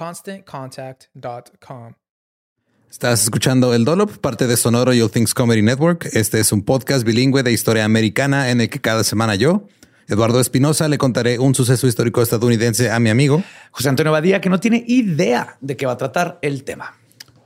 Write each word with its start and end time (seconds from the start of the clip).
ConstantContact.com. 0.00 1.92
Estás 2.90 3.22
escuchando 3.22 3.74
El 3.74 3.84
Dolop, 3.84 4.16
parte 4.16 4.46
de 4.46 4.56
Sonoro 4.56 4.94
You 4.94 5.10
Things 5.10 5.34
Comedy 5.34 5.60
Network. 5.60 6.08
Este 6.14 6.40
es 6.40 6.52
un 6.52 6.62
podcast 6.62 7.04
bilingüe 7.04 7.42
de 7.42 7.52
historia 7.52 7.84
americana 7.84 8.50
en 8.50 8.62
el 8.62 8.70
que 8.70 8.80
cada 8.80 9.04
semana 9.04 9.34
yo, 9.34 9.68
Eduardo 10.08 10.40
Espinosa, 10.40 10.88
le 10.88 10.96
contaré 10.96 11.38
un 11.38 11.54
suceso 11.54 11.86
histórico 11.86 12.22
estadounidense 12.22 12.90
a 12.90 12.98
mi 12.98 13.10
amigo 13.10 13.44
José 13.72 13.90
Antonio 13.90 14.10
Badía, 14.10 14.40
que 14.40 14.48
no 14.48 14.58
tiene 14.58 14.82
idea 14.86 15.58
de 15.60 15.76
qué 15.76 15.84
va 15.84 15.92
a 15.92 15.98
tratar 15.98 16.38
el 16.40 16.64
tema. 16.64 16.94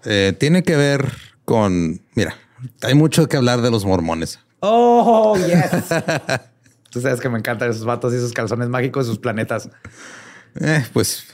Eh, 0.04 0.32
tiene 0.38 0.62
que 0.62 0.76
ver 0.76 1.12
con, 1.44 2.02
mira, 2.14 2.36
hay 2.82 2.94
mucho 2.94 3.28
que 3.28 3.36
hablar 3.36 3.62
de 3.62 3.72
los 3.72 3.84
mormones. 3.84 4.38
Oh, 4.60 5.36
yes. 5.36 5.70
Tú 6.90 7.00
sabes 7.00 7.18
que 7.20 7.28
me 7.28 7.38
encantan 7.38 7.70
esos 7.70 7.84
vatos 7.84 8.12
y 8.12 8.16
esos 8.16 8.32
calzones 8.32 8.68
mágicos, 8.68 9.06
sus 9.06 9.18
planetas. 9.18 9.68
Eh, 10.60 10.84
pues 10.92 11.33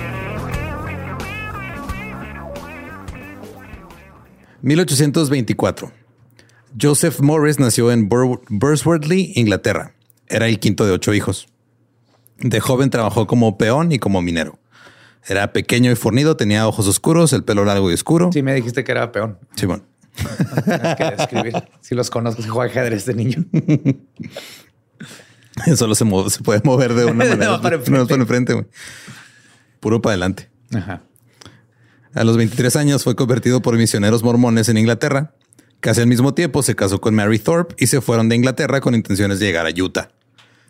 ...1824... 4.63 5.91
Joseph 6.79 7.19
Morris 7.19 7.59
nació 7.59 7.91
en 7.91 8.07
Bur 8.07 8.41
Inglaterra. 9.09 9.93
Era 10.27 10.47
el 10.47 10.59
quinto 10.59 10.85
de 10.85 10.93
ocho 10.93 11.13
hijos. 11.13 11.47
De 12.37 12.59
joven 12.59 12.89
trabajó 12.89 13.27
como 13.27 13.57
peón 13.57 13.91
y 13.91 13.99
como 13.99 14.21
minero. 14.21 14.59
Era 15.27 15.53
pequeño 15.53 15.91
y 15.91 15.95
fornido, 15.95 16.37
tenía 16.37 16.67
ojos 16.67 16.87
oscuros, 16.87 17.33
el 17.33 17.43
pelo 17.43 17.65
largo 17.65 17.91
y 17.91 17.93
oscuro. 17.93 18.29
Sí, 18.31 18.41
me 18.41 18.53
dijiste 18.53 18.83
que 18.83 18.91
era 18.91 19.11
peón. 19.11 19.37
Sí, 19.55 19.65
bueno. 19.65 19.83
Si 21.81 21.95
los 21.95 22.09
conozco, 22.09 22.41
si 22.41 22.49
juega 22.49 22.69
ajedrez 22.69 23.05
de 23.05 23.13
niño. 23.13 23.45
Solo 25.75 25.95
se, 25.95 26.05
se, 26.29 26.43
puede 26.43 26.61
mover 26.63 26.93
de 26.93 27.05
una 27.05 27.13
manera. 27.25 27.45
no, 27.45 27.61
para 27.61 27.75
enfrente. 27.75 27.99
No, 27.99 28.07
para 28.07 28.21
enfrente. 28.21 28.65
Puro 29.79 30.01
para 30.01 30.13
adelante. 30.13 30.49
Ajá. 30.73 31.03
A 32.13 32.23
los 32.23 32.37
23 32.37 32.75
años 32.75 33.03
fue 33.03 33.15
convertido 33.15 33.61
por 33.61 33.77
misioneros 33.77 34.23
mormones 34.23 34.67
en 34.69 34.77
Inglaterra. 34.77 35.33
Casi 35.79 36.01
al 36.01 36.07
mismo 36.07 36.33
tiempo 36.33 36.61
se 36.61 36.75
casó 36.75 36.99
con 37.01 37.15
Mary 37.15 37.39
Thorpe 37.39 37.75
y 37.79 37.87
se 37.87 38.01
fueron 38.01 38.29
de 38.29 38.35
Inglaterra 38.35 38.81
con 38.81 38.93
intenciones 38.95 39.39
de 39.39 39.47
llegar 39.47 39.65
a 39.65 39.69
Utah, 39.69 40.09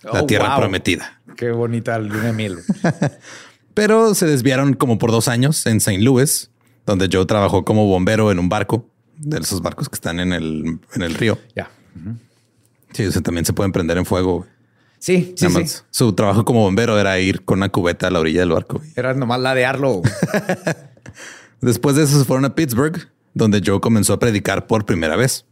la 0.04 0.22
Oh, 0.22 0.26
tierra 0.26 0.50
wow. 0.52 0.60
prometida. 0.60 1.22
Qué 1.36 1.52
bonita 1.52 1.98
luna 2.00 2.26
de 2.28 2.34
miel. 2.34 2.58
Pero 3.74 4.14
se 4.16 4.26
desviaron 4.26 4.74
como 4.74 4.98
por 4.98 5.12
dos 5.12 5.28
años 5.28 5.66
en 5.66 5.78
St. 5.78 6.00
Louis, 6.02 6.52
donde 6.86 7.10
Joe 7.12 7.26
trabajó 7.26 7.66
como 7.66 7.86
bombero 7.88 8.32
en 8.32 8.40
un 8.40 8.48
barco, 8.50 8.88
de 9.18 9.38
esos 9.40 9.62
barcos 9.62 9.90
que 9.90 9.96
están 9.96 10.20
en 10.20 10.34
el, 10.34 10.80
en 10.94 11.02
el 11.02 11.14
río. 11.14 11.38
Ya. 11.56 11.70
Sí, 12.94 13.06
o 13.06 13.12
sea, 13.12 13.22
también 13.22 13.46
se 13.46 13.54
pueden 13.54 13.72
prender 13.72 13.98
en 13.98 14.06
fuego. 14.06 14.46
Sí, 15.00 15.34
sí, 15.36 15.48
Su 15.90 16.14
trabajo 16.14 16.46
como 16.46 16.62
bombero 16.62 17.00
era 17.00 17.18
ir 17.20 17.44
con 17.44 17.60
una 17.60 17.70
cubeta 17.70 18.08
a 18.08 18.12
la 18.12 18.20
orilla 18.20 18.42
del 18.42 18.52
barco. 18.52 18.82
Era 18.96 19.14
nomás 19.14 19.40
ladearlo. 19.40 20.02
Después 21.62 21.96
de 21.96 22.04
eso 22.04 22.18
se 22.18 22.26
fueron 22.26 22.46
a 22.46 22.56
Pittsburgh, 22.56 23.10
donde 23.34 23.62
Joe 23.66 23.80
comenzó 23.80 24.14
a 24.14 24.20
predicar 24.20 24.68
por 24.68 24.86
primera 24.86 25.16
vez. 25.16 25.46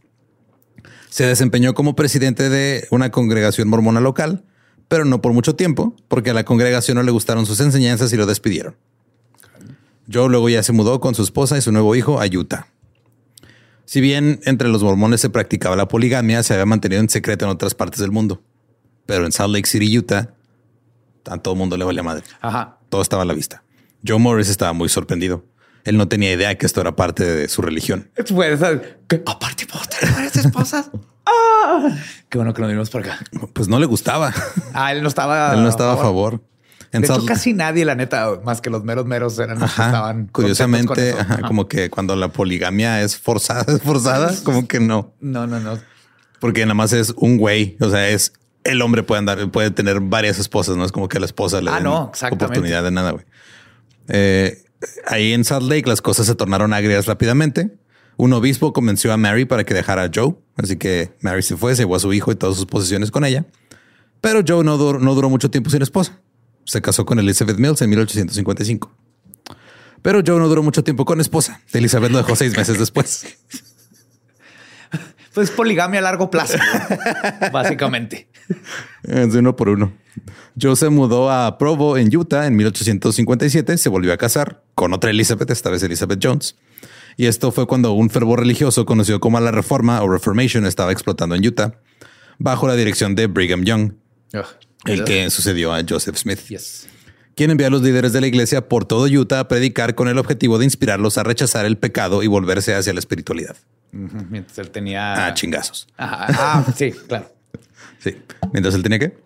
Se 1.08 1.24
desempeñó 1.26 1.74
como 1.74 1.96
presidente 1.96 2.48
de 2.48 2.86
una 2.90 3.10
congregación 3.10 3.68
mormona 3.68 4.00
local, 4.00 4.44
pero 4.88 5.04
no 5.04 5.20
por 5.20 5.32
mucho 5.32 5.54
tiempo, 5.54 5.94
porque 6.08 6.30
a 6.30 6.34
la 6.34 6.44
congregación 6.44 6.96
no 6.96 7.02
le 7.02 7.10
gustaron 7.10 7.46
sus 7.46 7.60
enseñanzas 7.60 8.12
y 8.12 8.16
lo 8.16 8.26
despidieron. 8.26 8.76
Joe 10.12 10.28
luego 10.28 10.48
ya 10.48 10.62
se 10.62 10.72
mudó 10.72 11.00
con 11.00 11.14
su 11.14 11.22
esposa 11.22 11.56
y 11.56 11.60
su 11.60 11.70
nuevo 11.70 11.94
hijo 11.94 12.20
a 12.20 12.26
Utah. 12.26 12.66
Si 13.84 14.00
bien 14.00 14.40
entre 14.44 14.68
los 14.68 14.82
mormones 14.82 15.20
se 15.20 15.30
practicaba 15.30 15.76
la 15.76 15.88
poligamia, 15.88 16.42
se 16.42 16.54
había 16.54 16.66
mantenido 16.66 17.00
en 17.00 17.08
secreto 17.08 17.44
en 17.44 17.50
otras 17.50 17.74
partes 17.74 18.00
del 18.00 18.10
mundo. 18.10 18.42
Pero 19.06 19.26
en 19.26 19.32
Salt 19.32 19.52
Lake 19.52 19.68
City, 19.68 19.98
Utah, 19.98 20.34
a 21.26 21.38
todo 21.38 21.54
el 21.54 21.58
mundo 21.58 21.76
le 21.76 21.84
valía 21.84 22.02
madre. 22.02 22.22
Ajá. 22.40 22.78
Todo 22.88 23.02
estaba 23.02 23.22
a 23.22 23.26
la 23.26 23.34
vista. 23.34 23.64
Joe 24.06 24.18
Morris 24.18 24.48
estaba 24.48 24.72
muy 24.72 24.88
sorprendido. 24.88 25.44
Él 25.84 25.96
no 25.96 26.08
tenía 26.08 26.32
idea 26.32 26.56
que 26.58 26.66
esto 26.66 26.80
era 26.82 26.94
parte 26.94 27.24
de 27.24 27.48
su 27.48 27.62
religión. 27.62 28.10
Pues, 28.28 28.60
¿qué? 29.08 29.22
aparte, 29.26 29.66
¿puedo 29.66 29.84
tener 29.86 30.14
varias 30.14 30.36
esposas? 30.36 30.90
¡Ah! 31.26 31.88
Qué 32.28 32.38
bueno 32.38 32.52
que 32.54 32.60
nos 32.60 32.68
vinimos 32.68 32.90
por 32.90 33.02
acá. 33.02 33.18
Pues 33.54 33.68
no 33.68 33.78
le 33.78 33.86
gustaba. 33.86 34.32
Ah, 34.74 34.92
él 34.92 35.02
no 35.02 35.08
estaba. 35.08 35.54
Él 35.54 35.62
no 35.62 35.68
estaba 35.68 35.94
a 35.94 35.96
favor. 35.96 36.42
En 36.92 37.02
De 37.02 37.06
hecho, 37.06 37.14
Salt- 37.16 37.28
casi 37.28 37.52
nadie, 37.52 37.84
la 37.84 37.94
neta, 37.94 38.40
más 38.44 38.60
que 38.60 38.68
los 38.68 38.82
meros 38.84 39.06
meros 39.06 39.38
eran 39.38 39.60
los 39.60 39.72
que 39.72 39.80
estaban. 39.82 40.26
Curiosamente, 40.26 40.88
contentos 40.88 41.14
con 41.14 41.20
eso. 41.20 41.32
ajá, 41.32 41.40
Ajá. 41.40 41.48
como 41.48 41.68
que 41.68 41.88
cuando 41.88 42.16
la 42.16 42.28
poligamia 42.28 43.00
es 43.02 43.16
forzada, 43.16 43.64
es 43.76 43.80
forzada, 43.82 44.32
como 44.44 44.66
que 44.66 44.80
no. 44.80 45.14
No, 45.20 45.46
no, 45.46 45.60
no. 45.60 45.78
Porque 46.40 46.62
nada 46.62 46.74
más 46.74 46.92
es 46.92 47.14
un 47.16 47.36
güey. 47.36 47.76
O 47.80 47.88
sea, 47.90 48.08
es 48.08 48.32
el 48.64 48.82
hombre 48.82 49.02
puede 49.04 49.20
andar, 49.20 49.50
puede 49.50 49.70
tener 49.70 50.00
varias 50.00 50.38
esposas, 50.38 50.76
no 50.76 50.84
es 50.84 50.90
como 50.92 51.08
que 51.08 51.20
la 51.20 51.26
esposa 51.26 51.60
le 51.60 51.70
Ah, 51.70 51.74
den 51.76 51.84
no, 51.84 52.08
exactamente. 52.10 52.44
oportunidad 52.46 52.82
de 52.82 52.90
nada, 52.90 53.12
güey. 53.12 53.24
Eh, 54.08 54.62
ahí 55.06 55.32
en 55.32 55.44
Salt 55.44 55.68
Lake 55.68 55.88
las 55.88 56.00
cosas 56.02 56.26
se 56.26 56.34
tornaron 56.34 56.72
agrias 56.72 57.06
rápidamente. 57.06 57.70
Un 58.16 58.32
obispo 58.32 58.72
convenció 58.72 59.12
a 59.12 59.16
Mary 59.16 59.44
para 59.46 59.64
que 59.64 59.72
dejara 59.74 60.04
a 60.04 60.10
Joe, 60.14 60.34
así 60.56 60.76
que 60.76 61.12
Mary 61.20 61.42
se 61.42 61.56
fue, 61.56 61.74
se 61.74 61.82
llevó 61.82 61.96
a 61.96 62.00
su 62.00 62.12
hijo 62.12 62.30
y 62.32 62.34
todas 62.34 62.56
sus 62.56 62.66
posesiones 62.66 63.10
con 63.10 63.24
ella. 63.24 63.46
Pero 64.20 64.42
Joe 64.46 64.62
no, 64.64 64.78
dur- 64.78 65.00
no 65.00 65.14
duró 65.14 65.30
mucho 65.30 65.50
tiempo 65.50 65.70
sin 65.70 65.80
esposa. 65.82 66.20
Se 66.64 66.82
casó 66.82 67.06
con 67.06 67.18
Elizabeth 67.18 67.56
Mills 67.56 67.80
en 67.80 67.88
1855. 67.90 68.94
Pero 70.02 70.20
Joe 70.26 70.38
no 70.38 70.48
duró 70.48 70.62
mucho 70.62 70.84
tiempo 70.84 71.04
con 71.06 71.20
esposa. 71.20 71.62
Elizabeth 71.72 72.10
lo 72.12 72.18
dejó 72.18 72.36
seis 72.36 72.56
meses 72.56 72.78
después. 72.78 73.24
Pues 75.32 75.52
poligamia 75.52 76.00
a 76.00 76.02
largo 76.02 76.28
plazo, 76.28 76.58
básicamente. 77.52 78.28
Es 79.04 79.32
de 79.32 79.38
uno 79.38 79.56
por 79.56 79.68
uno. 79.68 79.92
Joe 80.60 80.76
se 80.76 80.88
mudó 80.88 81.30
a 81.30 81.56
Provo, 81.58 81.96
en 81.96 82.14
Utah, 82.14 82.46
en 82.46 82.56
1857. 82.56 83.78
Se 83.78 83.88
volvió 83.88 84.12
a 84.12 84.16
casar 84.16 84.62
con 84.74 84.92
otra 84.92 85.10
Elizabeth, 85.10 85.50
esta 85.50 85.70
vez 85.70 85.82
Elizabeth 85.82 86.20
Jones. 86.22 86.56
Y 87.16 87.26
esto 87.26 87.52
fue 87.52 87.66
cuando 87.66 87.92
un 87.92 88.10
fervor 88.10 88.40
religioso 88.40 88.84
conocido 88.84 89.20
como 89.20 89.40
la 89.40 89.50
Reforma 89.50 90.02
o 90.02 90.08
Reformation 90.08 90.66
estaba 90.66 90.92
explotando 90.92 91.34
en 91.34 91.46
Utah, 91.46 91.74
bajo 92.38 92.66
la 92.66 92.74
dirección 92.74 93.14
de 93.14 93.26
Brigham 93.26 93.64
Young, 93.64 93.92
el 94.86 95.04
que 95.04 95.28
sucedió 95.30 95.72
a 95.74 95.82
Joseph 95.86 96.16
Smith, 96.16 96.40
Yes. 96.48 96.88
quien 97.34 97.50
envió 97.50 97.66
a 97.66 97.70
los 97.70 97.82
líderes 97.82 98.12
de 98.12 98.20
la 98.20 98.26
iglesia 98.26 98.68
por 98.68 98.84
todo 98.84 99.04
Utah 99.04 99.40
a 99.40 99.48
predicar 99.48 99.94
con 99.94 100.08
el 100.08 100.18
objetivo 100.18 100.58
de 100.58 100.64
inspirarlos 100.64 101.18
a 101.18 101.22
rechazar 101.22 101.66
el 101.66 101.76
pecado 101.78 102.22
y 102.22 102.26
volverse 102.26 102.74
hacia 102.74 102.92
la 102.92 103.00
espiritualidad. 103.00 103.56
Mientras 103.92 104.58
él 104.58 104.70
tenía. 104.70 105.26
Ah, 105.26 105.34
chingazos. 105.34 105.88
Ajá. 105.96 106.26
Ah, 106.28 106.64
sí, 106.76 106.92
claro. 106.92 107.30
Sí. 108.00 108.16
Mientras 108.52 108.74
él 108.74 108.82
tenía 108.82 108.98
que. 108.98 109.16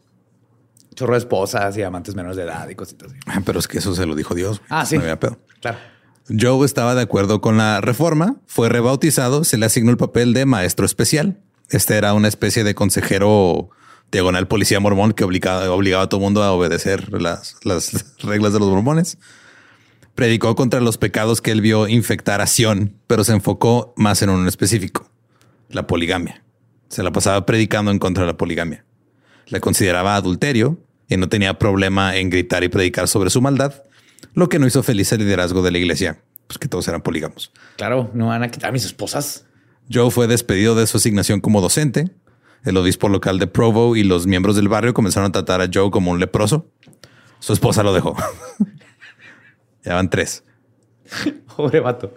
Chorro 0.95 1.15
de 1.15 1.19
esposas 1.19 1.77
y 1.77 1.83
amantes 1.83 2.15
menores 2.15 2.37
de 2.37 2.45
edad 2.45 2.69
y 2.69 2.75
cositas 2.75 3.11
así. 3.11 3.19
Ah, 3.27 3.41
Pero 3.45 3.59
es 3.59 3.67
que 3.67 3.79
eso 3.79 3.95
se 3.95 4.05
lo 4.07 4.15
dijo 4.15 4.35
Dios. 4.35 4.59
güey. 4.59 4.69
Ah, 4.71 4.85
sí. 4.87 4.97
No 4.97 5.03
había 5.03 5.19
pedo. 5.19 5.39
Claro. 5.61 5.79
Joe 6.29 6.65
estaba 6.65 6.95
de 6.95 7.03
acuerdo 7.03 7.41
con 7.41 7.57
la 7.59 7.81
reforma, 7.81 8.37
fue 8.47 8.69
rebautizado, 8.69 9.45
se 9.45 9.59
le 9.59 9.67
asignó 9.67 9.91
el 9.91 9.97
papel 9.97 10.33
de 10.35 10.47
maestro 10.47 10.87
especial. 10.87 11.39
Este 11.69 11.97
era 11.97 12.15
una 12.15 12.29
especie 12.29 12.65
de 12.65 12.75
consejero 12.75 13.71
diagonal 14.13 14.47
policía 14.47 14.79
mormón 14.81 15.13
que 15.13 15.25
obligaba, 15.25 15.69
obligaba 15.71 16.05
a 16.05 16.09
todo 16.09 16.21
mundo 16.21 16.43
a 16.43 16.53
obedecer 16.53 17.11
las, 17.21 17.57
las 17.65 18.17
reglas 18.23 18.53
de 18.53 18.61
los 18.61 18.69
mormones. 18.69 19.19
Predicó 20.15 20.55
contra 20.55 20.81
los 20.81 20.97
pecados 20.97 21.41
que 21.43 21.51
él 21.51 21.61
vio 21.61 21.89
infectar 21.89 22.41
a 22.41 22.47
Sion, 22.47 22.95
pero 23.09 23.25
se 23.25 23.33
enfocó 23.33 23.93
más 23.97 24.23
en 24.23 24.31
uno 24.31 24.49
específico, 24.49 25.11
la 25.71 25.87
poligamia. 25.89 26.44
Se 26.95 27.03
la 27.03 27.11
pasaba 27.11 27.45
predicando 27.45 27.91
en 27.91 27.99
contra 27.99 28.23
de 28.23 28.29
la 28.29 28.37
poligamia. 28.37 28.85
La 29.49 29.59
consideraba 29.59 30.15
adulterio 30.15 30.79
y 31.09 31.17
no 31.17 31.29
tenía 31.29 31.59
problema 31.59 32.15
en 32.15 32.31
gritar 32.31 32.63
y 32.63 32.69
predicar 32.69 33.09
sobre 33.09 33.31
su 33.31 33.43
maldad, 33.43 33.83
lo 34.33 34.49
que 34.49 34.61
no 34.61 34.67
hizo 34.69 34.81
feliz 34.85 35.11
el 35.11 35.19
liderazgo 35.19 35.61
de 35.63 35.73
la 35.73 35.79
iglesia, 35.79 36.23
pues 36.47 36.57
que 36.57 36.69
todos 36.69 36.87
eran 36.87 37.03
polígamos. 37.03 37.51
Claro, 37.79 38.13
no 38.15 38.29
van 38.29 38.45
a 38.45 38.49
quitar 38.53 38.71
a 38.71 38.73
mis 38.73 38.85
esposas. 38.85 39.45
Joe 39.93 40.13
fue 40.13 40.29
despedido 40.29 40.77
de 40.77 40.87
su 40.87 40.99
asignación 40.99 41.41
como 41.41 41.61
docente. 41.61 42.13
El 42.65 42.77
obispo 42.77 43.09
local 43.09 43.41
de 43.41 43.49
Provo 43.49 43.97
y 43.97 44.05
los 44.05 44.29
miembros 44.29 44.55
del 44.55 44.69
barrio 44.69 44.95
comenzaron 44.95 45.31
a 45.31 45.33
tratar 45.33 45.63
a 45.63 45.69
Joe 45.75 45.91
como 45.91 46.13
un 46.13 46.21
leproso. 46.21 46.71
Su 47.41 47.55
esposa 47.55 47.83
lo 47.83 47.93
dejó. 47.93 48.17
ya 49.85 49.97
van 49.97 50.11
tres. 50.11 50.45
Pobre 51.57 51.81
vato. 51.81 52.17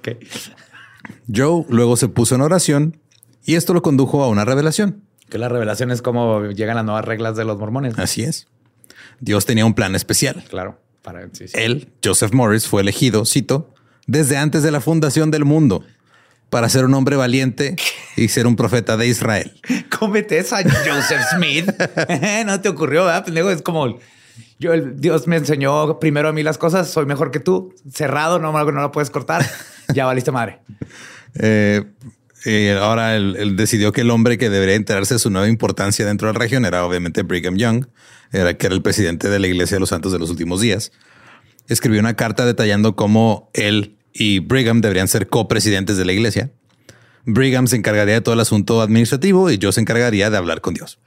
Joe 1.33 1.65
luego 1.67 1.97
se 1.97 2.09
puso 2.09 2.35
en 2.35 2.41
oración 2.41 3.01
y 3.47 3.55
esto 3.55 3.73
lo 3.73 3.81
condujo 3.81 4.23
a 4.23 4.27
una 4.27 4.45
revelación. 4.45 5.01
Que 5.29 5.37
la 5.37 5.47
revelación 5.49 5.89
es 5.89 6.01
como 6.01 6.45
llegan 6.47 6.75
las 6.75 6.85
nuevas 6.85 7.05
reglas 7.05 7.35
de 7.37 7.45
los 7.45 7.57
mormones. 7.57 7.97
Así 7.97 8.21
es. 8.21 8.47
Dios 9.21 9.45
tenía 9.45 9.65
un 9.65 9.73
plan 9.73 9.95
especial. 9.95 10.43
Claro. 10.49 10.77
Para, 11.01 11.29
sí, 11.31 11.47
sí. 11.47 11.53
Él, 11.55 11.87
Joseph 12.03 12.33
Morris, 12.33 12.67
fue 12.67 12.81
elegido, 12.81 13.25
cito, 13.25 13.73
desde 14.05 14.35
antes 14.35 14.63
de 14.63 14.71
la 14.71 14.81
fundación 14.81 15.31
del 15.31 15.45
mundo 15.45 15.85
para 16.49 16.67
ser 16.67 16.83
un 16.83 16.93
hombre 16.93 17.15
valiente 17.15 17.77
y 18.17 18.27
ser 18.27 18.47
un 18.47 18.57
profeta 18.57 18.97
de 18.97 19.07
Israel. 19.07 19.53
Cómete 19.97 20.39
esa, 20.39 20.61
Joseph 20.63 21.21
Smith. 21.33 21.69
no 22.45 22.59
te 22.59 22.67
ocurrió, 22.67 23.05
¿verdad? 23.05 23.23
Pendejo, 23.23 23.49
es 23.49 23.61
como 23.61 23.97
yo, 24.59 24.73
el, 24.73 24.99
Dios 24.99 25.25
me 25.25 25.37
enseñó 25.37 25.99
primero 25.99 26.27
a 26.27 26.33
mí 26.33 26.43
las 26.43 26.57
cosas, 26.57 26.89
soy 26.89 27.05
mejor 27.05 27.31
que 27.31 27.39
tú. 27.39 27.73
Cerrado, 27.89 28.39
no, 28.39 28.51
no 28.51 28.81
lo 28.81 28.91
puedes 28.91 29.09
cortar. 29.09 29.45
Ya 29.93 30.05
valiste 30.05 30.31
madre. 30.31 30.59
Eh, 31.35 31.85
y 32.49 32.69
ahora 32.69 33.15
él, 33.15 33.35
él 33.37 33.55
decidió 33.55 33.91
que 33.91 34.01
el 34.01 34.09
hombre 34.11 34.37
que 34.37 34.49
debería 34.49 34.75
enterarse 34.75 35.15
de 35.15 35.19
su 35.19 35.29
nueva 35.29 35.47
importancia 35.47 36.05
dentro 36.05 36.27
de 36.27 36.33
la 36.33 36.39
región 36.39 36.65
era 36.65 36.85
obviamente 36.85 37.23
Brigham 37.23 37.57
Young, 37.57 37.85
era 38.31 38.57
que 38.57 38.67
era 38.67 38.75
el 38.75 38.81
presidente 38.81 39.29
de 39.29 39.39
la 39.39 39.47
Iglesia 39.47 39.75
de 39.75 39.79
los 39.81 39.89
Santos 39.89 40.11
de 40.11 40.19
los 40.19 40.29
Últimos 40.29 40.61
Días. 40.61 40.91
Escribió 41.67 41.99
una 41.99 42.15
carta 42.15 42.45
detallando 42.45 42.95
cómo 42.95 43.49
él 43.53 43.97
y 44.13 44.39
Brigham 44.39 44.81
deberían 44.81 45.07
ser 45.07 45.27
copresidentes 45.27 45.97
de 45.97 46.05
la 46.05 46.13
iglesia. 46.13 46.51
Brigham 47.25 47.67
se 47.67 47.75
encargaría 47.75 48.15
de 48.15 48.21
todo 48.21 48.33
el 48.35 48.39
asunto 48.39 48.81
administrativo 48.81 49.51
y 49.51 49.57
yo 49.57 49.71
se 49.73 49.81
encargaría 49.81 50.29
de 50.29 50.37
hablar 50.37 50.61
con 50.61 50.73
Dios. 50.73 50.99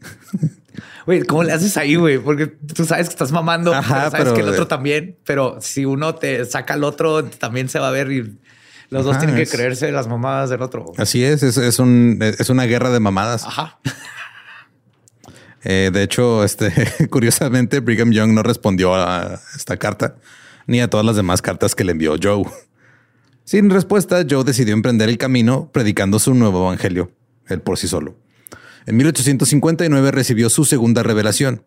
Güey, 1.04 1.22
¿cómo 1.24 1.42
le 1.42 1.52
haces 1.52 1.76
ahí, 1.76 1.96
güey? 1.96 2.18
Porque 2.18 2.46
tú 2.46 2.84
sabes 2.84 3.08
que 3.08 3.12
estás 3.14 3.32
mamando, 3.32 3.74
Ajá, 3.74 3.82
pero 3.88 4.10
sabes 4.10 4.24
pero- 4.24 4.34
que 4.34 4.40
el 4.42 4.48
otro 4.50 4.68
también. 4.68 5.16
Pero 5.24 5.58
si 5.60 5.84
uno 5.84 6.14
te 6.14 6.44
saca 6.44 6.74
al 6.74 6.84
otro, 6.84 7.24
también 7.24 7.68
se 7.68 7.80
va 7.80 7.88
a 7.88 7.90
ver 7.90 8.12
y 8.12 8.38
los 8.92 9.04
dos 9.04 9.18
tienen 9.18 9.34
que 9.36 9.42
es- 9.42 9.50
creerse 9.50 9.90
las 9.90 10.06
mamadas 10.06 10.50
del 10.50 10.62
otro. 10.62 10.92
Así 10.96 11.24
es, 11.24 11.42
es, 11.42 11.56
es 11.56 11.78
un, 11.78 12.18
es 12.20 12.48
una 12.50 12.64
guerra 12.64 12.90
de 12.90 13.00
mamadas. 13.00 13.44
Ajá. 13.44 13.78
Eh, 15.64 15.90
de 15.92 16.02
hecho, 16.02 16.42
este, 16.42 16.72
curiosamente, 17.10 17.78
Brigham 17.78 18.10
Young 18.10 18.32
no 18.32 18.42
respondió 18.42 18.96
a 18.96 19.40
esta 19.54 19.76
carta 19.76 20.16
ni 20.66 20.80
a 20.80 20.90
todas 20.90 21.06
las 21.06 21.14
demás 21.14 21.40
cartas 21.40 21.76
que 21.76 21.84
le 21.84 21.92
envió 21.92 22.16
Joe. 22.20 22.44
Sin 23.44 23.70
respuesta, 23.70 24.24
Joe 24.28 24.42
decidió 24.42 24.74
emprender 24.74 25.08
el 25.08 25.18
camino 25.18 25.70
predicando 25.72 26.18
su 26.18 26.34
nuevo 26.34 26.64
evangelio, 26.66 27.12
él 27.46 27.60
por 27.60 27.78
sí 27.78 27.86
solo. 27.86 28.16
En 28.86 28.96
1859 28.96 30.10
recibió 30.10 30.50
su 30.50 30.64
segunda 30.64 31.04
revelación. 31.04 31.62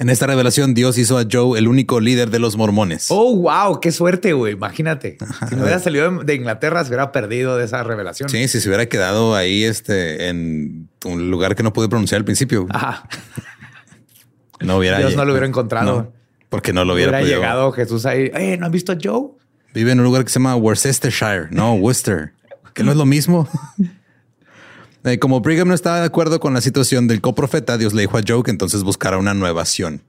En 0.00 0.08
esta 0.08 0.26
revelación, 0.26 0.72
Dios 0.74 0.96
hizo 0.98 1.18
a 1.18 1.24
Joe 1.30 1.58
el 1.58 1.68
único 1.68 2.00
líder 2.00 2.30
de 2.30 2.38
los 2.38 2.56
mormones. 2.56 3.06
Oh, 3.10 3.36
wow, 3.36 3.80
qué 3.80 3.92
suerte, 3.92 4.32
güey. 4.32 4.54
Imagínate. 4.54 5.18
Si 5.48 5.54
no 5.54 5.62
hubiera 5.62 5.78
salido 5.78 6.10
de- 6.24 6.34
Inglaterra, 6.34 6.82
se 6.82 6.88
hubiera 6.88 7.12
perdido 7.12 7.58
de 7.58 7.66
esa 7.66 7.82
revelación. 7.82 8.28
Sí, 8.30 8.48
si 8.48 8.60
se 8.60 8.68
hubiera 8.68 8.86
quedado 8.86 9.34
ahí 9.36 9.62
este, 9.62 10.28
en 10.28 10.88
un 11.04 11.30
lugar 11.30 11.54
que 11.54 11.62
no 11.62 11.72
pude 11.74 11.88
pronunciar 11.88 12.18
al 12.18 12.24
principio, 12.24 12.66
Ajá. 12.70 13.06
no 14.60 14.78
hubiera 14.78 14.98
Dios 14.98 15.14
no 15.16 15.24
lo 15.26 15.32
hubiera 15.32 15.46
encontrado. 15.46 15.84
No, 16.02 16.12
porque 16.48 16.72
no 16.72 16.84
lo 16.86 16.94
Hubiera, 16.94 17.10
hubiera, 17.10 17.20
podido- 17.24 17.40
llegado 17.40 17.72
Jesús 17.72 18.06
ahí. 18.06 18.30
Eh, 18.34 18.56
¿no 18.58 18.66
han 18.66 18.72
visto 18.72 18.92
a 18.92 18.96
Joe? 19.00 19.28
Vive 19.74 19.92
en 19.92 19.98
un 20.00 20.04
lugar 20.06 20.24
que 20.24 20.30
se 20.30 20.38
llama 20.38 20.56
Worcestershire, 20.56 21.48
no 21.50 21.74
Worcester, 21.74 22.32
que 22.74 22.82
no 22.82 22.90
es 22.90 22.96
lo 22.96 23.04
mismo. 23.06 23.46
Eh, 25.04 25.18
como 25.18 25.40
Brigham 25.40 25.68
no 25.68 25.74
estaba 25.74 26.00
de 26.00 26.06
acuerdo 26.06 26.40
con 26.40 26.52
la 26.54 26.60
situación 26.60 27.08
del 27.08 27.20
coprofeta, 27.20 27.78
Dios 27.78 27.94
le 27.94 28.02
dijo 28.02 28.18
a 28.18 28.22
Joe 28.26 28.42
que 28.42 28.50
entonces 28.50 28.82
buscara 28.82 29.16
una 29.18 29.32
nueva 29.34 29.62
acción. 29.62 30.02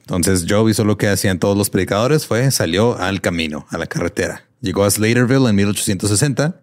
Entonces 0.00 0.46
Joe 0.48 0.70
hizo 0.70 0.84
lo 0.84 0.96
que 0.96 1.08
hacían 1.08 1.38
todos 1.38 1.56
los 1.56 1.70
predicadores, 1.70 2.26
fue 2.26 2.50
salió 2.50 2.98
al 2.98 3.20
camino, 3.20 3.66
a 3.70 3.78
la 3.78 3.86
carretera. 3.86 4.44
Llegó 4.60 4.84
a 4.84 4.90
Slaterville 4.90 5.48
en 5.48 5.56
1860 5.56 6.60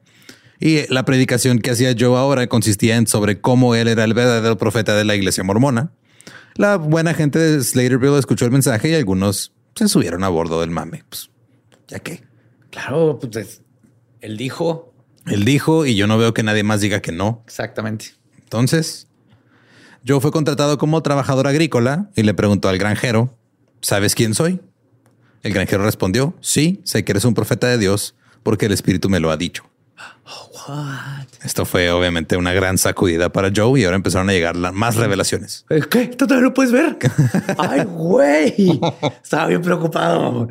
y 0.60 0.92
la 0.92 1.06
predicación 1.06 1.60
que 1.60 1.72
hacía 1.72 1.96
Joe 1.98 2.18
ahora 2.18 2.48
consistía 2.48 2.96
en 2.98 3.08
sobre 3.08 3.40
cómo 3.42 3.76
él 3.76 3.88
era 3.88 4.04
el 4.04 4.14
verdadero 4.14 4.58
profeta 4.58 4.96
de 4.96 5.06
la 5.06 5.16
iglesia 5.16 5.44
mormona. 5.44 5.92
La 6.56 6.78
buena 6.78 7.14
gente 7.14 7.38
de 7.38 7.64
Slaterville 7.64 8.18
escuchó 8.18 8.46
el 8.46 8.52
mensaje 8.52 8.90
y 8.90 8.96
algunos 8.96 9.52
se 9.76 9.88
subieron 9.88 10.24
a 10.24 10.30
bordo 10.30 10.62
del 10.62 10.72
mame. 10.72 11.04
Pues, 11.10 11.30
ya 11.88 12.00
que 12.00 12.24
Claro, 12.72 13.20
pues 13.20 13.36
es- 13.38 13.62
él 14.22 14.38
dijo 14.38 14.94
él 15.28 15.46
dijo 15.46 15.86
y 15.86 15.96
yo 15.96 16.08
no 16.08 16.18
veo 16.18 16.34
que 16.34 16.44
nadie 16.44 16.64
más 16.64 16.82
diga 16.82 17.02
que 17.02 17.12
no. 17.12 17.44
exactamente. 17.46 18.14
Entonces, 18.40 19.08
Joe 20.08 20.22
fue 20.22 20.32
contratado 20.32 20.78
como 20.78 21.02
trabajador 21.02 21.48
agrícola 21.48 22.10
y 22.16 22.24
le 22.24 22.34
preguntó 22.34 22.70
al 22.70 22.78
granjero, 22.78 23.36
¿sabes 23.82 24.14
quién 24.14 24.34
soy? 24.36 24.62
El 25.42 25.54
granjero 25.54 25.84
respondió, 25.84 26.36
sí, 26.42 26.82
sé 26.84 27.04
que 27.04 27.12
eres 27.12 27.26
un 27.26 27.34
profeta 27.34 27.68
de 27.68 27.78
Dios 27.78 28.16
porque 28.44 28.68
el 28.68 28.72
Espíritu 28.72 29.10
me 29.10 29.20
lo 29.20 29.32
ha 29.32 29.38
dicho. 29.38 29.64
Esto 31.44 31.66
fue 31.66 31.92
obviamente 31.92 32.38
una 32.38 32.54
gran 32.54 32.78
sacudida 32.78 33.32
para 33.32 33.52
Joe 33.56 33.80
y 33.80 33.84
ahora 33.84 33.96
empezaron 33.96 34.30
a 34.30 34.34
llegar 34.34 34.56
más 34.74 34.96
revelaciones. 34.96 35.66
Eh, 35.70 35.82
¿Qué? 35.90 36.08
¿Tú 36.08 36.26
todavía 36.26 36.48
lo 36.48 36.54
puedes 36.54 36.72
ver? 36.72 36.98
Ay, 37.58 37.84
güey. 37.86 38.80
Estaba 39.24 39.48
bien 39.48 39.62
preocupado. 39.62 40.48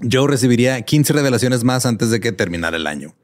Joe 0.00 0.28
recibiría 0.28 0.80
15 0.82 1.12
revelaciones 1.12 1.64
más 1.64 1.86
antes 1.86 2.10
de 2.10 2.20
que 2.20 2.32
terminara 2.32 2.76
el 2.76 2.86
año. 2.86 3.14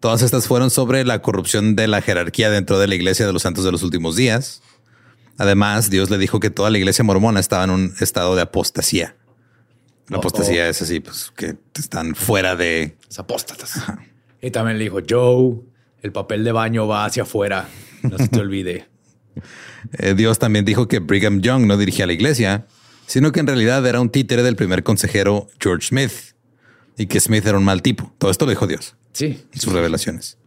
Todas 0.00 0.22
estas 0.22 0.46
fueron 0.46 0.70
sobre 0.70 1.04
la 1.04 1.22
corrupción 1.22 1.76
de 1.76 1.86
la 1.86 2.02
jerarquía 2.02 2.50
dentro 2.50 2.78
de 2.78 2.88
la 2.88 2.94
iglesia 2.94 3.26
de 3.26 3.32
los 3.32 3.42
santos 3.42 3.64
de 3.64 3.72
los 3.72 3.82
últimos 3.82 4.16
días. 4.16 4.62
Además, 5.38 5.90
Dios 5.90 6.10
le 6.10 6.18
dijo 6.18 6.40
que 6.40 6.50
toda 6.50 6.70
la 6.70 6.78
iglesia 6.78 7.04
mormona 7.04 7.40
estaba 7.40 7.64
en 7.64 7.70
un 7.70 7.94
estado 8.00 8.34
de 8.36 8.42
apostasía. 8.42 9.16
La 10.08 10.16
Oh, 10.16 10.20
apostasía 10.20 10.68
es 10.68 10.82
así, 10.82 11.00
pues 11.00 11.32
que 11.36 11.56
están 11.78 12.14
fuera 12.14 12.56
de... 12.56 12.96
Los 13.06 13.18
apóstatas. 13.20 13.80
Y 14.42 14.50
también 14.50 14.76
le 14.78 14.84
dijo, 14.84 14.98
Joe, 15.08 15.60
El 16.02 16.10
papel 16.12 16.42
de 16.42 16.50
baño 16.52 16.88
va 16.88 17.04
hacia 17.04 17.22
afuera. 17.22 17.68
No 18.02 18.18
se 18.18 18.28
te 18.28 18.40
olvide. 18.40 18.88
Eh, 19.98 20.12
Dios 20.14 20.38
también 20.38 20.64
dijo 20.66 20.88
que 20.88 20.98
Brigham 20.98 21.40
Young 21.40 21.66
no 21.66 21.78
dirigía 21.78 22.06
la 22.06 22.12
iglesia, 22.12 22.66
sino 23.12 23.30
que 23.30 23.40
en 23.40 23.46
realidad 23.46 23.86
era 23.86 24.00
un 24.00 24.08
títere 24.08 24.42
del 24.42 24.56
primer 24.56 24.82
consejero 24.82 25.48
George 25.60 25.88
Smith 25.88 26.12
y 26.96 27.06
que 27.06 27.20
Smith 27.20 27.44
era 27.46 27.58
un 27.58 27.64
mal 27.64 27.82
tipo. 27.82 28.10
Todo 28.16 28.30
esto 28.30 28.46
lo 28.46 28.50
dijo 28.52 28.66
Dios 28.66 28.94
Sí. 29.12 29.44
en 29.52 29.60
sus 29.60 29.70
revelaciones. 29.72 30.38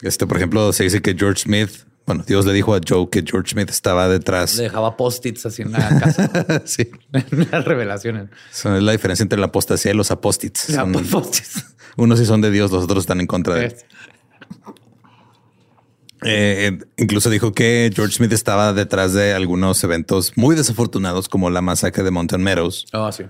Este, 0.00 0.26
por 0.26 0.38
ejemplo, 0.38 0.72
se 0.72 0.84
dice 0.84 1.02
que 1.02 1.14
George 1.14 1.42
Smith, 1.42 1.70
bueno, 2.06 2.24
Dios 2.26 2.46
le 2.46 2.54
dijo 2.54 2.74
a 2.74 2.80
Joe 2.86 3.08
que 3.10 3.22
George 3.22 3.50
Smith 3.52 3.68
estaba 3.68 4.08
detrás. 4.08 4.56
Le 4.56 4.62
dejaba 4.64 4.96
post-its 4.96 5.44
así 5.44 5.60
en 5.60 5.72
la 5.72 6.00
casa. 6.00 6.62
sí. 6.64 6.90
Las 7.50 7.64
revelaciones. 7.66 8.30
Esa 8.50 8.76
es 8.78 8.82
la 8.82 8.92
diferencia 8.92 9.22
entre 9.22 9.38
la 9.38 9.46
apostasía 9.46 9.92
y 9.92 9.94
los 9.94 10.10
apóstits. 10.10 10.74
Unos 11.96 12.18
sí 12.18 12.24
son 12.24 12.40
de 12.40 12.50
Dios, 12.50 12.70
los 12.70 12.84
otros 12.84 13.02
están 13.04 13.20
en 13.20 13.26
contra 13.26 13.56
de 13.56 13.66
él. 13.66 13.74
Eh, 16.24 16.78
incluso 16.96 17.28
dijo 17.30 17.52
que 17.52 17.90
George 17.94 18.14
Smith 18.16 18.32
estaba 18.32 18.72
detrás 18.72 19.12
de 19.12 19.34
algunos 19.34 19.82
eventos 19.84 20.32
muy 20.36 20.56
desafortunados 20.56 21.28
como 21.28 21.50
la 21.50 21.60
masacre 21.60 22.02
de 22.02 22.10
Mountain 22.10 22.42
Meadows, 22.42 22.86
Oh, 22.92 23.12
sí. 23.12 23.24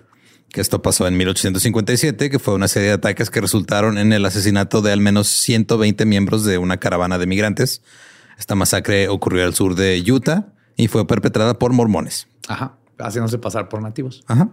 que 0.51 0.61
esto 0.61 0.81
pasó 0.81 1.07
en 1.09 1.17
1857, 1.17 2.31
que 2.31 2.39
fue 2.39 2.55
una 2.55 2.69
serie 2.69 2.89
de 2.89 2.95
ataques 2.95 3.31
que 3.31 3.41
resultaron 3.41 3.99
en 3.99 4.13
el 4.13 4.25
asesinato 4.25 4.81
de 4.81 4.93
al 4.93 5.01
menos 5.01 5.27
120 5.29 6.05
miembros 6.07 6.45
de 6.45 6.59
una 6.59 6.77
caravana 6.79 7.19
de 7.19 7.27
migrantes. 7.27 7.83
Esta 8.39 8.55
masacre 8.55 9.09
ocurrió 9.09 9.45
al 9.45 9.55
sur 9.55 9.75
de 9.75 10.03
Utah 10.11 10.53
y 10.77 10.89
fue 10.89 11.07
perpetrada 11.07 11.59
por 11.59 11.73
mormones. 11.73 12.29
Ajá. 12.49 12.77
Haciéndose 12.99 13.39
pasar 13.39 13.69
por 13.69 13.83
nativos. 13.83 14.23
Ajá. 14.29 14.51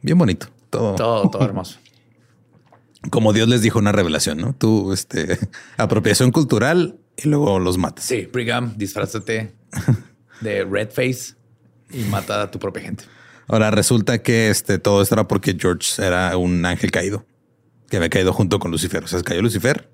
Bien 0.00 0.16
bonito. 0.16 0.46
Todo, 0.70 0.94
Todo, 0.94 1.28
todo 1.30 1.42
hermoso. 1.44 1.78
como 3.10 3.32
Dios 3.32 3.48
les 3.48 3.62
dijo 3.62 3.78
una 3.78 3.92
revelación, 3.92 4.38
¿no? 4.38 4.54
Tú, 4.54 4.92
este, 4.92 5.38
apropiación 5.76 6.32
cultural 6.32 6.98
y 7.18 7.28
luego 7.28 7.58
los 7.58 7.76
matas. 7.76 8.04
Sí, 8.04 8.28
Brigham, 8.32 8.74
disfrázate 8.76 9.52
de 10.40 10.64
red 10.64 10.90
face 10.90 11.34
y 11.90 11.98
mata 12.04 12.42
a 12.42 12.50
tu 12.50 12.58
propia 12.58 12.82
gente. 12.84 13.04
Ahora 13.46 13.70
resulta 13.70 14.22
que 14.22 14.50
este, 14.50 14.78
todo 14.78 15.02
esto 15.02 15.14
era 15.14 15.26
porque 15.26 15.56
George 15.58 16.02
era 16.02 16.36
un 16.36 16.64
ángel 16.64 16.90
caído 16.90 17.24
que 17.88 17.96
había 17.96 18.10
caído 18.10 18.32
junto 18.32 18.58
con 18.58 18.70
Lucifer. 18.70 19.04
O 19.04 19.06
sea, 19.06 19.18
se 19.18 19.24
cayó 19.24 19.42
Lucifer 19.42 19.88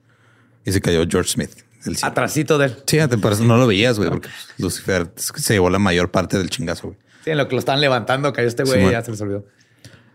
y 0.64 0.73
se 0.73 0.81
cayó 0.81 1.04
George 1.09 1.31
Smith 1.31 1.64
cielo. 1.93 2.09
Atrasito 2.09 2.59
de 2.59 2.66
él. 2.66 2.76
Sí, 2.87 2.99
no 3.43 3.57
lo 3.57 3.66
veías, 3.66 3.99
güey, 3.99 4.11
porque 4.11 4.28
Lucifer 4.59 5.12
se 5.16 5.54
llevó 5.54 5.71
la 5.71 5.78
mayor 5.78 6.11
parte 6.11 6.38
del 6.38 6.49
chingazo, 6.49 6.88
güey. 6.88 6.99
Sí, 7.25 7.31
en 7.31 7.38
lo 7.38 7.49
que 7.49 7.54
lo 7.54 7.59
están 7.59 7.81
levantando, 7.81 8.33
cayó 8.33 8.49
este 8.49 8.64
güey 8.64 8.81
Sí, 8.81 8.88
y 8.88 8.90
ya 8.90 9.02
se 9.02 9.11
les 9.11 9.21
olvidó. 9.21 9.47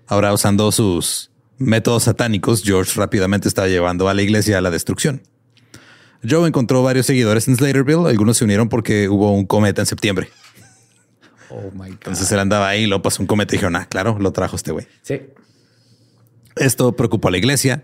Ahora, 0.07 0.33
usando 0.33 0.71
sus 0.71 1.31
métodos 1.57 2.03
satánicos, 2.03 2.63
George 2.63 2.93
rápidamente 2.95 3.47
estaba 3.47 3.67
llevando 3.67 4.09
a 4.09 4.13
la 4.13 4.21
iglesia 4.21 4.57
a 4.57 4.61
la 4.61 4.71
destrucción. 4.71 5.21
Joe 6.27 6.47
encontró 6.47 6.83
varios 6.83 7.05
seguidores 7.05 7.47
en 7.47 7.55
Slaterville. 7.55 8.07
Algunos 8.07 8.37
se 8.37 8.43
unieron 8.43 8.69
porque 8.69 9.07
hubo 9.09 9.31
un 9.31 9.45
cometa 9.45 9.81
en 9.81 9.85
septiembre. 9.85 10.29
Oh 11.49 11.71
my 11.73 11.89
God. 11.89 11.91
Entonces 11.91 12.31
él 12.31 12.39
andaba 12.39 12.67
ahí, 12.67 12.85
lo 12.85 13.01
pasó 13.01 13.23
un 13.23 13.27
cometa 13.27 13.53
y 13.53 13.57
dijeron, 13.57 13.75
ah, 13.75 13.87
claro, 13.89 14.17
lo 14.19 14.31
trajo 14.31 14.55
este 14.55 14.71
güey. 14.71 14.87
Sí. 15.01 15.21
Esto 16.55 16.95
preocupó 16.95 17.29
a 17.29 17.31
la 17.31 17.37
iglesia. 17.37 17.83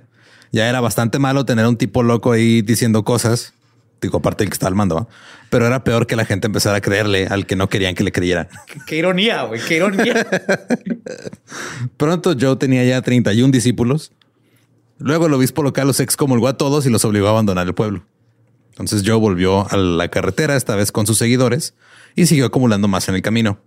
Ya 0.51 0.69
era 0.69 0.81
bastante 0.81 1.19
malo 1.19 1.45
tener 1.45 1.65
un 1.65 1.77
tipo 1.77 2.03
loco 2.03 2.31
ahí 2.31 2.61
diciendo 2.61 3.03
cosas. 3.03 3.53
Digo, 4.01 4.17
aparte 4.17 4.43
del 4.43 4.49
que 4.49 4.55
está 4.55 4.67
al 4.67 4.75
mando, 4.75 5.07
pero 5.49 5.65
era 5.65 5.83
peor 5.83 6.05
que 6.05 6.15
la 6.15 6.25
gente 6.25 6.47
empezara 6.47 6.77
a 6.77 6.81
creerle 6.81 7.27
al 7.27 7.45
que 7.45 7.55
no 7.55 7.69
querían 7.69 7.95
que 7.95 8.03
le 8.03 8.11
creyeran. 8.11 8.49
Qué, 8.67 8.79
qué 8.85 8.97
ironía, 8.97 9.43
güey. 9.43 9.61
Qué 9.61 9.77
ironía. 9.77 10.27
Pronto 11.97 12.35
Joe 12.39 12.57
tenía 12.57 12.83
ya 12.83 13.01
31 13.01 13.51
discípulos. 13.51 14.11
Luego 14.99 15.27
el 15.27 15.33
obispo 15.33 15.63
local 15.63 15.87
los 15.87 15.99
excomulgó 15.99 16.47
a 16.47 16.57
todos 16.57 16.85
y 16.85 16.89
los 16.89 17.03
obligó 17.05 17.27
a 17.27 17.31
abandonar 17.31 17.67
el 17.67 17.73
pueblo. 17.73 18.05
Entonces 18.75 19.03
Joe 19.05 19.15
volvió 19.15 19.71
a 19.71 19.77
la 19.77 20.09
carretera, 20.09 20.57
esta 20.57 20.75
vez 20.75 20.91
con 20.91 21.07
sus 21.07 21.17
seguidores, 21.17 21.75
y 22.13 22.25
siguió 22.25 22.47
acumulando 22.47 22.89
más 22.89 23.07
en 23.07 23.15
el 23.15 23.21
camino. 23.21 23.57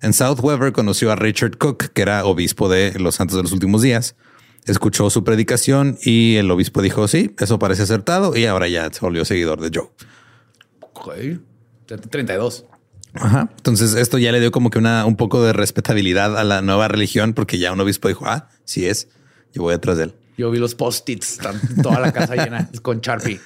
En 0.00 0.12
South 0.12 0.38
Weber 0.40 0.72
conoció 0.72 1.10
a 1.10 1.16
Richard 1.16 1.58
Cook, 1.58 1.88
que 1.92 2.02
era 2.02 2.24
obispo 2.24 2.68
de 2.68 2.92
los 3.00 3.16
Santos 3.16 3.36
de 3.36 3.42
los 3.42 3.50
Últimos 3.50 3.82
Días. 3.82 4.14
Escuchó 4.64 5.10
su 5.10 5.24
predicación 5.24 5.98
y 6.04 6.36
el 6.36 6.48
obispo 6.52 6.82
dijo, 6.82 7.08
sí, 7.08 7.34
eso 7.38 7.58
parece 7.58 7.82
acertado, 7.82 8.36
y 8.36 8.46
ahora 8.46 8.68
ya 8.68 8.92
se 8.92 9.00
volvió 9.00 9.24
seguidor 9.24 9.60
de 9.60 9.76
Joe. 9.76 9.90
Ok. 10.80 11.40
32. 11.86 12.64
Ajá. 13.14 13.50
Entonces 13.56 13.94
esto 13.94 14.18
ya 14.18 14.30
le 14.30 14.40
dio 14.40 14.52
como 14.52 14.70
que 14.70 14.78
una, 14.78 15.04
un 15.04 15.16
poco 15.16 15.42
de 15.42 15.52
respetabilidad 15.52 16.38
a 16.38 16.44
la 16.44 16.62
nueva 16.62 16.86
religión, 16.86 17.34
porque 17.34 17.58
ya 17.58 17.72
un 17.72 17.80
obispo 17.80 18.06
dijo, 18.06 18.24
ah, 18.26 18.48
sí 18.64 18.86
es, 18.86 19.08
yo 19.52 19.62
voy 19.62 19.74
detrás 19.74 19.96
de 19.96 20.04
él. 20.04 20.14
Yo 20.36 20.50
vi 20.50 20.58
los 20.58 20.74
post-its, 20.74 21.38
toda 21.82 21.98
la 21.98 22.12
casa 22.12 22.36
llena 22.36 22.68
con 22.82 23.00
Sharpie. 23.00 23.40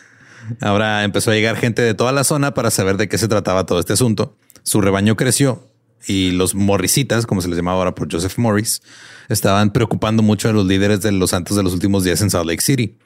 Ahora 0.61 1.05
empezó 1.05 1.31
a 1.31 1.35
llegar 1.35 1.57
gente 1.57 1.83
de 1.83 1.95
toda 1.95 2.13
la 2.13 2.25
zona 2.25 2.55
para 2.55 2.71
saber 2.71 2.97
de 2.97 3.09
qué 3.09 3.19
se 3.19 3.29
trataba 3.29 3.67
todo 3.67 3.81
este 3.81 3.93
asunto. 3.93 4.37
Su 4.63 4.81
rebaño 4.81 5.17
creció 5.17 5.63
y 6.07 6.31
los 6.31 6.55
morrisitas, 6.55 7.27
como 7.27 7.41
se 7.41 7.49
les 7.49 7.57
llamaba 7.57 7.79
ahora 7.79 7.95
por 7.95 8.11
Joseph 8.11 8.39
Morris, 8.39 8.83
estaban 9.29 9.73
preocupando 9.73 10.23
mucho 10.23 10.49
a 10.49 10.53
los 10.53 10.67
líderes 10.67 11.03
de 11.03 11.13
los 11.13 11.31
santos 11.31 11.57
de 11.57 11.63
los 11.63 11.75
últimos 11.75 12.05
días 12.05 12.21
en 12.23 12.31
Salt 12.31 12.47
Lake 12.47 12.63
City. 12.63 12.97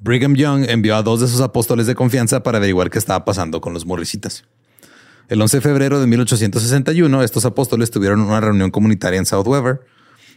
Brigham 0.00 0.34
Young 0.34 0.64
envió 0.68 0.96
a 0.96 1.02
dos 1.02 1.20
de 1.20 1.28
sus 1.28 1.40
apóstoles 1.40 1.86
de 1.86 1.94
confianza 1.94 2.42
para 2.42 2.58
averiguar 2.58 2.90
qué 2.90 2.98
estaba 2.98 3.24
pasando 3.24 3.60
con 3.60 3.74
los 3.74 3.84
morrisitas. 3.84 4.44
El 5.28 5.42
11 5.42 5.58
de 5.58 5.60
febrero 5.60 6.00
de 6.00 6.06
1861, 6.06 7.22
estos 7.22 7.44
apóstoles 7.44 7.90
tuvieron 7.90 8.20
una 8.20 8.40
reunión 8.40 8.70
comunitaria 8.70 9.18
en 9.18 9.26
South 9.26 9.46
Weber. 9.46 9.80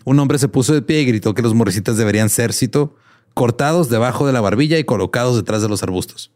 Un 0.04 0.20
hombre 0.20 0.40
se 0.40 0.48
puso 0.48 0.74
de 0.74 0.82
pie 0.82 1.02
y 1.02 1.06
gritó 1.06 1.34
que 1.34 1.44
los 1.44 1.54
morrisitas 1.54 1.96
deberían 1.96 2.30
ser, 2.30 2.52
cito, 2.54 2.96
cortados 3.34 3.90
debajo 3.90 4.28
de 4.28 4.34
la 4.34 4.42
barbilla 4.42 4.80
y 4.80 4.84
colocados 4.84 5.36
detrás 5.36 5.62
de 5.62 5.70
los 5.70 5.84
arbustos. 5.84 6.32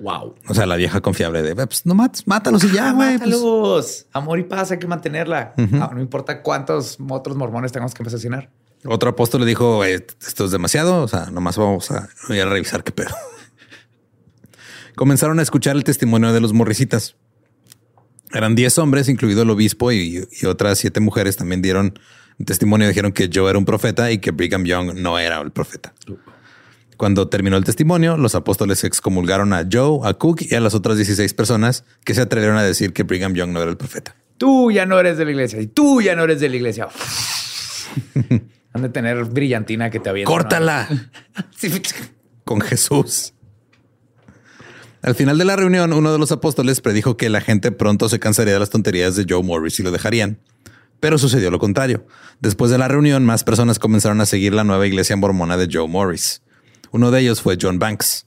Wow. 0.00 0.34
O 0.48 0.54
sea, 0.54 0.66
la 0.66 0.76
vieja 0.76 1.00
confiable 1.00 1.42
de, 1.42 1.54
pues 1.54 1.86
no 1.86 1.94
mates, 1.94 2.26
mátalos 2.26 2.64
y 2.64 2.70
ya, 2.72 2.90
Ah, 2.90 2.92
güey. 2.92 3.18
pues". 3.18 3.30
mátalos. 3.30 4.06
Amor 4.12 4.38
y 4.38 4.42
paz, 4.44 4.70
hay 4.70 4.78
que 4.78 4.86
mantenerla. 4.86 5.54
Ah, 5.80 5.90
no 5.94 6.00
importa 6.00 6.42
cuántos 6.42 6.98
otros 7.08 7.36
mormones 7.36 7.72
tengamos 7.72 7.94
que 7.94 8.02
asesinar. 8.02 8.50
Otro 8.86 9.10
apóstol 9.10 9.40
le 9.42 9.46
dijo, 9.46 9.82
"Eh, 9.84 10.04
esto 10.26 10.44
es 10.44 10.50
demasiado, 10.50 11.02
o 11.02 11.08
sea, 11.08 11.26
nomás 11.30 11.56
vamos 11.56 11.90
a, 11.90 12.08
voy 12.28 12.38
a 12.40 12.44
revisar 12.46 12.84
qué 12.84 12.92
pedo. 12.92 13.14
Comenzaron 14.94 15.38
a 15.38 15.42
escuchar 15.42 15.76
el 15.76 15.84
testimonio 15.84 16.32
de 16.32 16.40
los 16.40 16.52
morricitas. 16.52 17.16
Eran 18.32 18.54
10 18.54 18.78
hombres, 18.78 19.08
incluido 19.08 19.42
el 19.42 19.50
obispo 19.50 19.92
y, 19.92 20.26
y 20.40 20.46
otras 20.46 20.78
siete 20.78 21.00
mujeres 21.00 21.36
también 21.36 21.62
dieron 21.62 21.98
testimonio, 22.44 22.88
dijeron 22.88 23.12
que 23.12 23.30
Joe 23.32 23.48
era 23.48 23.58
un 23.58 23.64
profeta 23.64 24.10
y 24.10 24.18
que 24.18 24.32
Brigham 24.32 24.64
Young 24.64 24.94
no 24.94 25.18
era 25.18 25.40
el 25.40 25.52
profeta. 25.52 25.94
Cuando 26.96 27.28
terminó 27.28 27.56
el 27.56 27.64
testimonio, 27.64 28.16
los 28.16 28.34
apóstoles 28.34 28.84
excomulgaron 28.84 29.52
a 29.52 29.66
Joe, 29.70 30.00
a 30.08 30.14
Cook 30.14 30.42
y 30.42 30.54
a 30.54 30.60
las 30.60 30.74
otras 30.74 30.96
16 30.96 31.34
personas 31.34 31.84
que 32.04 32.14
se 32.14 32.20
atrevieron 32.20 32.56
a 32.56 32.62
decir 32.62 32.92
que 32.92 33.02
Brigham 33.02 33.34
Young 33.34 33.50
no 33.50 33.60
era 33.60 33.70
el 33.70 33.76
profeta. 33.76 34.16
Tú 34.38 34.70
ya 34.70 34.86
no 34.86 34.98
eres 34.98 35.18
de 35.18 35.24
la 35.24 35.30
iglesia 35.30 35.60
y 35.60 35.66
tú 35.66 36.00
ya 36.00 36.16
no 36.16 36.24
eres 36.24 36.40
de 36.40 36.48
la 36.48 36.56
iglesia. 36.56 36.88
Han 38.72 38.82
de 38.82 38.88
tener 38.88 39.24
brillantina 39.24 39.90
que 39.90 40.00
te 40.00 40.10
avienta. 40.10 40.30
¡Córtala! 40.30 40.88
Con 42.44 42.60
Jesús. 42.60 43.34
Al 45.02 45.14
final 45.14 45.38
de 45.38 45.44
la 45.44 45.54
reunión, 45.54 45.92
uno 45.92 46.12
de 46.12 46.18
los 46.18 46.32
apóstoles 46.32 46.80
predijo 46.80 47.16
que 47.16 47.28
la 47.28 47.40
gente 47.40 47.70
pronto 47.72 48.08
se 48.08 48.18
cansaría 48.18 48.54
de 48.54 48.58
las 48.58 48.70
tonterías 48.70 49.14
de 49.16 49.26
Joe 49.28 49.42
Morris 49.42 49.78
y 49.78 49.82
lo 49.82 49.90
dejarían. 49.90 50.38
Pero 50.98 51.18
sucedió 51.18 51.50
lo 51.50 51.58
contrario. 51.58 52.06
Después 52.40 52.70
de 52.70 52.78
la 52.78 52.88
reunión, 52.88 53.24
más 53.24 53.44
personas 53.44 53.78
comenzaron 53.78 54.20
a 54.22 54.26
seguir 54.26 54.54
la 54.54 54.64
nueva 54.64 54.86
iglesia 54.86 55.14
mormona 55.16 55.56
de 55.56 55.68
Joe 55.70 55.86
Morris. 55.86 56.40
Uno 56.94 57.10
de 57.10 57.22
ellos 57.22 57.42
fue 57.42 57.58
John 57.60 57.80
Banks. 57.80 58.24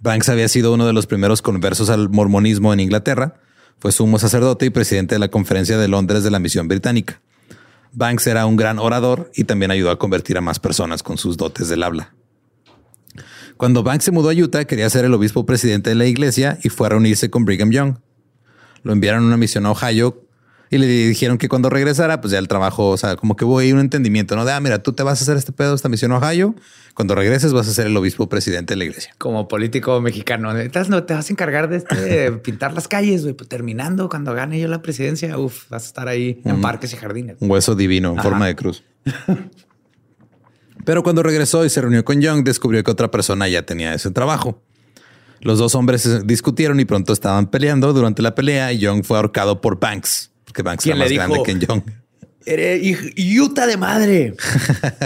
Banks 0.00 0.30
había 0.30 0.48
sido 0.48 0.72
uno 0.72 0.86
de 0.86 0.94
los 0.94 1.06
primeros 1.06 1.42
conversos 1.42 1.90
al 1.90 2.08
mormonismo 2.08 2.72
en 2.72 2.80
Inglaterra. 2.80 3.34
Fue 3.78 3.92
sumo 3.92 4.18
sacerdote 4.18 4.64
y 4.64 4.70
presidente 4.70 5.14
de 5.14 5.18
la 5.18 5.28
Conferencia 5.28 5.76
de 5.76 5.86
Londres 5.86 6.24
de 6.24 6.30
la 6.30 6.38
Misión 6.38 6.66
Británica. 6.66 7.20
Banks 7.92 8.26
era 8.26 8.46
un 8.46 8.56
gran 8.56 8.78
orador 8.78 9.30
y 9.34 9.44
también 9.44 9.70
ayudó 9.70 9.90
a 9.90 9.98
convertir 9.98 10.38
a 10.38 10.40
más 10.40 10.58
personas 10.58 11.02
con 11.02 11.18
sus 11.18 11.36
dotes 11.36 11.68
del 11.68 11.82
habla. 11.82 12.14
Cuando 13.58 13.82
Banks 13.82 14.06
se 14.06 14.12
mudó 14.12 14.30
a 14.30 14.32
Utah, 14.32 14.64
quería 14.64 14.88
ser 14.88 15.04
el 15.04 15.12
obispo 15.12 15.44
presidente 15.44 15.90
de 15.90 15.96
la 15.96 16.06
iglesia 16.06 16.58
y 16.62 16.70
fue 16.70 16.86
a 16.86 16.90
reunirse 16.90 17.28
con 17.28 17.44
Brigham 17.44 17.70
Young. 17.70 17.96
Lo 18.82 18.94
enviaron 18.94 19.24
a 19.24 19.26
una 19.26 19.36
misión 19.36 19.66
a 19.66 19.72
Ohio 19.72 20.25
y 20.70 20.78
le 20.78 20.86
dijeron 20.86 21.38
que 21.38 21.48
cuando 21.48 21.70
regresara, 21.70 22.20
pues 22.20 22.32
ya 22.32 22.38
el 22.38 22.48
trabajo, 22.48 22.88
o 22.90 22.96
sea, 22.96 23.16
como 23.16 23.36
que 23.36 23.44
hubo 23.44 23.58
ahí 23.58 23.72
un 23.72 23.78
entendimiento, 23.80 24.34
¿no? 24.36 24.44
De, 24.44 24.52
ah, 24.52 24.60
mira, 24.60 24.82
tú 24.82 24.92
te 24.92 25.02
vas 25.02 25.20
a 25.20 25.22
hacer 25.24 25.36
este 25.36 25.52
pedo, 25.52 25.74
esta 25.74 25.88
misión 25.88 26.12
a 26.12 26.18
Ohio. 26.18 26.54
Cuando 26.94 27.14
regreses 27.14 27.52
vas 27.52 27.68
a 27.68 27.72
ser 27.74 27.86
el 27.86 27.96
obispo 27.96 28.28
presidente 28.28 28.72
de 28.72 28.78
la 28.78 28.84
iglesia. 28.86 29.14
Como 29.18 29.48
político 29.48 30.00
mexicano, 30.00 30.56
¿estás- 30.58 30.88
no 30.88 31.04
te 31.04 31.12
vas 31.14 31.28
a 31.28 31.32
encargar 31.32 31.68
de 31.68 31.76
este, 31.76 32.32
pintar 32.42 32.72
las 32.72 32.88
calles, 32.88 33.22
güey. 33.22 33.34
Pues 33.34 33.48
terminando, 33.48 34.08
cuando 34.08 34.32
gane 34.34 34.58
yo 34.58 34.66
la 34.68 34.80
presidencia, 34.82 35.38
uf, 35.38 35.68
vas 35.68 35.84
a 35.84 35.86
estar 35.86 36.08
ahí 36.08 36.40
en 36.44 36.60
parques 36.62 36.92
y 36.94 36.96
jardines. 36.96 37.36
Un 37.40 37.50
hueso 37.50 37.74
divino 37.74 38.12
en 38.12 38.18
Ajá. 38.18 38.28
forma 38.30 38.46
de 38.46 38.56
cruz. 38.56 38.82
Pero 40.84 41.02
cuando 41.02 41.22
regresó 41.22 41.64
y 41.64 41.70
se 41.70 41.80
reunió 41.80 42.04
con 42.04 42.20
Young, 42.20 42.44
descubrió 42.44 42.82
que 42.84 42.90
otra 42.90 43.10
persona 43.10 43.48
ya 43.48 43.62
tenía 43.66 43.92
ese 43.94 44.10
trabajo. 44.10 44.62
Los 45.40 45.58
dos 45.58 45.74
hombres 45.74 46.26
discutieron 46.26 46.80
y 46.80 46.84
pronto 46.84 47.12
estaban 47.12 47.50
peleando. 47.50 47.92
Durante 47.92 48.22
la 48.22 48.34
pelea, 48.34 48.72
Young 48.72 49.04
fue 49.04 49.16
ahorcado 49.18 49.60
por 49.60 49.78
Banks, 49.80 50.30
porque 50.46 50.62
Banks 50.62 50.82
¿Quién 50.84 50.96
era 50.96 51.04
más 51.04 51.10
le 51.10 51.16
grande 51.16 51.34
dijo? 51.34 51.42
que 51.44 51.58
Young. 51.66 51.82
Eres 52.46 53.40
Utah 53.40 53.66
de 53.66 53.76
madre. 53.76 54.34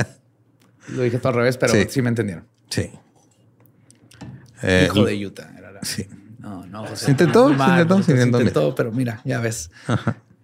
Lo 0.88 1.02
dije 1.02 1.18
todo 1.18 1.30
al 1.30 1.34
revés, 1.36 1.56
pero 1.56 1.72
Sí. 1.72 1.86
sí, 1.88 2.02
me 2.02 2.10
entendieron. 2.10 2.46
Sí. 2.68 2.90
Eh, 4.62 4.84
Hijo 4.86 5.04
de 5.04 5.26
Utah. 5.26 5.52
Era 5.56 5.72
la- 5.72 5.82
Sí. 5.82 6.06
No, 6.38 6.66
no, 6.66 6.86
José. 6.86 7.06
Se 7.06 7.10
intentó, 7.10 7.48
Muy 7.48 7.56
se 7.58 7.62
intentó, 7.72 8.02
se 8.02 8.12
intentó, 8.12 8.38
intentó, 8.40 8.74
pero 8.74 8.92
mira, 8.92 9.20
ya 9.24 9.40
ves. 9.40 9.70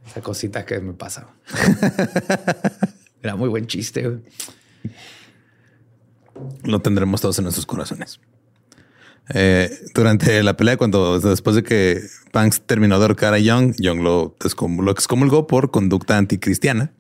Esa 0.07 0.21
cosita 0.23 0.65
que 0.67 0.79
me 0.81 0.93
pasa. 0.93 1.29
Era 3.23 3.35
muy 3.37 3.49
buen 3.49 3.67
chiste. 3.67 4.21
Lo 6.65 6.81
tendremos 6.81 7.21
todos 7.21 7.38
en 7.38 7.45
nuestros 7.45 7.67
corazones. 7.67 8.21
Eh, 9.30 9.71
durante 9.95 10.42
la 10.42 10.56
pelea, 10.56 10.76
cuando 10.76 11.18
después 11.18 11.56
de 11.56 11.62
que 11.62 12.00
Banks 12.33 12.62
terminó 12.64 12.99
de 12.99 13.04
ahorcar 13.06 13.35
a 13.35 13.38
Young, 13.38 13.75
Young 13.78 14.00
lo, 14.00 14.37
lo 14.78 14.90
excomulgó 14.90 15.47
por 15.47 15.71
conducta 15.71 16.16
anticristiana. 16.16 16.92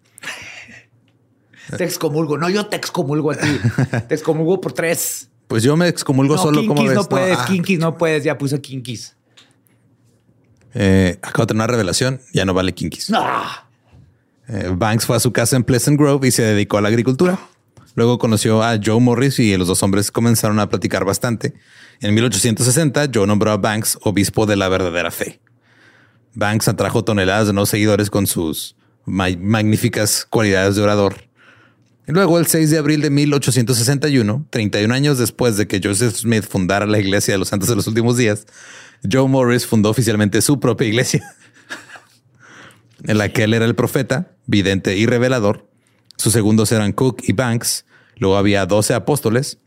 Te 1.76 1.84
excomulgo. 1.84 2.38
No, 2.38 2.48
yo 2.48 2.66
te 2.66 2.76
excomulgo 2.76 3.32
a 3.32 3.36
ti. 3.36 3.60
Te 4.08 4.14
excomulgo 4.14 4.60
por 4.60 4.72
tres. 4.72 5.30
Pues 5.48 5.62
yo 5.62 5.76
me 5.76 5.88
excomulgo 5.88 6.36
No, 6.36 6.42
solo 6.42 6.66
como 6.66 6.82
no 6.82 7.04
puedes, 7.04 7.38
ah. 7.38 7.44
kinkis 7.46 7.78
no 7.78 7.96
puedes. 7.96 8.24
Ya 8.24 8.36
puso 8.38 8.60
kinkis. 8.60 9.16
Eh, 10.74 11.18
acabo 11.22 11.44
de 11.44 11.46
tener 11.48 11.60
una 11.60 11.66
revelación, 11.66 12.20
ya 12.32 12.44
no 12.44 12.52
vale 12.52 12.74
kinkis. 12.74 13.10
No. 13.10 13.24
Eh, 14.48 14.70
Banks 14.76 15.06
fue 15.06 15.16
a 15.16 15.20
su 15.20 15.32
casa 15.32 15.56
en 15.56 15.64
Pleasant 15.64 15.98
Grove 15.98 16.28
y 16.28 16.30
se 16.30 16.42
dedicó 16.42 16.78
a 16.78 16.80
la 16.80 16.88
agricultura. 16.88 17.38
Luego 17.94 18.18
conoció 18.18 18.62
a 18.62 18.78
Joe 18.82 19.00
Morris 19.00 19.38
y 19.38 19.56
los 19.56 19.68
dos 19.68 19.82
hombres 19.82 20.10
comenzaron 20.10 20.60
a 20.60 20.68
platicar 20.68 21.04
bastante. 21.04 21.54
En 22.00 22.14
1860, 22.14 23.08
Joe 23.12 23.26
nombró 23.26 23.50
a 23.52 23.56
Banks 23.56 23.98
obispo 24.02 24.46
de 24.46 24.56
la 24.56 24.68
verdadera 24.68 25.10
fe. 25.10 25.40
Banks 26.34 26.68
atrajo 26.68 27.04
toneladas 27.04 27.46
de 27.46 27.52
nuevos 27.54 27.70
seguidores 27.70 28.10
con 28.10 28.26
sus 28.26 28.76
ma- 29.06 29.28
magníficas 29.38 30.26
cualidades 30.28 30.76
de 30.76 30.82
orador. 30.82 31.16
Y 32.06 32.12
luego, 32.12 32.38
el 32.38 32.46
6 32.46 32.70
de 32.70 32.78
abril 32.78 33.00
de 33.00 33.10
1861, 33.10 34.46
31 34.50 34.94
años 34.94 35.18
después 35.18 35.56
de 35.56 35.66
que 35.66 35.80
Joseph 35.82 36.14
Smith 36.14 36.44
fundara 36.48 36.86
la 36.86 36.98
Iglesia 37.00 37.34
de 37.34 37.38
los 37.38 37.48
Santos 37.48 37.68
de 37.68 37.74
los 37.76 37.86
Últimos 37.86 38.16
Días, 38.16 38.46
Joe 39.10 39.26
Morris 39.28 39.66
fundó 39.66 39.90
oficialmente 39.90 40.40
su 40.42 40.60
propia 40.60 40.86
iglesia 40.86 41.22
en 43.04 43.18
la 43.18 43.28
que 43.30 43.44
él 43.44 43.54
era 43.54 43.64
el 43.64 43.74
profeta, 43.74 44.30
vidente 44.46 44.96
y 44.96 45.06
revelador. 45.06 45.68
Sus 46.16 46.32
segundos 46.32 46.70
eran 46.72 46.92
Cook 46.92 47.22
y 47.24 47.32
Banks. 47.32 47.84
Luego 48.16 48.36
había 48.36 48.66
12 48.66 48.94
apóstoles. 48.94 49.58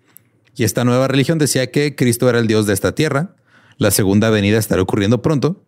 Y 0.59 0.65
esta 0.65 0.83
nueva 0.83 1.07
religión 1.07 1.37
decía 1.39 1.71
que 1.71 1.95
Cristo 1.95 2.29
era 2.29 2.37
el 2.37 2.45
Dios 2.47 2.65
de 2.65 2.73
esta 2.73 2.93
tierra. 2.93 3.33
La 3.77 3.91
segunda 3.91 4.29
venida 4.29 4.57
estaría 4.57 4.83
ocurriendo 4.83 5.21
pronto. 5.21 5.63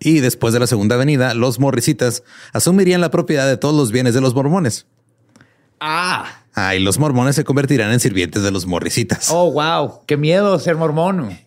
Y 0.00 0.20
después 0.20 0.52
de 0.52 0.60
la 0.60 0.66
segunda 0.66 0.96
venida, 0.96 1.32
los 1.32 1.58
morrisitas 1.58 2.22
asumirían 2.52 3.00
la 3.00 3.10
propiedad 3.10 3.46
de 3.46 3.56
todos 3.56 3.74
los 3.74 3.90
bienes 3.90 4.12
de 4.12 4.20
los 4.20 4.34
mormones. 4.34 4.84
Ah. 5.80 6.42
Ah, 6.54 6.74
y 6.74 6.80
los 6.80 6.98
mormones 6.98 7.36
se 7.36 7.44
convertirán 7.44 7.90
en 7.90 8.00
sirvientes 8.00 8.42
de 8.42 8.50
los 8.50 8.66
morrisitas. 8.66 9.30
Oh, 9.30 9.50
wow. 9.50 10.00
Qué 10.06 10.18
miedo 10.18 10.58
ser 10.58 10.76
mormón. 10.76 11.38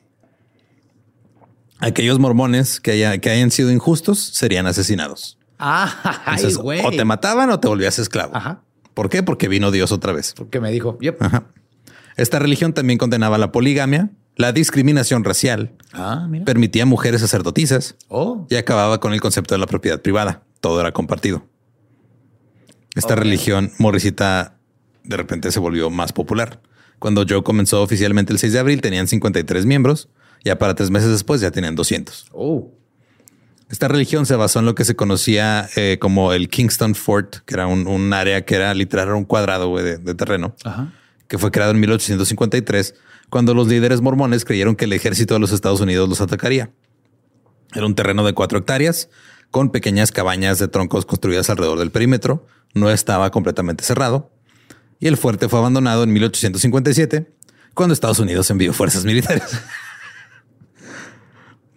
Aquellos 1.80 2.18
mormones 2.18 2.80
que, 2.80 2.92
haya- 2.94 3.20
que 3.20 3.30
hayan 3.30 3.52
sido 3.52 3.70
injustos 3.70 4.18
serían 4.34 4.66
asesinados. 4.66 5.38
Ah, 5.60 6.24
Entonces, 6.36 6.58
o 6.58 6.90
te 6.90 7.06
mataban 7.06 7.52
o 7.52 7.60
te 7.60 7.68
volvías 7.68 8.00
esclavo. 8.00 8.36
Ajá. 8.36 8.64
¿Por 8.96 9.10
qué? 9.10 9.22
Porque 9.22 9.48
vino 9.50 9.70
Dios 9.70 9.92
otra 9.92 10.14
vez. 10.14 10.34
Porque 10.36 10.60
me 10.60 10.72
dijo, 10.72 10.98
yep. 11.00 11.22
Ajá. 11.22 11.44
Esta 12.16 12.40
religión 12.40 12.74
también 12.74 12.98
condenaba 12.98 13.38
la 13.38 13.52
poligamia, 13.52 14.10
la 14.36 14.52
discriminación 14.52 15.24
racial, 15.24 15.72
Ah, 15.94 16.28
mira. 16.30 16.46
permitía 16.46 16.86
mujeres 16.86 17.22
sacerdotisas 17.22 17.96
Oh, 18.10 18.48
y 18.50 18.56
acababa 18.56 19.00
con 19.00 19.14
el 19.14 19.22
concepto 19.22 19.54
de 19.56 19.60
la 19.60 19.68
propiedad 19.68 20.02
privada. 20.02 20.44
Todo 20.62 20.80
era 20.82 20.92
compartido. 20.92 21.46
Esta 22.96 23.16
religión 23.16 23.72
morrisita 23.78 24.58
de 25.04 25.18
repente 25.18 25.52
se 25.52 25.60
volvió 25.60 25.90
más 25.90 26.14
popular. 26.14 26.62
Cuando 27.00 27.26
Joe 27.28 27.44
comenzó 27.44 27.82
oficialmente 27.82 28.32
el 28.34 28.40
6 28.40 28.54
de 28.54 28.60
abril 28.60 28.82
tenían 28.82 29.08
53 29.08 29.66
miembros. 29.66 30.10
Ya 30.44 30.58
para 30.58 30.76
tres 30.76 30.92
meses 30.92 31.10
después 31.10 31.42
ya 31.42 31.52
tenían 31.52 31.76
200. 31.76 32.28
oh. 32.32 32.72
Esta 33.68 33.88
religión 33.88 34.28
se 34.28 34.36
basó 34.36 34.60
en 34.60 34.66
lo 34.66 34.76
que 34.76 34.86
se 34.86 34.96
conocía 34.96 35.68
eh, 35.76 35.98
como 36.00 36.34
el 36.34 36.50
Kingston 36.50 36.94
Fort, 36.94 37.38
que 37.46 37.56
era 37.56 37.66
un, 37.66 37.88
un 37.88 38.14
área 38.14 38.46
que 38.46 38.54
era 38.56 38.72
literal 38.76 39.08
era 39.08 39.16
un 39.16 39.26
cuadrado 39.26 39.76
de, 39.78 39.98
de 39.98 40.14
terreno 40.14 40.56
Ajá. 40.64 40.94
Que 41.28 41.38
fue 41.38 41.52
creado 41.52 41.72
en 41.72 41.80
1853, 41.80 42.96
cuando 43.30 43.54
los 43.54 43.68
líderes 43.68 44.02
mormones 44.02 44.46
creyeron 44.46 44.76
que 44.76 44.86
el 44.86 44.94
ejército 44.94 45.34
de 45.34 45.40
los 45.40 45.52
Estados 45.52 45.82
Unidos 45.82 46.08
los 46.08 46.22
atacaría. 46.22 46.72
Era 47.74 47.86
un 47.86 47.96
terreno 47.96 48.26
de 48.26 48.34
cuatro 48.34 48.60
hectáreas, 48.60 49.10
con 49.52 49.72
pequeñas 49.72 50.12
cabañas 50.12 50.60
de 50.60 50.68
troncos 50.68 51.06
construidas 51.06 51.50
alrededor 51.50 51.80
del 51.80 51.92
perímetro. 51.92 52.46
No 52.74 52.90
estaba 52.90 53.32
completamente 53.32 53.84
cerrado. 53.84 54.32
Y 55.00 55.08
el 55.08 55.18
fuerte 55.18 55.50
fue 55.50 55.60
abandonado 55.60 56.04
en 56.04 56.14
1857, 56.14 57.34
cuando 57.74 57.94
Estados 57.94 58.20
Unidos 58.20 58.50
envió 58.50 58.74
fuerzas 58.74 59.06
militares. 59.06 59.44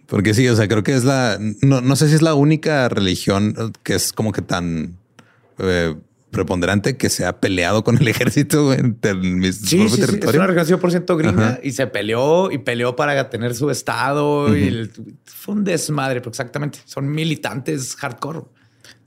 Porque 0.07 0.33
sí, 0.33 0.47
o 0.47 0.55
sea, 0.55 0.67
creo 0.67 0.83
que 0.83 0.95
es 0.95 1.03
la... 1.03 1.37
No, 1.61 1.81
no 1.81 1.95
sé 1.95 2.09
si 2.09 2.15
es 2.15 2.21
la 2.21 2.33
única 2.33 2.89
religión 2.89 3.73
que 3.83 3.93
es 3.93 4.11
como 4.11 4.31
que 4.31 4.41
tan... 4.41 4.97
eh, 5.59 5.95
preponderante 6.31 6.95
que 6.97 7.09
se 7.09 7.25
ha 7.25 7.39
peleado 7.39 7.83
con 7.83 7.97
el 7.97 8.07
ejército 8.07 8.73
en 8.73 8.97
mi- 9.39 9.51
Sí, 9.51 9.89
sí, 9.89 9.89
sí, 9.89 10.01
es 10.21 10.33
una 10.35 10.47
región 10.47 10.79
100% 10.79 11.17
gringa 11.17 11.47
Ajá. 11.49 11.59
y 11.63 11.71
se 11.71 11.87
peleó 11.87 12.51
y 12.51 12.59
peleó 12.59 12.95
para 12.95 13.29
tener 13.29 13.55
su 13.55 13.69
estado 13.69 14.55
y 14.55 14.67
el- 14.67 14.91
fue 15.25 15.55
un 15.55 15.63
desmadre, 15.63 16.21
pero 16.21 16.29
exactamente. 16.31 16.79
Son 16.85 17.09
militantes 17.11 17.95
hardcore. 17.95 18.41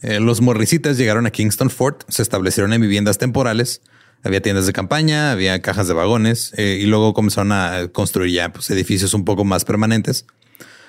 Eh, 0.02 0.18
los 0.20 0.40
morrisitas 0.40 0.98
llegaron 0.98 1.26
a 1.26 1.30
Kingston 1.30 1.70
Fort, 1.70 2.02
se 2.08 2.22
establecieron 2.22 2.72
en 2.72 2.80
viviendas 2.80 3.18
temporales. 3.18 3.82
Había 4.24 4.40
tiendas 4.40 4.66
de 4.66 4.72
campaña, 4.72 5.32
había 5.32 5.60
cajas 5.62 5.88
de 5.88 5.94
vagones 5.94 6.52
eh, 6.56 6.78
y 6.80 6.86
luego 6.86 7.12
comenzaron 7.12 7.50
a 7.52 7.88
construir 7.92 8.32
ya 8.32 8.52
pues, 8.52 8.70
edificios 8.70 9.14
un 9.14 9.24
poco 9.24 9.44
más 9.44 9.64
permanentes. 9.64 10.26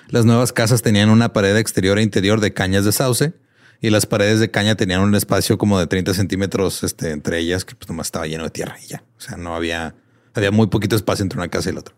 Las 0.10 0.26
nuevas 0.26 0.52
casas 0.54 0.82
tenían 0.84 1.10
una 1.10 1.34
pared 1.34 1.56
exterior 1.58 1.98
e 1.98 2.04
interior 2.04 2.42
de 2.42 2.54
cañas 2.54 2.86
de 2.86 2.92
sauce 2.92 3.34
y 3.84 3.90
las 3.90 4.06
paredes 4.06 4.40
de 4.40 4.50
caña 4.50 4.76
tenían 4.76 5.02
un 5.02 5.14
espacio 5.14 5.58
como 5.58 5.78
de 5.78 5.88
30 5.88 6.14
centímetros 6.14 6.84
este, 6.84 7.12
entre 7.12 7.40
ellas 7.40 7.66
que 7.66 7.76
pues 7.76 7.90
nomás 7.90 8.08
estaba 8.08 8.26
lleno 8.26 8.46
de 8.46 8.50
tierra 8.50 8.78
y 8.82 8.88
ya. 8.88 9.04
O 9.18 9.22
sea, 9.22 9.36
no 9.36 9.58
había, 9.58 9.94
había 10.34 10.52
muy 10.52 10.68
poquito 10.68 10.96
espacio 10.96 11.22
entre 11.22 11.38
una 11.38 11.50
casa 11.50 11.70
y 11.70 11.74
la 11.74 11.82
otra. 11.82 11.94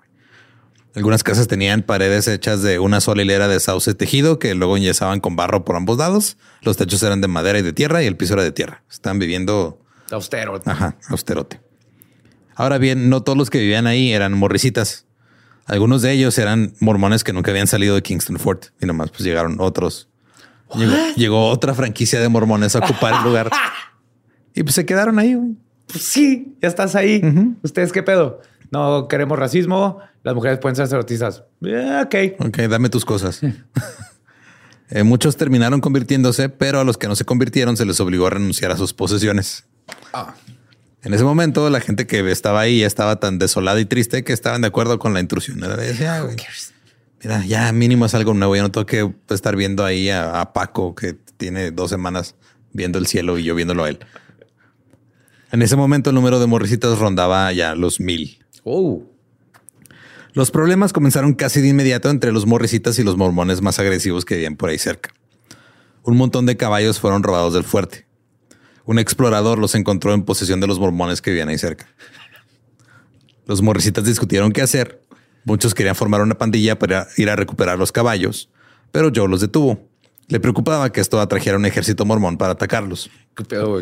Algunas 0.96 1.22
casas 1.22 1.48
tenían 1.48 1.84
paredes 1.84 2.28
hechas 2.28 2.64
de 2.64 2.80
una 2.80 3.02
sola 3.02 3.22
hilera 3.22 3.48
de 3.48 3.60
sauce 3.60 3.94
tejido 3.94 4.40
que 4.40 4.56
luego 4.56 4.78
enyesaban 4.78 5.20
con 5.20 5.36
barro 5.36 5.64
por 5.64 5.76
ambos 5.76 6.00
lados. 6.00 6.38
Los 6.64 6.76
techos 6.76 7.04
eran 7.04 7.22
de 7.22 7.28
madera 7.28 7.60
y 7.60 7.62
de 7.62 7.72
tierra 7.72 8.02
y 8.02 8.08
el 8.08 8.18
piso 8.18 8.34
era 8.34 8.42
de 8.42 8.52
tierra. 8.52 8.84
Estaban 8.90 9.20
viviendo, 9.20 9.80
Austero. 10.10 10.60
ajá, 10.66 10.98
austerote. 11.10 11.62
Ahora 12.56 12.80
bien, 12.80 13.12
no 13.12 13.22
todos 13.22 13.38
los 13.38 13.52
que 13.52 13.60
vivían 13.60 13.86
ahí 13.86 14.12
eran 14.12 14.34
morrisitas. 14.34 15.06
Algunos 15.68 16.02
de 16.02 16.14
ellos 16.14 16.36
eran 16.40 16.74
mormones 16.80 17.24
que 17.24 17.32
nunca 17.32 17.52
habían 17.52 17.68
salido 17.68 17.94
de 17.94 18.02
Kingston 18.02 18.40
Fort 18.40 18.70
y 18.82 18.88
nomás 18.88 19.12
pues 19.12 19.22
llegaron 19.22 19.58
otros. 19.60 20.10
Llegó, 20.74 20.96
llegó 21.16 21.50
otra 21.50 21.74
franquicia 21.74 22.20
de 22.20 22.28
mormones 22.30 22.76
a 22.76 22.80
ocupar 22.80 23.16
el 23.16 23.24
lugar 23.24 23.52
y 24.56 24.64
pues 24.64 24.76
se 24.76 24.86
quedaron 24.86 25.20
ahí. 25.20 25.36
güey. 25.36 25.52
Pues 25.88 26.04
sí, 26.04 26.58
ya 26.62 26.68
estás 26.68 26.96
ahí. 26.96 27.22
¿Ustedes 27.62 27.92
qué 27.92 28.02
pedo? 28.02 28.42
No 28.72 29.08
queremos 29.08 29.38
racismo. 29.38 30.00
Las 30.24 30.34
mujeres 30.34 30.58
pueden 30.60 30.76
ser 30.76 30.88
sacerdotisas. 30.88 31.44
Eh, 31.64 32.02
ok. 32.04 32.46
Ok, 32.48 32.58
dame 32.70 32.90
tus 32.90 33.06
cosas. 33.06 33.42
Eh, 34.92 35.02
muchos 35.02 35.36
terminaron 35.36 35.82
convirtiéndose, 35.82 36.48
pero 36.48 36.80
a 36.80 36.84
los 36.84 37.00
que 37.00 37.08
no 37.08 37.16
se 37.16 37.26
convirtieron 37.26 37.76
se 37.76 37.86
les 37.86 38.00
obligó 38.00 38.28
a 38.28 38.30
renunciar 38.30 38.70
a 38.70 38.78
sus 38.78 38.94
posesiones. 38.94 39.66
Ah. 40.14 40.36
En 41.02 41.12
ese 41.16 41.24
momento, 41.24 41.68
la 41.72 41.80
gente 41.82 42.06
que 42.06 42.30
estaba 42.32 42.60
ahí 42.62 42.82
ya 42.82 42.88
estaba 42.88 43.20
tan 43.20 43.40
desolada 43.40 43.80
y 43.80 43.86
triste 43.86 44.24
que 44.24 44.32
estaban 44.32 44.62
de 44.62 44.68
acuerdo 44.68 45.00
con 45.00 45.16
la 45.16 45.22
intrusión. 45.22 45.64
Era 45.64 45.76
de, 45.76 45.96
"Ya, 45.96 46.20
güey, 46.22 46.36
Mira, 47.24 47.46
ya 47.46 47.72
mínimo 47.72 48.06
es 48.06 48.14
algo 48.14 48.34
nuevo. 48.34 48.56
Ya 48.56 48.62
no 48.62 48.72
tengo 48.72 48.86
que 48.86 49.14
estar 49.30 49.56
viendo 49.56 49.84
ahí 49.86 50.10
a, 50.10 50.42
a 50.42 50.54
Paco 50.54 50.96
que 50.96 51.14
tiene 51.38 51.72
dos 51.72 51.90
semanas 51.90 52.36
viendo 52.74 53.00
el 53.00 53.08
cielo 53.08 53.38
y 53.38 53.44
yo 53.44 53.56
viéndolo 53.56 53.86
a 53.86 53.90
él. 53.90 54.00
En 55.52 55.62
ese 55.62 55.76
momento, 55.76 56.10
el 56.10 56.16
número 56.16 56.40
de 56.40 56.48
morricitas 56.48 57.00
rondaba 57.00 57.52
ya 57.54 57.76
los 57.76 58.00
mil. 58.00 58.44
Oh. 58.64 59.04
Los 60.34 60.52
problemas 60.52 60.92
comenzaron 60.92 61.34
casi 61.34 61.62
de 61.62 61.70
inmediato 61.70 62.10
entre 62.10 62.34
los 62.34 62.46
morrisitas 62.46 63.00
y 63.00 63.04
los 63.04 63.16
mormones 63.16 63.62
más 63.62 63.80
agresivos 63.80 64.26
que 64.26 64.36
vivían 64.36 64.58
por 64.58 64.70
ahí 64.70 64.78
cerca. 64.78 65.14
Un 66.04 66.18
montón 66.18 66.46
de 66.46 66.58
caballos 66.58 67.00
fueron 67.00 67.24
robados 67.24 67.54
del 67.54 67.64
fuerte. 67.64 68.06
Un 68.84 69.00
explorador 69.00 69.58
los 69.58 69.76
encontró 69.76 70.14
en 70.14 70.24
posesión 70.24 70.60
de 70.60 70.68
los 70.68 70.78
mormones 70.78 71.22
que 71.22 71.32
vivían 71.32 71.48
ahí 71.48 71.58
cerca. 71.58 71.88
Los 73.46 73.62
morrisitas 73.62 74.04
discutieron 74.04 74.52
qué 74.52 74.62
hacer. 74.62 75.05
Muchos 75.46 75.74
querían 75.74 75.96
formar 75.96 76.22
una 76.22 76.38
pandilla 76.38 76.78
para 76.78 77.08
ir 77.18 77.30
a 77.30 77.36
recuperar 77.36 77.80
los 77.80 77.92
caballos, 77.92 78.50
pero 78.92 79.12
Joe 79.16 79.30
los 79.30 79.42
detuvo. 79.42 79.88
Le 80.28 80.40
preocupaba 80.40 80.92
que 80.92 81.02
esto 81.02 81.22
atrajera 81.22 81.58
un 81.58 81.66
ejército 81.66 82.04
mormón 82.04 82.38
para 82.38 82.54
atacarlos. 82.54 83.12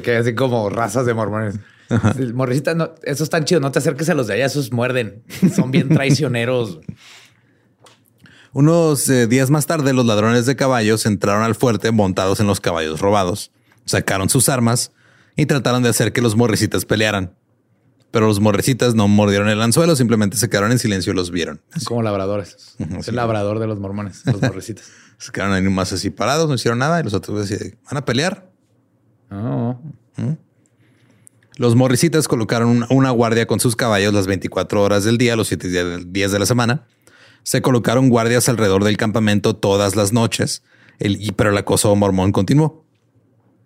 Que 0.04 0.18
así 0.18 0.36
como 0.36 0.70
razas 0.70 1.06
de 1.06 1.14
mormones. 1.14 1.56
Morrisita, 2.34 2.76
no, 2.76 2.92
esos 3.04 3.22
están 3.22 3.46
chidos. 3.46 3.62
No 3.62 3.72
te 3.72 3.80
acerques 3.80 4.10
a 4.10 4.14
los 4.14 4.28
de 4.28 4.34
allá. 4.34 4.46
Esos 4.46 4.72
muerden. 4.72 5.24
Son 5.56 5.72
bien 5.72 5.90
traicioneros. 5.90 6.80
Unos 8.54 9.10
eh, 9.10 9.26
días 9.26 9.50
más 9.50 9.66
tarde, 9.66 9.94
los 9.94 10.06
ladrones 10.06 10.46
de 10.46 10.56
caballos 10.56 11.08
entraron 11.08 11.44
al 11.44 11.56
fuerte 11.56 11.92
montados 11.92 12.40
en 12.40 12.46
los 12.46 12.60
caballos 12.60 13.00
robados. 13.00 13.52
Sacaron 13.86 14.30
sus 14.30 14.48
armas 14.48 14.92
y 15.36 15.48
trataron 15.48 15.82
de 15.82 15.90
hacer 15.90 16.14
que 16.14 16.22
los 16.22 16.36
morrisitas 16.36 16.86
pelearan. 16.86 17.34
Pero 18.14 18.28
los 18.28 18.40
morrecitas 18.40 18.94
no 18.94 19.08
mordieron 19.08 19.50
el 19.50 19.60
anzuelo, 19.60 19.96
simplemente 19.96 20.38
se 20.38 20.48
quedaron 20.48 20.72
en 20.72 20.78
silencio 20.78 21.14
y 21.14 21.16
los 21.16 21.32
vieron. 21.32 21.62
Como 21.84 22.04
labradores. 22.04 22.76
Es 23.00 23.08
el 23.08 23.16
labrador 23.16 23.58
de 23.58 23.66
los 23.66 23.80
mormones, 23.80 24.22
los 24.28 24.40
morrecitas. 24.42 24.86
Se 25.18 25.32
quedaron 25.32 25.56
ahí 25.56 25.64
más 25.64 25.94
así 25.94 26.12
parados, 26.12 26.48
no 26.48 26.54
hicieron 26.54 26.78
nada 26.78 27.00
y 27.00 27.04
los 27.04 27.16
otros 27.16 27.50
decían, 27.50 27.76
¿van 27.86 27.98
a 27.98 28.06
pelear? 28.06 28.52
Oh. 29.32 29.80
Los 31.56 31.76
morricitas 31.76 32.28
colocaron 32.28 32.86
una, 32.92 33.10
guardia 33.10 33.48
con 33.48 33.60
sus 33.60 33.76
caballos 33.76 34.14
las 34.14 34.28
24 34.28 34.84
horas 34.84 35.06
del 35.06 35.18
día, 35.18 35.36
los 35.36 35.48
7 35.48 36.06
días 36.06 36.32
de 36.32 36.38
la 36.38 36.46
semana. 36.46 36.86
Se 37.42 37.64
colocaron 37.64 38.10
guardias 38.10 38.48
alrededor 38.48 38.84
del 38.84 38.96
campamento 38.96 39.56
todas 39.56 39.96
las 39.96 40.14
noches, 40.14 40.62
el, 41.00 41.34
pero 41.36 41.50
el 41.50 41.58
acoso 41.58 41.96
mormón 41.96 42.32
continuó. 42.32 42.83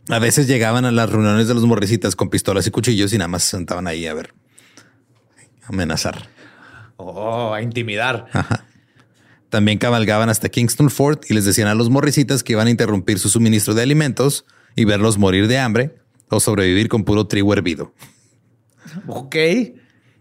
A 0.10 0.20
veces 0.20 0.48
llegaban 0.48 0.86
a 0.86 0.92
las 0.92 1.10
reuniones 1.10 1.48
de 1.48 1.54
los 1.54 1.66
morricitas 1.66 2.16
con 2.16 2.30
pistolas 2.30 2.66
y 2.66 2.72
cuchillos 2.72 3.12
y 3.12 3.18
nada 3.18 3.28
más 3.28 3.44
se 3.44 3.58
sentaban 3.58 3.88
ahí 3.88 4.08
a 4.08 4.14
ver, 4.14 4.34
amenazar. 5.66 6.30
Oh, 6.96 7.54
a 7.54 7.62
intimidar. 7.62 8.28
También 9.50 9.78
cabalgaban 9.78 10.30
hasta 10.30 10.50
Kingston 10.50 10.90
Fort 10.90 11.30
y 11.30 11.34
les 11.34 11.46
decían 11.46 11.68
a 11.68 11.76
los 11.76 11.90
morricitas 11.90 12.44
que 12.44 12.54
iban 12.54 12.68
a 12.68 12.70
interrumpir 12.70 13.20
su 13.20 13.30
suministro 13.30 13.74
de 13.74 13.84
alimentos 13.84 14.46
y 14.76 14.86
verlos 14.86 15.18
morir 15.18 15.48
de 15.48 15.60
hambre 15.60 15.96
o 16.30 16.40
sobrevivir 16.40 16.90
con 16.90 17.04
puro 17.04 17.28
trigo 17.28 17.54
hervido. 17.54 17.94
Ok. 19.08 19.36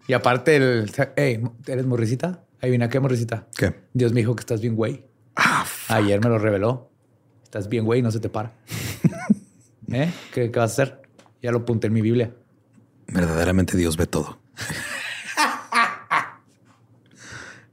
Y 0.09 0.12
aparte 0.12 0.57
el... 0.57 0.92
Hey, 1.16 1.42
¿eres 1.66 1.87
morricita? 1.87 2.44
Ahí 2.61 2.70
viene, 2.70 2.88
¿qué 2.88 3.01
morricita? 3.01 3.46
¿Qué? 3.57 3.75
Dios 3.92 4.12
me 4.12 4.20
dijo 4.20 4.35
que 4.35 4.40
estás 4.40 4.61
bien 4.61 4.75
güey. 4.75 5.05
Ayer 5.88 6.20
me 6.22 6.29
lo 6.29 6.38
reveló. 6.38 6.90
Estás 7.42 7.68
bien 7.68 7.85
güey, 7.85 8.03
no 8.03 8.11
se 8.11 8.20
te 8.20 8.29
para. 8.29 8.53
¿Eh? 9.90 10.12
¿Qué, 10.33 10.51
qué 10.51 10.59
vas 10.59 10.70
a 10.70 10.83
hacer? 10.83 11.03
Ya 11.42 11.53
lo 11.53 11.59
apunté 11.59 11.87
en 11.88 11.92
mi 11.92 12.01
Biblia. 12.01 12.35
Verdaderamente 13.09 13.77
Dios 13.77 13.96
ve 13.96 14.07
todo. 14.07 14.38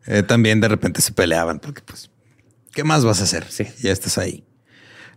Eh, 0.06 0.22
también 0.24 0.60
de 0.60 0.68
repente 0.68 1.02
se 1.02 1.14
peleaban 1.14 1.60
porque 1.60 1.82
pues, 1.82 2.12
¿qué 2.74 2.84
más 2.84 3.06
vas 3.06 3.22
a 3.22 3.24
hacer? 3.24 3.46
Sí. 3.50 3.66
Ya 3.82 3.92
estás 3.92 4.18
ahí. 4.18 4.44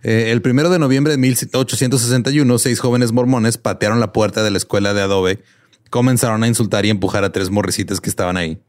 Eh, 0.03 0.31
el 0.31 0.43
primero 0.43 0.71
de 0.71 0.79
noviembre 0.79 1.13
de 1.13 1.19
1861, 1.19 2.59
seis 2.59 2.79
jóvenes 2.79 3.13
mormones 3.13 3.59
patearon 3.59 3.99
la 3.99 4.13
puerta 4.13 4.45
de 4.45 4.51
la 4.51 4.59
escuela 4.59 4.95
de 4.95 5.03
adobe, 5.03 5.43
comenzaron 5.91 6.45
a 6.45 6.47
insultar 6.47 6.87
y 6.87 6.91
empujar 6.91 7.25
a 7.25 7.33
tres 7.33 7.51
morricitas 7.51 8.01
que 8.01 8.09
estaban 8.09 8.37
ahí. 8.37 8.63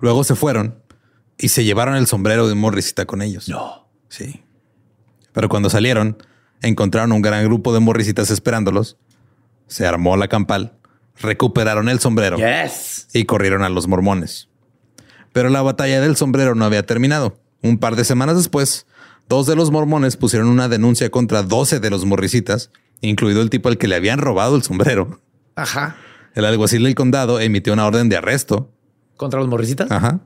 Luego 0.00 0.24
se 0.24 0.34
fueron 0.34 0.82
y 1.36 1.48
se 1.48 1.64
llevaron 1.64 1.96
el 1.96 2.06
sombrero 2.06 2.46
de 2.46 2.54
un 2.54 2.60
morricita 2.60 3.04
con 3.04 3.20
ellos. 3.20 3.48
No. 3.48 3.88
Sí. 4.08 4.42
Pero 5.32 5.48
cuando 5.48 5.68
salieron, 5.68 6.16
encontraron 6.62 7.12
un 7.12 7.22
gran 7.22 7.44
grupo 7.44 7.72
de 7.74 7.80
morricitas 7.80 8.30
esperándolos. 8.30 8.96
Se 9.66 9.86
armó 9.86 10.16
la 10.16 10.28
campal, 10.28 10.72
recuperaron 11.20 11.88
el 11.88 11.98
sombrero 12.00 12.36
Yes. 12.38 13.08
y 13.12 13.24
corrieron 13.24 13.62
a 13.62 13.68
los 13.68 13.88
mormones. 13.88 14.48
Pero 15.32 15.48
la 15.48 15.62
batalla 15.62 16.00
del 16.00 16.16
sombrero 16.16 16.54
no 16.54 16.64
había 16.64 16.84
terminado. 16.84 17.38
Un 17.62 17.78
par 17.78 17.96
de 17.96 18.04
semanas 18.04 18.36
después, 18.36 18.86
dos 19.28 19.46
de 19.46 19.56
los 19.56 19.70
mormones 19.70 20.16
pusieron 20.16 20.48
una 20.48 20.68
denuncia 20.68 21.10
contra 21.10 21.42
12 21.42 21.80
de 21.80 21.90
los 21.90 22.04
morricitas, 22.04 22.70
incluido 23.00 23.40
el 23.40 23.50
tipo 23.50 23.68
al 23.68 23.78
que 23.78 23.88
le 23.88 23.94
habían 23.96 24.18
robado 24.18 24.56
el 24.56 24.62
sombrero. 24.62 25.20
Ajá. 25.54 25.96
El 26.34 26.44
alguacil 26.44 26.82
del 26.84 26.94
condado 26.94 27.40
emitió 27.40 27.72
una 27.72 27.86
orden 27.86 28.08
de 28.08 28.16
arresto 28.16 28.70
¿Contra 29.16 29.38
los 29.38 29.48
morricitas? 29.48 29.90
Ajá. 29.90 30.20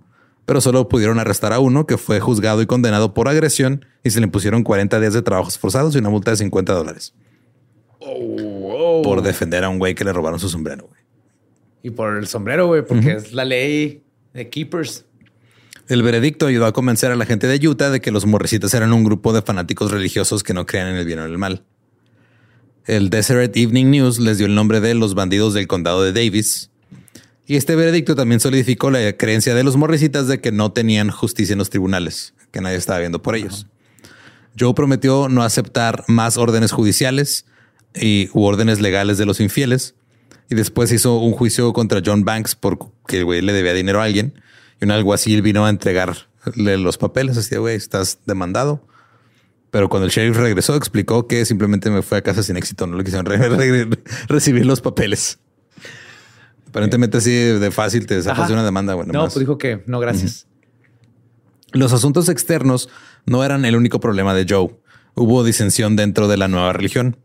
Pero 0.46 0.60
solo 0.60 0.88
pudieron 0.88 1.18
arrestar 1.18 1.52
a 1.52 1.58
uno 1.58 1.86
que 1.86 1.98
fue 1.98 2.20
juzgado 2.20 2.62
y 2.62 2.66
condenado 2.66 3.12
por 3.12 3.28
agresión 3.28 3.84
y 4.02 4.10
se 4.10 4.20
le 4.20 4.26
impusieron 4.26 4.62
40 4.62 4.98
días 5.00 5.12
de 5.12 5.22
trabajos 5.22 5.58
forzados 5.58 5.94
y 5.94 5.98
una 5.98 6.08
multa 6.08 6.30
de 6.30 6.38
50 6.38 6.72
dólares 6.72 7.12
por 9.02 9.22
defender 9.22 9.64
a 9.64 9.68
un 9.68 9.78
güey 9.78 9.94
que 9.94 10.04
le 10.04 10.12
robaron 10.12 10.38
su 10.38 10.48
sombrero. 10.48 10.86
güey. 10.86 11.00
Y 11.82 11.90
por 11.90 12.16
el 12.16 12.26
sombrero, 12.26 12.66
güey, 12.66 12.84
porque 12.84 13.12
es 13.12 13.32
la 13.32 13.44
ley 13.44 14.02
de 14.32 14.48
Keepers. 14.48 15.04
El 15.88 16.02
veredicto 16.02 16.46
ayudó 16.46 16.66
a 16.66 16.72
convencer 16.72 17.12
a 17.12 17.16
la 17.16 17.26
gente 17.26 17.46
de 17.46 17.68
Utah 17.68 17.90
de 17.90 18.00
que 18.00 18.10
los 18.10 18.26
morricitas 18.26 18.74
eran 18.74 18.92
un 18.92 19.04
grupo 19.04 19.32
de 19.32 19.42
fanáticos 19.42 19.92
religiosos 19.92 20.42
que 20.42 20.52
no 20.52 20.66
creían 20.66 20.88
en 20.88 20.96
el 20.96 21.06
bien 21.06 21.20
o 21.20 21.24
en 21.24 21.30
el 21.30 21.38
mal. 21.38 21.64
El 22.86 23.08
Deseret 23.10 23.56
Evening 23.56 23.90
News 23.90 24.18
les 24.18 24.38
dio 24.38 24.46
el 24.46 24.54
nombre 24.54 24.80
de 24.80 24.94
los 24.94 25.14
bandidos 25.14 25.54
del 25.54 25.68
condado 25.68 26.02
de 26.02 26.12
Davis. 26.12 26.70
Y 27.46 27.56
este 27.56 27.76
veredicto 27.76 28.14
también 28.16 28.40
solidificó 28.40 28.90
la 28.90 29.12
creencia 29.16 29.54
de 29.54 29.62
los 29.62 29.76
morricitas 29.76 30.26
de 30.26 30.40
que 30.40 30.50
no 30.52 30.72
tenían 30.72 31.10
justicia 31.10 31.52
en 31.52 31.58
los 31.58 31.70
tribunales, 31.70 32.34
que 32.50 32.60
nadie 32.60 32.76
estaba 32.76 32.98
viendo 32.98 33.22
por 33.22 33.36
ellos. 33.36 33.66
Joe 34.58 34.74
prometió 34.74 35.28
no 35.28 35.42
aceptar 35.42 36.04
más 36.08 36.38
órdenes 36.38 36.72
judiciales 36.72 37.44
y 37.94 38.30
órdenes 38.32 38.80
legales 38.80 39.18
de 39.18 39.26
los 39.26 39.38
infieles. 39.40 39.94
Y 40.48 40.54
después 40.54 40.90
hizo 40.92 41.18
un 41.18 41.32
juicio 41.32 41.72
contra 41.72 42.00
John 42.04 42.24
Banks 42.24 42.54
porque 42.54 43.18
el 43.18 43.24
güey 43.24 43.42
le 43.42 43.52
debía 43.52 43.74
dinero 43.74 44.00
a 44.00 44.04
alguien. 44.04 44.34
Y 44.80 44.84
un 44.84 44.90
alguacil 44.90 45.42
vino 45.42 45.66
a 45.66 45.70
entregarle 45.70 46.78
los 46.78 46.98
papeles. 46.98 47.36
Así 47.36 47.56
güey, 47.56 47.76
estás 47.76 48.18
demandado. 48.26 48.86
Pero 49.70 49.88
cuando 49.88 50.06
el 50.06 50.12
sheriff 50.12 50.36
regresó, 50.36 50.74
explicó 50.76 51.26
que 51.26 51.44
simplemente 51.44 51.90
me 51.90 52.02
fue 52.02 52.18
a 52.18 52.22
casa 52.22 52.42
sin 52.42 52.56
éxito. 52.56 52.86
No 52.86 52.96
le 52.96 53.04
quisieron 53.04 53.26
re- 53.26 53.36
re- 53.48 53.88
recibir 54.28 54.64
los 54.66 54.80
papeles. 54.80 55.38
Aparentemente 56.76 57.16
así 57.16 57.32
de 57.32 57.70
fácil 57.70 58.04
te 58.04 58.20
de 58.20 58.30
una 58.52 58.62
demanda. 58.62 58.94
Bueno, 58.94 59.10
No, 59.14 59.20
pues 59.22 59.38
dijo 59.38 59.56
que 59.56 59.82
no, 59.86 59.98
gracias. 59.98 60.46
los 61.72 61.94
asuntos 61.94 62.28
externos 62.28 62.90
no 63.24 63.42
eran 63.42 63.64
el 63.64 63.76
único 63.76 63.98
problema 63.98 64.34
de 64.34 64.44
Joe. 64.46 64.78
Hubo 65.14 65.42
disensión 65.42 65.96
dentro 65.96 66.28
de 66.28 66.36
la 66.36 66.48
nueva 66.48 66.74
religión. 66.74 67.16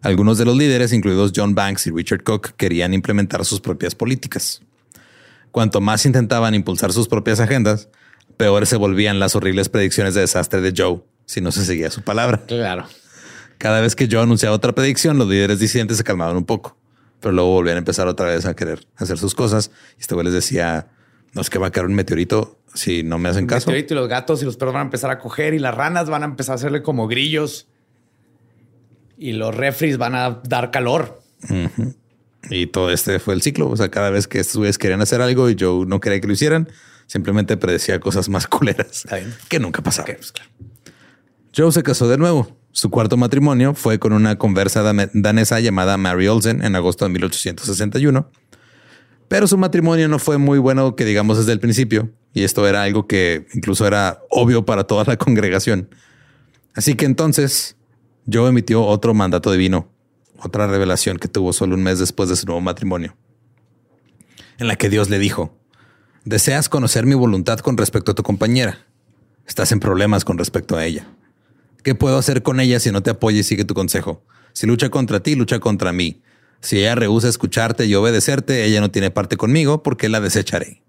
Algunos 0.00 0.38
de 0.38 0.46
los 0.46 0.56
líderes, 0.56 0.94
incluidos 0.94 1.32
John 1.36 1.54
Banks 1.54 1.86
y 1.86 1.90
Richard 1.90 2.22
Cook, 2.22 2.52
querían 2.56 2.94
implementar 2.94 3.44
sus 3.44 3.60
propias 3.60 3.94
políticas. 3.94 4.62
Cuanto 5.50 5.82
más 5.82 6.06
intentaban 6.06 6.54
impulsar 6.54 6.90
sus 6.90 7.06
propias 7.06 7.40
agendas, 7.40 7.90
peor 8.38 8.66
se 8.66 8.76
volvían 8.76 9.18
las 9.20 9.36
horribles 9.36 9.68
predicciones 9.68 10.14
de 10.14 10.22
desastre 10.22 10.62
de 10.62 10.72
Joe 10.74 11.02
si 11.26 11.42
no 11.42 11.52
se 11.52 11.66
seguía 11.66 11.90
su 11.90 12.00
palabra. 12.00 12.46
Claro. 12.46 12.86
Cada 13.58 13.82
vez 13.82 13.94
que 13.94 14.08
Joe 14.10 14.22
anunciaba 14.22 14.56
otra 14.56 14.74
predicción, 14.74 15.18
los 15.18 15.28
líderes 15.28 15.58
disidentes 15.58 15.98
se 15.98 16.04
calmaban 16.04 16.38
un 16.38 16.46
poco, 16.46 16.78
pero 17.24 17.32
luego 17.32 17.52
volvían 17.52 17.76
a 17.76 17.78
empezar 17.78 18.06
otra 18.06 18.26
vez 18.26 18.44
a 18.44 18.54
querer 18.54 18.86
hacer 18.96 19.16
sus 19.16 19.34
cosas. 19.34 19.70
Y 19.96 20.02
este 20.02 20.14
güey 20.14 20.26
les 20.26 20.34
decía, 20.34 20.88
no 21.32 21.40
es 21.40 21.48
que 21.48 21.58
va 21.58 21.68
a 21.68 21.70
caer 21.70 21.86
un 21.86 21.94
meteorito 21.94 22.58
si 22.74 23.02
no 23.02 23.16
me 23.16 23.30
hacen 23.30 23.46
caso. 23.46 23.70
Meteorito 23.70 23.94
y 23.94 23.96
los 23.96 24.08
gatos 24.08 24.42
y 24.42 24.44
los 24.44 24.58
perros 24.58 24.74
van 24.74 24.82
a 24.82 24.84
empezar 24.84 25.10
a 25.10 25.18
coger 25.18 25.54
y 25.54 25.58
las 25.58 25.74
ranas 25.74 26.10
van 26.10 26.20
a 26.20 26.26
empezar 26.26 26.52
a 26.52 26.56
hacerle 26.56 26.82
como 26.82 27.08
grillos. 27.08 27.66
Y 29.16 29.32
los 29.32 29.54
refris 29.54 29.96
van 29.96 30.14
a 30.14 30.42
dar 30.44 30.70
calor. 30.70 31.22
Y 32.50 32.66
todo 32.66 32.90
este 32.90 33.18
fue 33.20 33.32
el 33.32 33.40
ciclo. 33.40 33.70
O 33.70 33.76
sea, 33.78 33.90
cada 33.90 34.10
vez 34.10 34.28
que 34.28 34.38
estos 34.38 34.58
güeyes 34.58 34.76
querían 34.76 35.00
hacer 35.00 35.22
algo 35.22 35.48
y 35.48 35.56
Joe 35.58 35.86
no 35.86 36.00
quería 36.00 36.20
que 36.20 36.26
lo 36.26 36.34
hicieran, 36.34 36.68
simplemente 37.06 37.56
predecía 37.56 38.00
cosas 38.00 38.28
más 38.28 38.46
culeras 38.48 39.06
que 39.48 39.58
nunca 39.58 39.82
pasaban. 39.82 40.10
Ok, 40.10 40.18
pues 40.18 40.32
claro. 40.32 40.50
Joe 41.56 41.72
se 41.72 41.82
casó 41.82 42.06
de 42.06 42.18
nuevo. 42.18 42.54
Su 42.74 42.90
cuarto 42.90 43.16
matrimonio 43.16 43.72
fue 43.74 44.00
con 44.00 44.12
una 44.12 44.36
conversa 44.36 44.82
danesa 45.12 45.60
llamada 45.60 45.96
Mary 45.96 46.26
Olsen 46.26 46.64
en 46.64 46.74
agosto 46.74 47.04
de 47.04 47.12
1861. 47.12 48.28
Pero 49.28 49.46
su 49.46 49.56
matrimonio 49.56 50.08
no 50.08 50.18
fue 50.18 50.38
muy 50.38 50.58
bueno, 50.58 50.96
que 50.96 51.04
digamos 51.04 51.38
desde 51.38 51.52
el 51.52 51.60
principio. 51.60 52.10
Y 52.32 52.42
esto 52.42 52.66
era 52.66 52.82
algo 52.82 53.06
que 53.06 53.46
incluso 53.54 53.86
era 53.86 54.20
obvio 54.28 54.66
para 54.66 54.82
toda 54.88 55.04
la 55.04 55.16
congregación. 55.18 55.88
Así 56.74 56.96
que 56.96 57.04
entonces 57.04 57.76
Joe 58.30 58.48
emitió 58.48 58.82
otro 58.82 59.14
mandato 59.14 59.52
divino, 59.52 59.88
otra 60.36 60.66
revelación 60.66 61.18
que 61.18 61.28
tuvo 61.28 61.52
solo 61.52 61.76
un 61.76 61.84
mes 61.84 62.00
después 62.00 62.28
de 62.28 62.34
su 62.34 62.44
nuevo 62.44 62.60
matrimonio, 62.60 63.16
en 64.58 64.66
la 64.66 64.74
que 64.74 64.88
Dios 64.88 65.10
le 65.10 65.20
dijo, 65.20 65.56
deseas 66.24 66.68
conocer 66.68 67.06
mi 67.06 67.14
voluntad 67.14 67.60
con 67.60 67.76
respecto 67.76 68.10
a 68.10 68.14
tu 68.16 68.24
compañera. 68.24 68.84
Estás 69.46 69.70
en 69.70 69.78
problemas 69.78 70.24
con 70.24 70.38
respecto 70.38 70.76
a 70.76 70.84
ella. 70.84 71.06
¿Qué 71.84 71.94
puedo 71.94 72.18
hacer 72.18 72.42
con 72.42 72.58
ella 72.60 72.80
si 72.80 72.90
no 72.90 73.02
te 73.02 73.10
apoya 73.10 73.38
y 73.38 73.42
sigue 73.44 73.64
tu 73.64 73.74
consejo? 73.74 74.24
Si 74.52 74.66
lucha 74.66 74.88
contra 74.88 75.20
ti, 75.20 75.36
lucha 75.36 75.60
contra 75.60 75.92
mí. 75.92 76.22
Si 76.60 76.78
ella 76.80 76.94
rehúsa 76.94 77.28
escucharte 77.28 77.84
y 77.84 77.94
obedecerte, 77.94 78.64
ella 78.64 78.80
no 78.80 78.90
tiene 78.90 79.10
parte 79.10 79.36
conmigo 79.36 79.82
porque 79.82 80.08
la 80.08 80.20
desecharé. 80.20 80.82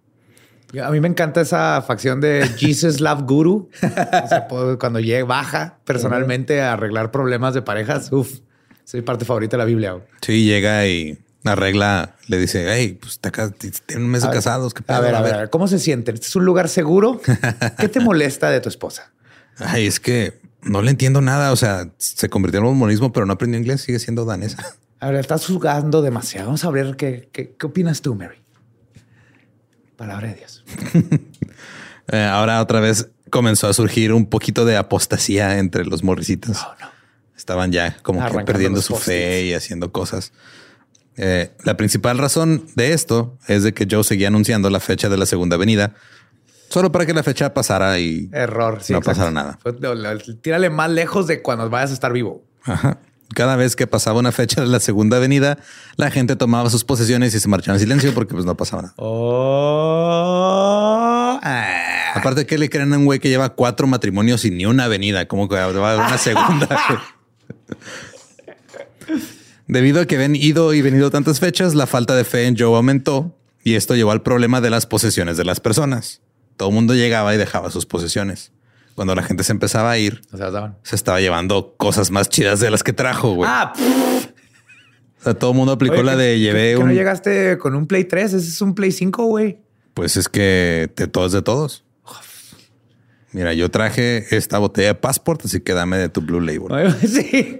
A 0.82 0.90
mí 0.90 1.00
me 1.00 1.08
encanta 1.08 1.42
esa 1.42 1.82
facción 1.86 2.22
de 2.22 2.48
Jesus 2.58 3.00
Love 3.02 3.24
Guru. 3.24 3.70
O 3.82 4.28
sea, 4.28 4.48
puedo- 4.48 4.80
cuando 4.80 5.00
llega, 5.00 5.26
baja 5.26 5.78
personalmente 5.86 6.62
a 6.62 6.74
arreglar 6.74 7.12
problemas 7.12 7.54
de 7.54 7.62
parejas. 7.62 8.12
Uf, 8.12 8.40
soy 8.86 9.02
parte 9.02 9.26
favorita 9.26 9.58
de 9.58 9.60
la 9.60 9.66
Biblia. 9.66 9.98
Sí, 10.22 10.46
llega 10.46 10.88
y 10.88 11.20
arregla, 11.44 12.16
le 12.28 12.38
dice, 12.40 12.66
hey, 12.74 12.98
pues 13.00 13.20
te 13.20 13.28
acá- 13.30 13.52
tienen 13.86 14.06
un 14.06 14.12
mes 14.12 14.24
de 14.24 14.30
casados. 14.30 14.74
¿qué 14.74 14.82
A 14.88 15.00
ver, 15.02 15.14
a 15.14 15.22
ver, 15.22 15.34
a 15.34 15.38
ver, 15.40 15.50
¿cómo 15.50 15.68
se 15.68 15.78
siente? 15.80 16.12
¿Este 16.12 16.26
es 16.28 16.36
un 16.38 16.46
lugar 16.46 16.70
seguro? 16.70 17.22
¿Qué 17.80 17.90
te 17.90 18.00
molesta 18.00 18.50
de 18.50 18.62
tu 18.62 18.70
esposa? 18.70 19.12
Ay, 19.58 19.86
es 19.88 20.00
que 20.00 20.40
no 20.66 20.82
le 20.82 20.92
entiendo 20.92 21.22
nada. 21.22 21.52
O 21.52 21.56
sea, 21.56 21.90
se 21.98 22.30
convirtió 22.30 22.60
en 22.60 22.78
monismo, 22.78 23.14
pero 23.14 23.26
no 23.26 23.34
aprendió 23.34 23.60
inglés. 23.60 23.82
Sigue 23.82 24.00
siendo 24.00 24.26
danesa. 24.26 24.64
A 25.00 25.12
ver, 25.12 25.20
estás 25.20 25.46
jugando 25.46 26.02
demasiado. 26.02 26.48
Vamos 26.48 26.64
a 26.64 26.72
ver 26.72 26.96
qué, 26.96 27.30
qué, 27.32 27.54
qué 27.60 27.66
opinas 27.66 28.02
tú, 28.02 28.16
Mary. 28.16 28.38
Palabra 29.96 30.30
de 30.30 30.36
Dios. 30.36 30.64
Eh, 32.12 32.24
ahora 32.24 32.62
otra 32.62 32.80
vez 32.80 33.10
comenzó 33.32 33.68
a 33.68 33.74
surgir 33.74 34.14
un 34.14 34.28
poquito 34.28 34.64
de 34.64 34.78
apostasía 34.78 35.58
entre 35.58 35.86
los 35.86 36.04
morricitos. 36.04 36.62
Oh, 36.62 36.76
no. 36.80 36.88
Estaban 37.36 37.72
ya 37.72 37.98
como 38.04 38.24
que 38.24 38.44
perdiendo 38.44 38.80
su 38.84 38.96
fe 38.96 39.46
y 39.46 39.54
haciendo 39.56 39.92
cosas. 39.92 40.32
Eh, 41.18 41.52
la 41.64 41.78
principal 41.78 42.20
razón 42.20 42.68
de 42.76 42.94
esto 42.94 43.38
es 43.48 43.64
de 43.64 43.74
que 43.74 43.88
Joe 43.90 44.04
seguía 44.04 44.28
anunciando 44.28 44.70
la 44.70 44.80
fecha 44.80 45.10
de 45.10 45.18
la 45.18 45.26
segunda 45.26 45.56
avenida 45.56 45.96
solo 46.70 46.92
para 46.92 47.06
que 47.06 47.14
la 47.14 47.24
fecha 47.24 47.54
pasara 47.54 48.00
y 48.00 48.30
Error. 48.34 48.80
Sí, 48.84 48.94
no 48.94 49.00
exacto. 49.00 49.20
pasara 49.20 49.32
nada. 49.32 49.58
Fue- 49.62 49.74
lo- 49.80 49.96
lo- 49.96 50.18
Tírale 50.42 50.70
más 50.70 50.90
lejos 50.90 51.28
de 51.28 51.42
cuando 51.42 51.70
vayas 51.70 51.92
a 51.92 51.94
estar 51.94 52.12
vivo. 52.14 52.44
Ajá. 52.64 52.98
Cada 53.34 53.56
vez 53.56 53.76
que 53.76 53.88
pasaba 53.88 54.20
una 54.20 54.32
fecha 54.32 54.62
de 54.62 54.68
la 54.68 54.80
segunda 54.80 55.18
avenida, 55.18 55.58
la 55.98 56.12
gente 56.12 56.36
tomaba 56.36 56.70
sus 56.70 56.84
posesiones 56.84 57.34
y 57.34 57.40
se 57.40 57.48
marchaba 57.50 57.76
en 57.76 57.80
silencio 57.82 58.14
porque 58.14 58.34
pues 58.34 58.46
no 58.46 58.56
pasaba 58.56 58.84
nada. 58.84 58.94
Oh. 60.18 60.60
Ah. 61.42 62.14
Aparte 62.16 62.46
que 62.46 62.58
le 62.58 62.70
creen 62.70 62.94
a 62.94 62.98
un 62.98 63.06
güey 63.06 63.20
que 63.20 63.28
lleva 63.30 63.50
cuatro 63.50 63.88
matrimonios 63.88 64.46
y 64.46 64.52
ni 64.52 64.66
una 64.66 64.86
avenida, 64.86 65.28
como 65.28 65.50
que 65.50 65.56
va 65.56 65.64
a 65.64 65.66
haber 65.66 66.00
una 66.00 66.18
segunda. 66.18 66.68
Debido 69.68 70.02
a 70.02 70.06
que 70.06 70.16
habían 70.16 70.36
ido 70.36 70.74
y 70.74 70.82
venido 70.82 71.10
tantas 71.10 71.40
fechas, 71.40 71.74
la 71.74 71.88
falta 71.88 72.16
de 72.16 72.24
fe 72.24 72.46
en 72.46 72.56
Joe 72.58 72.76
aumentó 72.76 73.36
y 73.64 73.74
esto 73.76 73.96
llevó 73.96 74.12
al 74.12 74.22
problema 74.22 74.62
de 74.62 74.70
las 74.70 74.86
posesiones 74.86 75.38
de 75.38 75.44
las 75.46 75.60
personas. 75.60 76.22
Todo 76.58 76.70
el 76.70 76.76
mundo 76.76 76.94
llegaba 76.96 77.34
y 77.34 77.38
dejaba 77.38 77.70
sus 77.72 77.86
posesiones. 77.86 78.52
Cuando 78.96 79.14
la 79.16 79.24
gente 79.24 79.44
se 79.44 79.52
empezaba 79.52 79.92
a 79.92 79.98
ir, 79.98 80.22
O 80.32 80.38
sea, 80.38 80.52
daban. 80.52 80.78
se 80.84 80.96
estaba 80.96 81.20
llevando 81.20 81.76
cosas 81.78 82.12
más 82.12 82.30
chidas 82.30 82.60
de 82.62 82.72
las 82.72 82.82
que 82.84 82.94
trajo, 82.94 83.34
güey. 83.34 83.50
Ah, 83.52 83.74
pff. 83.76 84.28
O 85.20 85.24
sea, 85.26 85.34
todo 85.34 85.52
el 85.52 85.58
mundo 85.58 85.74
aplicó 85.74 85.96
Oye, 85.96 86.04
la 86.04 86.12
¿que- 86.14 86.18
de 86.22 86.34
que- 86.36 86.40
llevé 86.40 86.70
que 86.72 86.78
un... 86.78 86.86
no 86.88 86.94
llegaste 86.94 87.58
con 87.58 87.76
un 87.76 87.88
Play 87.88 88.06
3? 88.06 88.34
Ese 88.34 88.48
es 88.48 88.62
un 88.62 88.74
Play 88.76 88.92
5, 88.92 89.26
güey. 89.26 89.58
Pues 89.94 90.16
es 90.18 90.30
que 90.30 90.90
de 90.96 91.08
todos 91.08 91.32
de 91.32 91.42
todos. 91.42 91.84
Mira, 93.32 93.54
yo 93.54 93.70
traje 93.70 94.26
esta 94.36 94.60
botella 94.60 94.90
de 94.90 94.96
Passport, 94.96 95.44
así 95.44 95.60
que 95.60 95.74
dame 95.74 95.98
de 95.98 96.08
tu 96.10 96.22
Blue 96.22 96.40
Label. 96.40 96.94
Sí. 97.08 97.60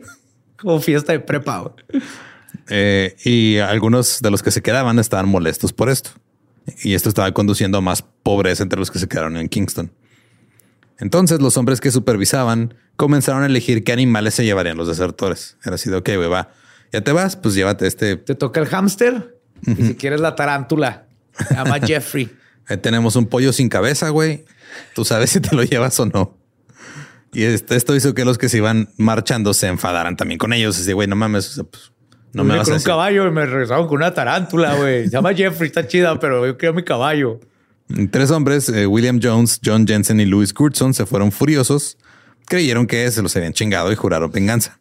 Como 0.58 0.80
fiesta 0.80 1.12
de 1.12 1.20
prepa, 1.20 1.60
güey. 1.60 2.02
Eh, 2.70 3.16
y 3.26 3.58
algunos 3.58 4.22
de 4.22 4.32
los 4.32 4.42
que 4.42 4.52
se 4.52 4.62
quedaban 4.62 5.00
estaban 5.00 5.28
molestos 5.28 5.74
por 5.74 5.90
esto. 5.90 6.12
Y 6.84 6.94
esto 6.96 7.10
estaba 7.10 7.32
conduciendo 7.32 7.78
a 7.78 7.82
más 7.82 8.02
pobreza 8.24 8.64
entre 8.64 8.80
los 8.80 8.90
que 8.92 9.00
se 9.00 9.08
quedaron 9.08 9.38
en 9.38 9.50
Kingston. 9.50 9.92
Entonces 10.98 11.42
los 11.42 11.58
hombres 11.58 11.82
que 11.82 11.92
supervisaban 11.92 12.74
comenzaron 12.96 13.44
a 13.44 13.48
elegir 13.48 13.84
qué 13.84 13.92
animales 13.92 14.34
se 14.34 14.46
llevarían 14.46 14.78
los 14.78 14.88
desertores. 14.88 15.58
Era 15.64 15.76
así 15.76 15.90
de, 15.90 15.98
ok, 15.98 16.10
güey, 16.16 16.30
va. 16.30 16.52
Ya 16.94 17.02
te 17.02 17.12
vas, 17.12 17.36
pues 17.36 17.56
llévate 17.56 17.86
este. 17.88 18.16
Te 18.16 18.36
toca 18.36 18.60
el 18.62 18.68
hámster 18.68 19.38
y 19.66 19.76
si 19.84 19.96
quieres 19.96 20.22
la 20.22 20.36
tarántula. 20.36 21.08
Se 21.48 21.54
llama 21.54 21.80
Jeffrey. 21.86 22.32
Ahí 22.68 22.78
tenemos 22.78 23.16
un 23.16 23.28
pollo 23.28 23.52
sin 23.52 23.68
cabeza, 23.70 24.10
güey. 24.10 24.46
Tú 24.96 25.04
sabes 25.06 25.32
si 25.32 25.40
te 25.42 25.56
lo 25.56 25.64
llevas 25.64 26.00
o 26.00 26.06
no. 26.06 26.38
Y 27.34 27.44
este- 27.44 27.76
esto 27.76 27.94
hizo 27.96 28.14
que 28.14 28.24
los 28.24 28.38
que 28.38 28.48
se 28.48 28.58
iban 28.58 28.90
marchando 28.98 29.54
se 29.54 29.68
enfadaran 29.68 30.16
también 30.16 30.38
con 30.38 30.54
ellos. 30.54 30.80
Así, 30.80 30.94
güey, 30.94 31.08
no 31.08 31.18
mames, 31.18 31.62
pues, 31.70 31.92
no 32.36 32.44
me 32.44 32.58
vas 32.58 32.66
con 32.66 32.74
a 32.74 32.78
un 32.78 32.84
caballo 32.84 33.28
y 33.28 33.32
me 33.32 33.46
regresaron 33.46 33.88
con 33.88 33.98
una 33.98 34.14
tarántula, 34.14 34.76
güey. 34.76 35.06
Se 35.06 35.12
llama 35.12 35.34
Jeffrey, 35.34 35.68
está 35.68 35.88
chida, 35.88 36.20
pero 36.20 36.46
yo 36.46 36.58
quiero 36.58 36.74
mi 36.74 36.84
caballo. 36.84 37.40
Tres 38.12 38.30
hombres, 38.30 38.68
eh, 38.68 38.86
William 38.88 39.20
Jones, 39.24 39.62
John 39.64 39.88
Jensen 39.88 40.20
y 40.20 40.26
Louis 40.26 40.54
Goodson, 40.54 40.94
se 40.94 41.06
fueron 41.06 41.32
furiosos. 41.32 41.98
Creyeron 42.46 42.88
que 42.88 43.10
se 43.10 43.22
los 43.22 43.36
habían 43.38 43.54
chingado 43.54 43.90
y 43.92 43.96
juraron 43.96 44.32
venganza. 44.32 44.80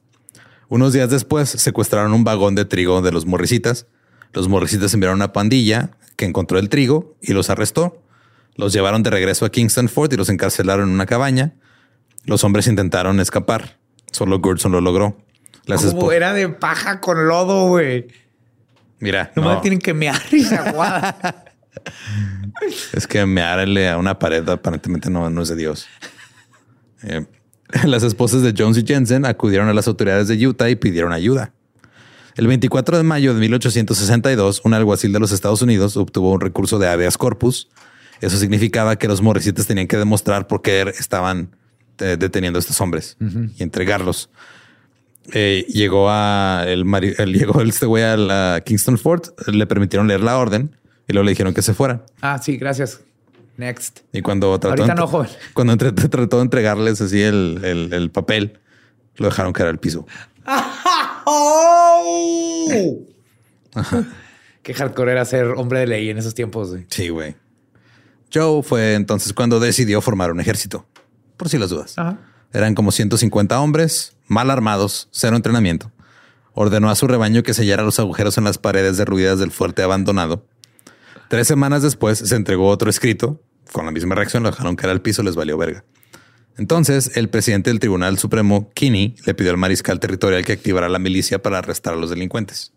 Unos 0.69 0.93
días 0.93 1.11
después 1.11 1.49
secuestraron 1.49 2.13
un 2.13 2.25
vagón 2.25 2.57
de 2.57 2.65
trigo 2.65 3.03
de 3.03 3.13
los 3.13 3.25
morricitas. 3.25 3.87
Los 4.33 4.49
morricitas 4.49 4.93
enviaron 4.93 5.19
una 5.19 5.33
pandilla 5.33 5.91
que 6.17 6.25
encontró 6.25 6.59
el 6.59 6.69
trigo 6.69 7.15
y 7.23 7.35
los 7.35 7.51
arrestó. 7.51 8.03
Los 8.57 8.73
llevaron 8.73 9.05
de 9.05 9.11
regreso 9.11 9.45
a 9.45 9.51
Kingston 9.51 9.89
Fort 9.89 10.13
y 10.13 10.17
los 10.17 10.29
encarcelaron 10.29 10.89
en 10.89 10.95
una 10.95 11.07
cabaña. 11.07 11.55
Los 12.25 12.43
hombres 12.43 12.67
intentaron 12.67 13.21
escapar. 13.21 13.79
Solo 14.11 14.41
Goodson 14.41 14.73
lo 14.73 14.81
logró. 14.81 15.17
Las 15.67 15.85
Como 15.85 16.13
era 16.13 16.33
de 16.33 16.49
paja 16.49 17.01
con 17.01 17.27
lodo, 17.27 17.69
güey. 17.69 18.07
Mira, 19.01 19.33
Nomás 19.35 19.57
no, 19.57 19.61
tienen 19.61 19.79
que 19.79 19.95
mear 19.95 20.21
y 20.31 20.45
se 20.45 20.57
aguada. 20.57 21.45
Es 22.93 23.07
que 23.07 23.27
mearle 23.27 23.91
a 23.91 23.99
una 23.99 24.19
pared 24.19 24.49
aparentemente 24.49 25.11
no, 25.11 25.29
no 25.29 25.43
es 25.43 25.49
de 25.49 25.57
Dios. 25.57 25.87
Eh, 27.03 27.27
las 27.85 28.03
esposas 28.03 28.43
de 28.43 28.55
Jones 28.57 28.79
y 28.79 28.87
Jensen 28.87 29.27
acudieron 29.27 29.69
a 29.69 29.75
las 29.75 29.89
autoridades 29.89 30.29
de 30.29 30.47
Utah 30.47 30.71
y 30.71 30.77
pidieron 30.77 31.13
ayuda. 31.13 31.53
El 32.37 32.47
24 32.49 32.97
de 32.97 33.03
mayo 33.03 33.35
de 33.35 33.41
1862, 33.41 34.63
un 34.65 34.75
alguacil 34.75 35.13
de 35.13 35.21
los 35.21 35.31
Estados 35.31 35.63
Unidos 35.63 35.97
obtuvo 35.97 36.33
un 36.33 36.41
recurso 36.41 36.79
de 36.79 36.89
habeas 36.89 37.17
corpus. 37.17 37.69
Eso 38.21 38.37
significaba 38.39 38.97
que 38.97 39.07
los 39.07 39.23
morricitas 39.23 39.67
tenían 39.67 39.87
que 39.87 39.97
demostrar 39.97 40.47
por 40.47 40.63
qué 40.63 40.93
estaban 40.99 41.57
eh, 41.99 42.17
deteniendo 42.19 42.59
a 42.59 42.61
estos 42.61 42.81
hombres 42.81 43.17
y 43.57 43.63
entregarlos. 43.63 44.31
Eh, 45.33 45.65
llegó 45.69 46.09
a 46.11 46.65
el, 46.67 46.85
el- 47.19 47.33
llegó 47.39 47.61
este 47.63 47.87
güey 47.87 48.03
a 48.05 48.17
la 48.17 48.63
Kingston 48.65 48.99
Fort, 48.99 49.29
le 49.49 49.67
permitieron 49.67 50.07
leer 50.07 50.21
la 50.21 50.37
orden 50.39 50.77
y 51.09 51.13
luego 51.13 51.25
le 51.25 51.31
dijeron 51.33 51.55
que 51.55 51.63
se 51.63 51.75
fueran. 51.75 52.03
ah, 52.21 52.39
sí, 52.43 52.57
gracias. 52.57 53.01
Next. 53.57 54.01
Y 54.13 54.21
cuando 54.21 54.59
trató, 54.59 54.83
Ahorita 54.83 54.95
no, 55.01 55.07
joven. 55.07 55.29
cuando 55.55 55.73
entre- 55.75 55.93
trató 56.09 56.37
de 56.39 56.43
entregarles 56.43 57.01
así 57.01 57.23
el, 57.23 57.61
el- 57.65 57.93
el 57.93 58.11
papel, 58.11 58.59
lo 59.17 59.27
dejaron 59.27 59.53
caer 59.53 59.69
al 59.71 59.79
piso. 59.79 60.07
¡Oh! 61.27 62.99
Qué 64.63 64.75
hardcore 64.75 65.13
era 65.13 65.25
ser 65.25 65.47
hombre 65.57 65.81
de 65.81 65.87
ley 65.87 66.11
en 66.11 66.19
esos 66.19 66.35
tiempos, 66.35 66.71
güey. 66.71 66.87
Sí, 66.89 67.09
güey. 67.09 67.35
Joe 68.33 68.63
fue 68.63 68.95
entonces 68.95 69.33
cuando 69.33 69.61
decidió 69.61 70.01
formar 70.01 70.31
un 70.33 70.41
ejército. 70.41 70.87
Por 71.37 71.49
si 71.49 71.59
las 71.59 71.71
dudas. 71.71 71.95
Ajá. 71.99 72.19
Eran 72.53 72.75
como 72.75 72.93
150 72.93 73.61
hombres, 73.61 74.14
mal 74.27 74.51
armados, 74.51 75.09
cero 75.11 75.37
entrenamiento. 75.37 75.91
Ordenó 76.53 76.91
a 76.91 76.95
su 76.95 77.07
rebaño 77.07 77.43
que 77.43 77.55
sellara 77.55 77.83
los 77.83 77.99
agujeros 77.99 78.39
en 78.39 78.45
las 78.45 78.59
paredes 78.59 78.97
derruidas 78.97 79.39
del 79.39 79.51
fuerte 79.51 79.83
abandonado. 79.83 80.47
Tres 81.29 81.49
semanas 81.49 81.83
después 81.83 82.19
se 82.19 82.37
entregó 82.37 82.69
otro 82.69 82.91
escrito. 82.91 83.43
Con 83.73 83.87
la 83.87 83.93
misma 83.93 84.15
reacción 84.15 84.43
lo 84.43 84.51
dejaron 84.51 84.77
caer 84.77 84.91
al 84.91 85.03
piso, 85.03 85.23
les 85.23 85.35
valió 85.35 85.59
verga. 85.59 85.85
Entonces, 86.57 87.17
el 87.17 87.29
presidente 87.29 87.71
del 87.71 87.81
Tribunal 87.81 88.19
Supremo, 88.19 88.71
Kinney, 88.75 89.17
le 89.27 89.35
pidió 89.35 89.51
al 89.51 89.57
mariscal 89.57 89.99
territorial 89.99 90.45
que 90.45 90.53
activara 90.53 90.89
la 90.89 91.01
milicia 91.01 91.43
para 91.43 91.59
arrestar 91.59 91.95
a 91.95 91.97
los 91.97 92.11
delincuentes. 92.11 92.73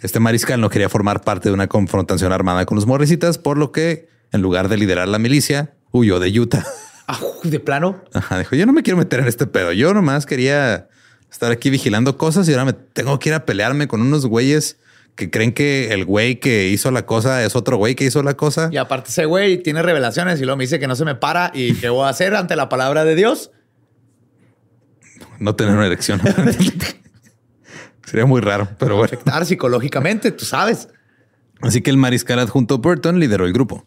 Este 0.00 0.18
mariscal 0.18 0.60
no 0.60 0.70
quería 0.70 0.88
formar 0.88 1.22
parte 1.22 1.48
de 1.48 1.54
una 1.54 1.68
confrontación 1.68 2.32
armada 2.32 2.66
con 2.66 2.74
los 2.74 2.86
morricitas, 2.86 3.38
por 3.38 3.56
lo 3.56 3.70
que, 3.70 4.08
en 4.32 4.42
lugar 4.42 4.68
de 4.68 4.76
liderar 4.76 5.06
la 5.06 5.18
milicia, 5.20 5.76
huyó 5.92 6.18
de 6.18 6.38
Utah. 6.38 6.66
Ah, 7.06 7.18
de 7.42 7.60
plano. 7.60 8.02
Ajá, 8.12 8.38
dijo, 8.38 8.56
yo 8.56 8.66
no 8.66 8.72
me 8.72 8.82
quiero 8.82 8.96
meter 8.96 9.20
en 9.20 9.26
este 9.26 9.46
pedo. 9.46 9.72
Yo 9.72 9.92
nomás 9.92 10.26
quería 10.26 10.88
estar 11.30 11.52
aquí 11.52 11.68
vigilando 11.70 12.16
cosas 12.16 12.48
y 12.48 12.52
ahora 12.52 12.64
me 12.64 12.72
tengo 12.72 13.18
que 13.18 13.30
ir 13.30 13.34
a 13.34 13.44
pelearme 13.44 13.88
con 13.88 14.00
unos 14.00 14.26
güeyes 14.26 14.78
que 15.16 15.30
creen 15.30 15.52
que 15.52 15.92
el 15.92 16.04
güey 16.04 16.40
que 16.40 16.68
hizo 16.68 16.90
la 16.90 17.06
cosa 17.06 17.44
es 17.44 17.54
otro 17.54 17.76
güey 17.76 17.94
que 17.94 18.04
hizo 18.04 18.22
la 18.22 18.34
cosa. 18.34 18.68
Y 18.72 18.76
aparte 18.76 19.10
ese 19.10 19.26
güey 19.26 19.62
tiene 19.62 19.82
revelaciones 19.82 20.40
y 20.40 20.44
luego 20.44 20.56
me 20.56 20.64
dice 20.64 20.78
que 20.78 20.86
no 20.86 20.96
se 20.96 21.04
me 21.04 21.14
para 21.14 21.50
y 21.54 21.74
qué 21.74 21.88
voy 21.88 22.06
a 22.06 22.08
hacer 22.08 22.34
ante 22.34 22.56
la 22.56 22.68
palabra 22.68 23.04
de 23.04 23.14
Dios. 23.14 23.50
No 25.38 25.54
tener 25.54 25.74
una 25.74 25.86
erección. 25.86 26.20
Sería 28.04 28.26
muy 28.26 28.40
raro, 28.40 28.68
pero 28.78 28.96
bueno. 28.96 29.06
Afectar 29.06 29.44
psicológicamente, 29.46 30.30
tú 30.30 30.44
sabes. 30.44 30.88
Así 31.60 31.80
que 31.80 31.90
el 31.90 31.96
mariscal 31.96 32.38
adjunto 32.38 32.78
Burton 32.78 33.18
lideró 33.18 33.46
el 33.46 33.52
grupo. 33.52 33.86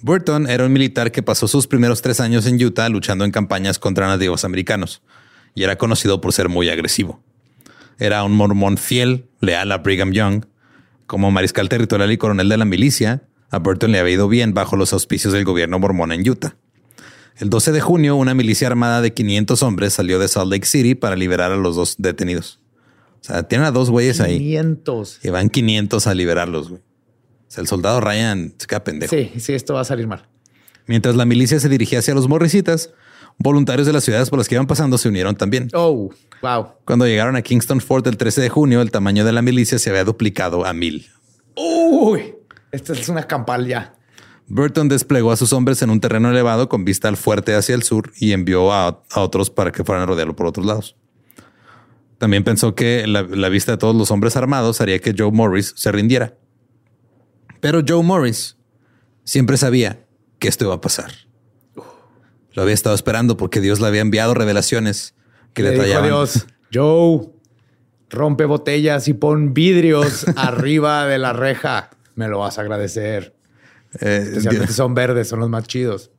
Burton 0.00 0.48
era 0.48 0.64
un 0.64 0.72
militar 0.72 1.10
que 1.10 1.22
pasó 1.22 1.48
sus 1.48 1.66
primeros 1.66 2.02
tres 2.02 2.20
años 2.20 2.46
en 2.46 2.62
Utah 2.62 2.88
luchando 2.88 3.24
en 3.24 3.32
campañas 3.32 3.78
contra 3.78 4.06
nativos 4.06 4.44
americanos 4.44 5.02
y 5.54 5.64
era 5.64 5.76
conocido 5.76 6.20
por 6.20 6.32
ser 6.32 6.48
muy 6.48 6.68
agresivo. 6.68 7.20
Era 7.98 8.22
un 8.22 8.32
mormón 8.32 8.78
fiel, 8.78 9.26
leal 9.40 9.72
a 9.72 9.78
Brigham 9.78 10.12
Young. 10.12 10.44
Como 11.06 11.32
mariscal 11.32 11.68
territorial 11.68 12.12
y 12.12 12.18
coronel 12.18 12.48
de 12.48 12.56
la 12.56 12.64
milicia, 12.64 13.22
a 13.50 13.58
Burton 13.58 13.90
le 13.90 13.98
había 13.98 14.14
ido 14.14 14.28
bien 14.28 14.54
bajo 14.54 14.76
los 14.76 14.92
auspicios 14.92 15.32
del 15.32 15.44
gobierno 15.44 15.80
mormón 15.80 16.12
en 16.12 16.28
Utah. 16.28 16.54
El 17.38 17.50
12 17.50 17.72
de 17.72 17.80
junio, 17.80 18.14
una 18.14 18.34
milicia 18.34 18.68
armada 18.68 19.00
de 19.00 19.14
500 19.14 19.62
hombres 19.62 19.94
salió 19.94 20.18
de 20.18 20.28
Salt 20.28 20.50
Lake 20.50 20.66
City 20.66 20.94
para 20.94 21.16
liberar 21.16 21.50
a 21.50 21.56
los 21.56 21.74
dos 21.74 21.96
detenidos. 21.98 22.60
O 23.20 23.24
sea, 23.24 23.42
tienen 23.44 23.66
a 23.66 23.72
dos 23.72 23.90
güeyes 23.90 24.20
ahí. 24.20 24.38
500. 24.38 25.20
Y 25.24 25.30
van 25.30 25.48
500 25.48 26.06
a 26.06 26.14
liberarlos, 26.14 26.68
güey. 26.68 26.82
O 27.48 27.50
sea, 27.50 27.62
el 27.62 27.68
soldado 27.68 28.00
Ryan 28.00 28.54
se 28.58 28.66
queda 28.66 28.84
pendejo. 28.84 29.14
Sí, 29.14 29.32
sí, 29.38 29.54
esto 29.54 29.74
va 29.74 29.80
a 29.80 29.84
salir 29.84 30.06
mal. 30.06 30.28
Mientras 30.86 31.16
la 31.16 31.24
milicia 31.24 31.58
se 31.60 31.68
dirigía 31.68 32.00
hacia 32.00 32.14
los 32.14 32.28
morricitas, 32.28 32.90
voluntarios 33.38 33.86
de 33.86 33.92
las 33.92 34.04
ciudades 34.04 34.28
por 34.28 34.38
las 34.38 34.48
que 34.48 34.56
iban 34.56 34.66
pasando 34.66 34.98
se 34.98 35.08
unieron 35.08 35.34
también. 35.34 35.68
Oh, 35.72 36.10
wow. 36.42 36.68
Cuando 36.84 37.06
llegaron 37.06 37.36
a 37.36 37.42
Kingston 37.42 37.80
Fort 37.80 38.06
el 38.06 38.16
13 38.16 38.42
de 38.42 38.48
junio, 38.50 38.82
el 38.82 38.90
tamaño 38.90 39.24
de 39.24 39.32
la 39.32 39.42
milicia 39.42 39.78
se 39.78 39.90
había 39.90 40.04
duplicado 40.04 40.64
a 40.66 40.72
mil. 40.72 41.08
Uy, 41.54 42.34
esta 42.70 42.92
es 42.92 43.08
una 43.08 43.22
campal 43.24 43.66
ya. 43.66 43.94
Burton 44.46 44.88
desplegó 44.88 45.30
a 45.30 45.36
sus 45.36 45.52
hombres 45.52 45.82
en 45.82 45.90
un 45.90 46.00
terreno 46.00 46.30
elevado 46.30 46.68
con 46.68 46.84
vista 46.84 47.08
al 47.08 47.16
fuerte 47.16 47.54
hacia 47.54 47.74
el 47.74 47.82
sur 47.82 48.12
y 48.18 48.32
envió 48.32 48.72
a, 48.72 49.02
a 49.10 49.20
otros 49.20 49.50
para 49.50 49.72
que 49.72 49.84
fueran 49.84 50.04
a 50.04 50.06
rodearlo 50.06 50.36
por 50.36 50.46
otros 50.46 50.64
lados. 50.64 50.96
También 52.18 52.44
pensó 52.44 52.74
que 52.74 53.06
la, 53.06 53.22
la 53.22 53.48
vista 53.48 53.72
de 53.72 53.78
todos 53.78 53.94
los 53.94 54.10
hombres 54.10 54.36
armados 54.36 54.80
haría 54.80 54.98
que 54.98 55.14
Joe 55.16 55.30
Morris 55.30 55.74
se 55.76 55.92
rindiera. 55.92 56.34
Pero 57.60 57.82
Joe 57.86 58.02
Morris 58.02 58.56
siempre 59.24 59.56
sabía 59.56 60.04
que 60.38 60.48
esto 60.48 60.64
iba 60.64 60.74
a 60.74 60.80
pasar. 60.80 61.10
Lo 62.52 62.62
había 62.62 62.74
estado 62.74 62.94
esperando 62.94 63.36
porque 63.36 63.60
Dios 63.60 63.80
le 63.80 63.86
había 63.86 64.00
enviado 64.00 64.34
revelaciones 64.34 65.14
que 65.52 65.62
le, 65.62 65.76
Le 65.76 65.84
dijo 65.84 65.98
a 65.98 66.02
Dios, 66.02 66.46
Joe, 66.72 67.28
Rompe 68.10 68.46
botellas 68.46 69.06
y 69.08 69.14
pon 69.14 69.52
vidrios 69.52 70.24
arriba 70.36 71.06
de 71.06 71.18
la 71.18 71.32
reja. 71.34 71.90
Me 72.14 72.28
lo 72.28 72.38
vas 72.38 72.58
a 72.58 72.62
agradecer. 72.62 73.34
Eh, 74.00 74.20
Especialmente 74.22 74.66
Dios- 74.66 74.76
son 74.76 74.94
verdes, 74.94 75.28
son 75.28 75.40
los 75.40 75.48
más 75.50 75.64
chidos. 75.66 76.10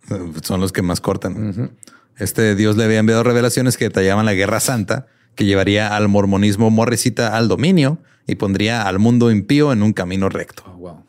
son 0.43 0.61
los 0.61 0.71
que 0.71 0.81
más 0.81 1.01
cortan. 1.01 1.71
Este 2.17 2.55
Dios 2.55 2.77
le 2.77 2.83
había 2.83 2.99
enviado 2.99 3.23
revelaciones 3.23 3.75
que 3.77 3.85
detallaban 3.85 4.25
la 4.25 4.33
guerra 4.33 4.59
santa 4.59 5.07
que 5.35 5.45
llevaría 5.45 5.95
al 5.95 6.09
mormonismo 6.09 6.69
morrisita 6.69 7.35
al 7.37 7.47
dominio 7.47 7.99
y 8.27 8.35
pondría 8.35 8.83
al 8.83 8.99
mundo 8.99 9.31
impío 9.31 9.71
en 9.73 9.81
un 9.81 9.93
camino 9.93 10.29
recto. 10.29 10.63
Oh, 10.67 10.77
wow. 10.77 11.03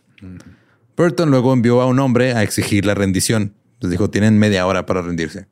Burton 0.96 1.30
luego 1.30 1.52
envió 1.52 1.80
a 1.80 1.86
un 1.86 1.98
hombre 1.98 2.34
a 2.34 2.42
exigir 2.42 2.84
la 2.84 2.94
rendición. 2.94 3.54
Les 3.80 3.90
dijo, 3.90 4.10
tienen 4.10 4.38
media 4.38 4.66
hora 4.66 4.86
para 4.86 5.02
rendirse. 5.02 5.46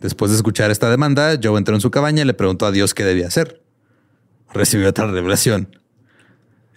Después 0.00 0.30
de 0.30 0.36
escuchar 0.36 0.70
esta 0.70 0.90
demanda, 0.90 1.38
Joe 1.42 1.58
entró 1.58 1.74
en 1.74 1.80
su 1.80 1.90
cabaña 1.90 2.22
y 2.22 2.26
le 2.26 2.34
preguntó 2.34 2.66
a 2.66 2.72
Dios 2.72 2.94
qué 2.94 3.04
debía 3.04 3.26
hacer. 3.26 3.62
Recibió 4.52 4.88
otra 4.88 5.06
revelación. 5.06 5.78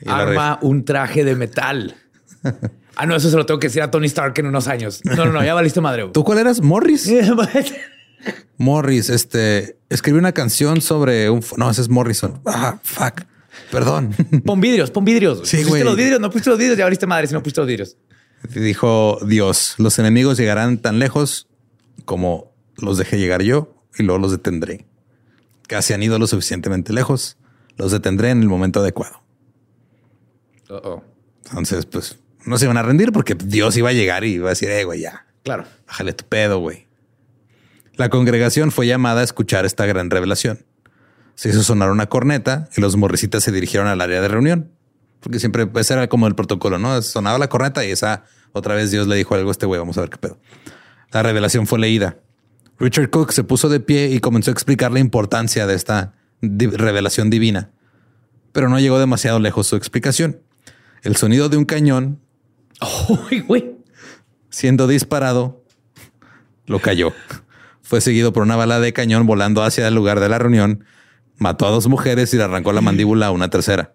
Y 0.02 0.10
Arma 0.10 0.60
un 0.62 0.86
traje 0.86 1.24
de 1.24 1.36
metal. 1.36 1.96
Ah, 2.96 3.06
no, 3.06 3.16
eso 3.16 3.30
se 3.30 3.38
lo 3.38 3.46
tengo 3.46 3.60
que 3.60 3.68
decir 3.68 3.82
a 3.82 3.92
Tony 3.92 4.08
Stark 4.08 4.34
en 4.40 4.48
unos 4.48 4.68
años. 4.68 5.02
No, 5.06 5.26
no, 5.26 5.32
no, 5.32 5.44
ya 5.44 5.54
valiste 5.54 5.80
madre. 5.80 6.10
¿Tú 6.14 6.24
cuál 6.24 6.40
eras? 6.40 6.62
Morris. 6.62 7.10
Morris, 8.58 9.10
este, 9.10 9.78
escribió 9.90 10.20
una 10.20 10.34
canción 10.34 10.82
sobre 10.82 11.30
un... 11.30 11.42
No, 11.56 11.70
ese 11.70 11.82
es 11.82 11.88
Morrison. 11.90 12.42
Ah, 12.46 12.78
fuck. 12.84 13.22
Perdón. 13.72 14.14
Pon 14.46 14.60
vidrios, 14.62 14.92
pon 14.92 15.06
vidrios. 15.06 15.40
Sí, 15.48 15.58
pusiste 15.58 15.70
güey. 15.70 15.84
los 15.84 15.96
vidrios, 15.96 16.20
no 16.20 16.30
pusiste 16.30 16.50
los 16.50 16.60
vidrios, 16.60 16.78
ya 16.78 16.86
valiste 16.86 17.06
madre 17.08 17.28
si 17.28 17.34
no 17.34 17.42
pusiste 17.44 17.62
los 17.62 17.68
vidrios. 17.68 17.98
Dijo 18.56 19.20
Dios, 19.26 19.76
los 19.78 20.00
enemigos 20.00 20.38
llegarán 20.38 20.78
tan 20.78 21.00
lejos 21.00 21.48
como 22.06 22.54
los 22.78 22.98
dejé 22.98 23.18
llegar 23.18 23.42
yo 23.44 23.74
y 23.98 24.04
luego 24.04 24.20
los 24.20 24.32
detendré. 24.32 24.86
Casi 25.68 25.94
han 25.94 26.02
ido 26.02 26.18
lo 26.18 26.26
suficientemente 26.28 26.94
lejos. 26.94 27.38
Los 27.76 27.92
detendré 27.92 28.30
en 28.32 28.42
el 28.42 28.48
momento 28.50 28.80
adecuado. 28.80 29.22
Uh-oh. 30.70 31.04
Entonces, 31.50 31.86
pues, 31.86 32.18
no 32.46 32.58
se 32.58 32.66
iban 32.66 32.78
a 32.78 32.84
rendir 32.84 33.12
porque 33.12 33.36
Dios 33.36 33.76
iba 33.78 33.90
a 33.90 33.94
llegar 33.94 34.24
y 34.24 34.34
iba 34.34 34.48
a 34.48 34.50
decir, 34.52 34.70
eh, 34.70 34.84
güey, 34.84 35.02
ya, 35.02 35.26
Claro. 35.44 35.66
bájale 35.88 36.14
tu 36.14 36.26
pedo, 36.26 36.60
güey. 36.60 36.88
La 37.96 38.10
congregación 38.10 38.72
fue 38.72 38.88
llamada 38.88 39.22
a 39.22 39.24
escuchar 39.24 39.66
esta 39.66 39.86
gran 39.86 40.10
revelación. 40.10 40.60
Se 41.40 41.48
hizo 41.48 41.64
sonar 41.64 41.90
una 41.90 42.08
corneta 42.08 42.68
y 42.76 42.82
los 42.82 42.98
morricitas 42.98 43.42
se 43.42 43.54
dirigieron 43.54 43.88
al 43.88 44.02
área 44.02 44.20
de 44.20 44.28
reunión. 44.28 44.74
Porque 45.22 45.40
siempre 45.40 45.70
ese 45.76 45.94
era 45.94 46.10
como 46.10 46.28
el 46.28 46.36
protocolo, 46.36 46.80
¿no? 46.80 47.02
Sonaba 47.02 47.38
la 47.38 47.48
corneta 47.48 47.86
y 47.86 47.92
esa 47.92 48.26
otra 48.52 48.76
vez 48.76 48.92
Dios 48.92 49.08
le 49.08 49.16
dijo 49.16 49.36
algo 49.36 49.48
a 49.48 49.52
este 49.54 49.66
güey, 49.66 49.80
vamos 49.80 49.98
a 49.98 50.02
ver 50.02 50.10
qué 50.10 50.18
pedo. 50.18 50.38
La 51.14 51.24
revelación 51.24 51.66
fue 51.66 51.80
leída. 51.80 52.18
Richard 52.78 53.10
Cook 53.10 53.32
se 53.32 53.46
puso 53.46 53.70
de 53.70 53.80
pie 53.80 54.10
y 54.10 54.20
comenzó 54.20 54.52
a 54.52 54.54
explicar 54.54 54.92
la 54.92 55.00
importancia 55.00 55.66
de 55.66 55.76
esta 55.76 56.14
revelación 56.42 57.30
divina. 57.30 57.72
Pero 58.52 58.68
no 58.68 58.78
llegó 58.78 59.00
demasiado 59.00 59.40
lejos 59.40 59.66
su 59.66 59.78
explicación. 59.78 60.42
El 61.04 61.16
sonido 61.16 61.48
de 61.48 61.56
un 61.56 61.64
cañón 61.64 62.20
güey. 63.48 63.78
siendo 64.50 64.88
disparado, 64.88 65.64
lo 66.66 66.80
cayó. 66.80 67.14
Fue 67.82 68.02
seguido 68.02 68.34
por 68.34 68.44
una 68.44 68.58
bala 68.58 68.82
de 68.82 68.92
cañón 68.92 69.26
volando 69.26 69.64
hacia 69.64 69.88
el 69.88 69.96
lugar 69.96 70.20
de 70.20 70.28
la 70.28 70.38
reunión, 70.38 70.84
mató 71.40 71.66
a 71.68 71.72
dos 71.72 71.88
mujeres 71.88 72.34
y 72.34 72.38
le 72.38 72.44
arrancó 72.44 72.72
la 72.74 72.82
mandíbula 72.82 73.28
a 73.28 73.32
una 73.32 73.50
tercera. 73.50 73.94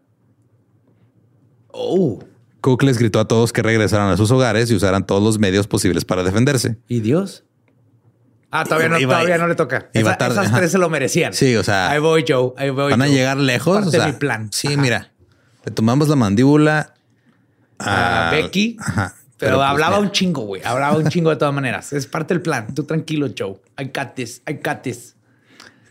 Oh. 1.70 2.22
Cook 2.61 2.83
les 2.83 2.98
gritó 2.98 3.20
a 3.20 3.28
todos 3.28 3.52
que 3.52 3.62
regresaran 3.62 4.09
a 4.11 4.16
sus 4.16 4.30
hogares 4.30 4.70
y 4.70 4.74
usaran 4.74 5.04
todos 5.07 5.22
los 5.22 5.38
medios 5.38 5.66
posibles 5.66 6.04
para 6.04 6.22
defenderse. 6.22 6.78
¿Y 6.88 7.00
Dios? 7.00 7.44
Ah, 8.50 8.64
todavía 8.64 8.88
no, 8.88 8.98
Iba- 8.98 9.14
todavía 9.14 9.37
no 9.38 9.48
le 9.48 9.54
toca. 9.57 9.90
iba 9.92 10.11
Esa- 10.11 10.18
tarde, 10.18 10.35
esas 10.37 10.46
ajá. 10.46 10.57
tres 10.59 10.70
se 10.72 10.78
lo 10.78 10.88
merecían. 10.88 11.33
Sí, 11.35 11.57
o 11.57 11.64
sea, 11.64 11.90
Ahí 11.90 11.98
voy, 11.98 12.24
Joe. 12.26 12.52
Ahí 12.57 12.70
voy. 12.70 12.90
van 12.92 13.02
a 13.02 13.09
llegar 13.09 13.37
lejos. 13.37 13.74
Parte 13.74 13.88
o 13.88 13.90
sea, 13.90 14.07
de 14.07 14.12
mi 14.12 14.18
plan. 14.18 14.48
Sí, 14.52 14.68
Ajá. 14.68 14.76
mira, 14.80 15.12
le 15.64 15.72
tomamos 15.72 16.09
la 16.09 16.16
mandíbula 16.16 16.94
A 17.80 18.28
Becky. 18.30 18.76
Ajá. 18.80 19.14
Pero, 19.37 19.57
pues, 19.57 19.68
hablaba 19.68 19.96
mira, 19.96 20.07
un 20.09 20.12
chingo, 20.12 20.42
güey. 20.42 20.62
Hablaba 20.64 20.96
un 20.96 21.09
chingo 21.09 21.28
de 21.30 21.37
todas 21.37 21.52
maneras. 21.52 21.92
Es 21.92 22.07
parte 22.07 22.33
del 22.33 22.40
plan. 22.40 22.72
Tú 22.72 22.85
tranquilo, 22.85 23.26
Joe. 23.37 23.61
I 23.78 23.90
got 23.92 24.14
this. 24.14 24.40
I 24.48 24.52
got 24.64 24.83
this. 24.83 25.16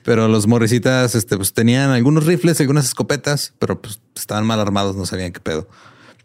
Pero 0.04 0.28
los 0.28 0.48
morricitas 0.48 1.16
este, 1.16 1.38
pues, 1.38 1.54
tenían 1.54 1.90
algunos 1.92 2.26
rifles, 2.26 2.60
algunas 2.60 2.86
escopetas, 2.86 3.54
pero 3.60 3.82
pues, 3.82 4.02
estaban 4.16 4.46
mal 4.46 4.60
armados, 4.60 4.96
no 4.96 5.06
sabían 5.06 5.32
qué 5.32 5.40
pedo. 5.40 5.68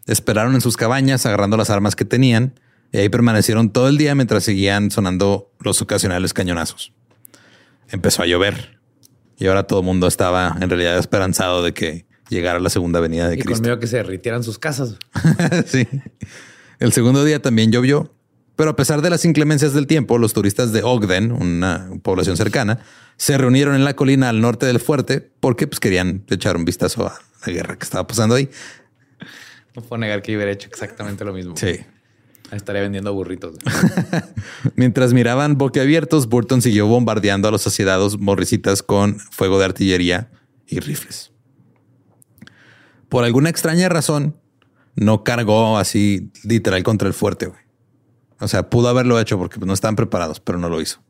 Esperaron 0.05 0.55
en 0.55 0.61
sus 0.61 0.75
cabañas 0.75 1.25
agarrando 1.25 1.55
las 1.55 1.69
armas 1.69 1.95
que 1.95 2.05
tenían 2.05 2.59
y 2.91 2.97
ahí 2.97 3.09
permanecieron 3.09 3.69
todo 3.69 3.87
el 3.87 3.97
día 3.97 4.15
mientras 4.15 4.43
seguían 4.43 4.91
sonando 4.91 5.51
los 5.59 5.81
ocasionales 5.81 6.33
cañonazos. 6.33 6.93
Empezó 7.89 8.23
a 8.23 8.25
llover 8.25 8.79
y 9.37 9.47
ahora 9.47 9.63
todo 9.63 9.79
el 9.79 9.85
mundo 9.85 10.07
estaba 10.07 10.57
en 10.59 10.69
realidad 10.69 10.97
esperanzado 10.97 11.63
de 11.63 11.73
que 11.73 12.05
llegara 12.29 12.59
la 12.59 12.69
segunda 12.69 12.99
venida 12.99 13.27
de 13.27 13.35
Y 13.35 13.37
con 13.37 13.45
Cristo. 13.47 13.63
miedo 13.63 13.79
que 13.79 13.87
se 13.87 13.97
derritieran 13.97 14.43
sus 14.43 14.59
casas. 14.59 14.97
sí. 15.65 15.87
El 16.79 16.91
segundo 16.91 17.23
día 17.23 17.41
también 17.41 17.71
llovió, 17.71 18.13
pero 18.59 18.71
a 18.71 18.75
pesar 18.75 19.01
de 19.01 19.09
las 19.09 19.23
inclemencias 19.23 19.73
del 19.73 19.87
tiempo, 19.87 20.17
los 20.17 20.33
turistas 20.33 20.73
de 20.73 20.83
Ogden, 20.83 21.31
una 21.31 21.89
población 22.03 22.35
cercana, 22.35 22.79
se 23.15 23.37
reunieron 23.37 23.73
en 23.73 23.85
la 23.85 23.95
colina 23.95 24.27
al 24.27 24.41
norte 24.41 24.65
del 24.65 24.81
fuerte 24.81 25.21
porque 25.39 25.65
pues, 25.65 25.79
querían 25.79 26.25
echar 26.29 26.57
un 26.57 26.65
vistazo 26.65 27.07
a 27.07 27.21
la 27.45 27.53
guerra 27.53 27.77
que 27.77 27.85
estaba 27.85 28.05
pasando 28.05 28.35
ahí. 28.35 28.49
No 29.77 29.81
puedo 29.81 29.97
negar 30.01 30.21
que 30.21 30.33
yo 30.33 30.37
hubiera 30.37 30.51
hecho 30.51 30.67
exactamente 30.67 31.23
lo 31.23 31.31
mismo. 31.31 31.55
Sí. 31.55 31.79
Estaría 32.51 32.81
vendiendo 32.81 33.13
burritos. 33.13 33.55
Mientras 34.75 35.13
miraban 35.13 35.57
boquiabiertos, 35.57 36.27
Burton 36.27 36.61
siguió 36.61 36.85
bombardeando 36.85 37.47
a 37.47 37.51
los 37.51 37.61
asociados 37.61 38.19
morricitas 38.19 38.83
con 38.83 39.19
fuego 39.19 39.57
de 39.57 39.63
artillería 39.63 40.31
y 40.67 40.81
rifles. 40.81 41.31
Por 43.07 43.23
alguna 43.23 43.49
extraña 43.49 43.87
razón, 43.87 44.35
no 44.95 45.23
cargó 45.23 45.77
así 45.77 46.33
literal 46.43 46.83
contra 46.83 47.07
el 47.07 47.13
fuerte. 47.13 47.45
güey. 47.45 47.68
O 48.39 48.47
sea, 48.47 48.69
pudo 48.69 48.87
haberlo 48.87 49.19
hecho 49.19 49.37
porque 49.37 49.57
pues, 49.57 49.67
no 49.67 49.73
estaban 49.73 49.95
preparados, 49.95 50.39
pero 50.39 50.57
no 50.57 50.69
lo 50.69 50.81
hizo 50.81 51.01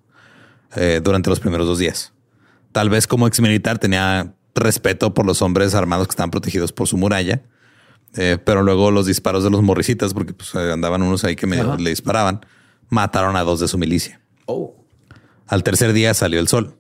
eh, 0.75 1.01
durante 1.03 1.29
los 1.29 1.39
primeros 1.39 1.67
dos 1.67 1.79
días. 1.79 2.13
Tal 2.71 2.89
vez 2.89 3.07
como 3.07 3.27
ex 3.27 3.39
militar 3.39 3.79
tenía 3.79 4.33
respeto 4.55 5.13
por 5.13 5.25
los 5.25 5.41
hombres 5.41 5.75
armados 5.75 6.07
que 6.07 6.11
estaban 6.11 6.31
protegidos 6.31 6.73
por 6.73 6.87
su 6.87 6.97
muralla, 6.97 7.41
eh, 8.15 8.37
pero 8.43 8.63
luego 8.63 8.91
los 8.91 9.05
disparos 9.05 9.43
de 9.43 9.49
los 9.49 9.61
morricitas, 9.61 10.13
porque 10.13 10.33
pues, 10.33 10.53
eh, 10.55 10.71
andaban 10.71 11.01
unos 11.01 11.23
ahí 11.23 11.35
que 11.35 11.47
medio 11.47 11.75
le 11.77 11.91
disparaban, 11.91 12.45
mataron 12.89 13.35
a 13.35 13.43
dos 13.43 13.59
de 13.59 13.67
su 13.67 13.77
milicia. 13.77 14.21
Oh. 14.45 14.75
Al 15.47 15.63
tercer 15.63 15.93
día 15.93 16.13
salió 16.13 16.39
el 16.39 16.47
sol. 16.47 16.75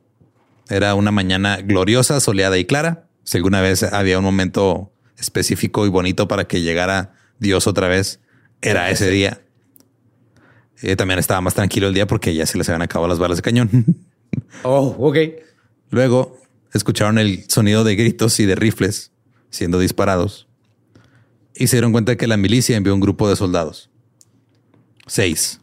Era 0.69 0.93
una 0.93 1.11
mañana 1.11 1.57
gloriosa, 1.57 2.19
soleada 2.19 2.57
y 2.57 2.65
clara. 2.65 3.07
Si 3.23 3.37
alguna 3.37 3.61
vez 3.61 3.83
había 3.83 4.19
un 4.19 4.23
momento 4.23 4.91
específico 5.17 5.85
y 5.85 5.89
bonito 5.89 6.27
para 6.27 6.45
que 6.45 6.61
llegara 6.61 7.13
Dios 7.39 7.67
otra 7.67 7.87
vez, 7.87 8.19
era 8.61 8.89
ese 8.91 9.09
día. 9.09 9.41
Eh, 10.81 10.95
también 10.95 11.19
estaba 11.19 11.41
más 11.41 11.53
tranquilo 11.53 11.87
el 11.87 11.93
día 11.93 12.07
porque 12.07 12.33
ya 12.33 12.45
se 12.45 12.57
les 12.57 12.67
habían 12.69 12.81
acabado 12.81 13.07
las 13.07 13.19
balas 13.19 13.37
de 13.37 13.41
cañón. 13.43 13.69
Oh, 14.63 14.95
ok. 14.99 15.17
Luego 15.89 16.37
escucharon 16.73 17.17
el 17.17 17.49
sonido 17.49 17.83
de 17.83 17.95
gritos 17.95 18.39
y 18.39 18.45
de 18.45 18.55
rifles 18.55 19.11
siendo 19.49 19.79
disparados 19.79 20.47
y 21.55 21.67
se 21.67 21.77
dieron 21.77 21.91
cuenta 21.91 22.15
que 22.15 22.27
la 22.27 22.37
milicia 22.37 22.77
envió 22.77 22.93
un 22.93 22.99
grupo 22.99 23.27
de 23.29 23.35
soldados. 23.35 23.89
Seis. 25.07 25.61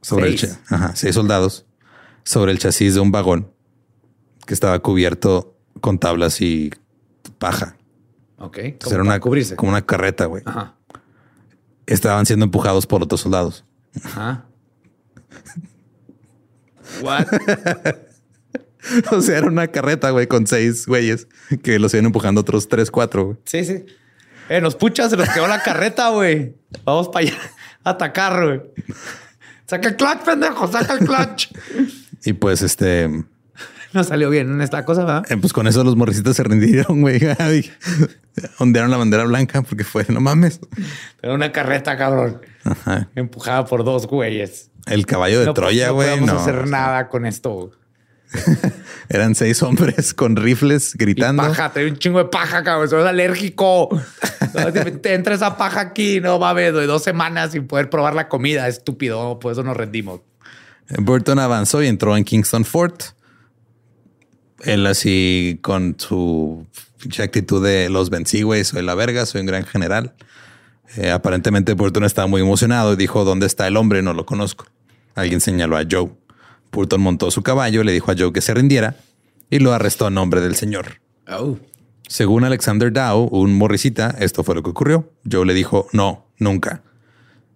Sobre 0.00 0.28
el 0.28 0.38
Seis. 0.38 0.58
cha- 0.68 0.74
ajá, 0.74 0.96
seis 0.96 1.14
soldados 1.14 1.66
sobre 2.24 2.52
el 2.52 2.58
chasis 2.58 2.94
de 2.94 3.00
un 3.00 3.12
vagón 3.12 3.50
que 4.46 4.54
estaba 4.54 4.78
cubierto 4.80 5.56
con 5.80 5.98
tablas 5.98 6.40
y 6.40 6.70
paja. 7.38 7.76
Ok. 8.38 8.58
Entonces 8.58 8.92
era 8.94 9.02
una, 9.02 9.20
cubrirse. 9.20 9.56
como 9.56 9.70
una 9.72 9.84
carreta, 9.84 10.26
güey. 10.26 10.42
Ajá. 10.46 10.76
Estaban 11.86 12.24
siendo 12.26 12.44
empujados 12.44 12.86
por 12.86 13.02
otros 13.02 13.20
soldados. 13.20 13.64
Ajá. 14.04 14.46
What? 17.02 17.26
o 19.10 19.20
sea, 19.20 19.38
era 19.38 19.46
una 19.46 19.68
carreta, 19.68 20.10
güey, 20.10 20.26
con 20.26 20.46
seis 20.46 20.86
güeyes 20.86 21.28
que 21.62 21.78
los 21.78 21.94
iban 21.94 22.06
empujando 22.06 22.40
otros 22.40 22.68
tres, 22.68 22.90
cuatro. 22.90 23.24
güey. 23.24 23.36
Sí, 23.44 23.64
sí. 23.64 23.84
Eh, 24.48 24.60
nos 24.60 24.74
puchas, 24.74 25.10
se 25.10 25.16
nos 25.16 25.28
quedó 25.30 25.46
la 25.46 25.62
carreta, 25.62 26.10
güey. 26.10 26.54
Vamos 26.84 27.08
para 27.08 27.26
allá 27.26 27.38
a 27.84 27.90
atacar, 27.90 28.44
güey. 28.44 28.60
Saca 29.66 29.88
el 29.88 29.96
clutch, 29.96 30.18
pendejo, 30.24 30.70
saca 30.70 30.94
el 30.94 31.06
clutch. 31.06 31.48
Y 32.24 32.32
pues 32.34 32.62
este, 32.62 33.24
No 33.94 34.04
salió 34.04 34.30
bien 34.30 34.50
en 34.50 34.60
esta 34.62 34.84
cosa, 34.84 35.04
¿verdad? 35.04 35.24
Eh, 35.30 35.36
pues 35.36 35.52
con 35.52 35.66
eso 35.66 35.84
los 35.84 35.96
morricitas 35.96 36.36
se 36.36 36.42
rindieron, 36.44 37.00
güey. 37.02 37.20
Ondearon 38.58 38.90
la 38.90 38.96
bandera 38.96 39.24
blanca 39.24 39.62
porque 39.62 39.84
fue, 39.84 40.06
no 40.08 40.20
mames. 40.20 40.60
Era 41.22 41.34
una 41.34 41.52
carreta, 41.52 41.96
cabrón. 41.96 42.40
Ajá. 42.64 43.08
Empujada 43.14 43.64
por 43.66 43.84
dos 43.84 44.06
güeyes. 44.06 44.70
El 44.86 45.04
caballo 45.06 45.40
de 45.40 45.46
no, 45.46 45.54
Troya, 45.54 45.88
no 45.88 45.94
güey. 45.94 46.08
podemos 46.08 46.32
No, 46.32 46.40
hacer 46.40 46.66
nada 46.68 47.08
con 47.08 47.26
esto. 47.26 47.70
Eran 49.10 49.34
seis 49.34 49.62
hombres 49.62 50.14
con 50.14 50.36
rifles 50.36 50.94
Y 50.94 50.98
gritando. 50.98 51.42
paja, 51.42 51.70
te 51.70 51.86
un 51.86 51.98
chingo 51.98 52.18
de 52.18 52.24
paja, 52.26 52.62
cabrón. 52.64 52.88
Soy 52.88 53.06
alérgico. 53.06 53.90
No, 54.54 54.72
te 54.72 55.12
entra 55.14 55.34
esa 55.34 55.56
paja 55.58 55.80
aquí, 55.80 56.20
no 56.20 56.38
mames, 56.38 56.72
doy 56.72 56.86
dos 56.86 57.02
semanas 57.04 57.52
sin 57.52 57.66
poder 57.66 57.90
probar 57.90 58.14
la 58.14 58.28
comida. 58.28 58.66
Estúpido, 58.68 59.38
por 59.38 59.52
eso 59.52 59.62
nos 59.62 59.76
rendimos. 59.76 60.20
Burton 60.98 61.38
avanzó 61.38 61.82
y 61.82 61.88
entró 61.88 62.16
en 62.16 62.24
Kingston 62.24 62.64
Fort. 62.64 63.02
Él 64.62 64.86
así 64.86 65.58
con 65.62 65.96
su 65.98 66.66
actitud 67.18 67.64
de 67.64 67.88
los 67.88 68.10
vencí, 68.10 68.42
güey, 68.42 68.64
soy 68.64 68.82
la 68.82 68.94
verga, 68.94 69.26
soy 69.26 69.40
un 69.40 69.46
gran 69.46 69.64
general. 69.64 70.14
Eh, 70.96 71.10
aparentemente 71.10 71.72
Burton 71.72 72.04
estaba 72.04 72.26
muy 72.26 72.42
emocionado 72.42 72.92
y 72.92 72.96
dijo, 72.96 73.24
¿dónde 73.24 73.46
está 73.46 73.66
el 73.66 73.76
hombre? 73.76 74.02
No 74.02 74.12
lo 74.12 74.26
conozco. 74.26 74.66
Alguien 75.14 75.40
señaló 75.40 75.76
a 75.76 75.84
Joe. 75.90 76.10
Burton 76.70 77.00
montó 77.00 77.30
su 77.30 77.42
caballo, 77.42 77.82
le 77.84 77.92
dijo 77.92 78.10
a 78.10 78.14
Joe 78.16 78.32
que 78.32 78.40
se 78.40 78.54
rindiera 78.54 78.96
y 79.50 79.58
lo 79.58 79.72
arrestó 79.72 80.08
en 80.08 80.14
nombre 80.14 80.40
del 80.40 80.54
señor. 80.54 81.00
Oh. 81.28 81.58
Según 82.08 82.44
Alexander 82.44 82.92
Dow, 82.92 83.28
un 83.30 83.56
morrisita, 83.56 84.16
esto 84.18 84.44
fue 84.44 84.54
lo 84.54 84.62
que 84.62 84.70
ocurrió. 84.70 85.12
Joe 85.30 85.46
le 85.46 85.54
dijo, 85.54 85.88
no, 85.92 86.26
nunca. 86.38 86.82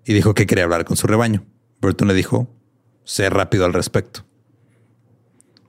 Y 0.05 0.15
dijo 0.15 0.35
que 0.35 0.47
quería 0.47 0.65
hablar 0.65 0.85
con 0.85 0.97
su 0.97 1.07
rebaño. 1.07 1.45
Burton 1.81 2.09
le 2.09 2.15
dijo, 2.15 2.49
sé 3.05 3.29
rápido 3.29 3.65
al 3.65 3.73
respecto. 3.73 4.25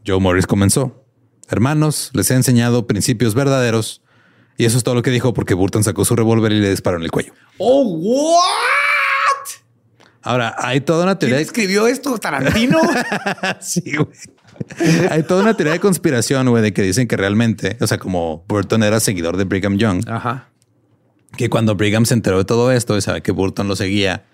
Joe 0.06 0.20
Morris 0.20 0.48
comenzó. 0.48 1.06
Hermanos, 1.50 2.12
les 2.14 2.30
he 2.32 2.36
enseñado 2.36 2.88
principios 2.88 3.34
verdaderos. 3.34 4.02
Y 4.58 4.66
eso 4.66 4.78
es 4.78 4.84
todo 4.84 4.96
lo 4.96 5.02
que 5.04 5.12
dijo 5.12 5.34
porque 5.34 5.54
Burton 5.54 5.84
sacó 5.84 6.04
su 6.04 6.16
revólver 6.16 6.52
y 6.52 6.60
le 6.60 6.70
disparó 6.72 6.98
en 6.98 7.04
el 7.04 7.12
cuello. 7.12 7.34
Oh, 7.60 7.84
what? 7.84 8.38
Ahora, 10.24 10.56
hay 10.58 10.82
toda 10.82 11.04
una 11.04 11.18
¿Quién 11.18 11.30
teoría. 11.32 11.46
escribió 11.46 11.88
esto? 11.88 12.18
Tarantino. 12.18 12.80
sí, 13.62 13.84
güey. 13.96 15.08
Hay 15.12 15.24
toda 15.24 15.44
una 15.44 15.56
teoría 15.56 15.74
de 15.74 15.80
conspiración, 15.80 16.50
güey, 16.50 16.64
de 16.64 16.74
que 16.74 16.82
dicen 16.82 17.08
que 17.08 17.16
realmente, 17.16 17.78
o 17.80 17.88
sea, 17.88 18.00
como 18.00 18.44
Burton 18.48 18.84
era 18.84 19.00
seguidor 19.00 19.38
de 19.38 19.44
Brigham 19.44 19.78
Young, 19.78 20.04
Ajá. 20.10 20.50
que 21.38 21.50
cuando 21.50 21.76
Brigham 21.76 22.06
se 22.06 22.16
enteró 22.16 22.40
de 22.40 22.46
todo 22.46 22.72
esto 22.72 22.98
y 22.98 23.02
sabe 23.02 23.22
que 23.22 23.32
Burton 23.32 23.68
lo 23.68 23.76
seguía, 23.76 24.26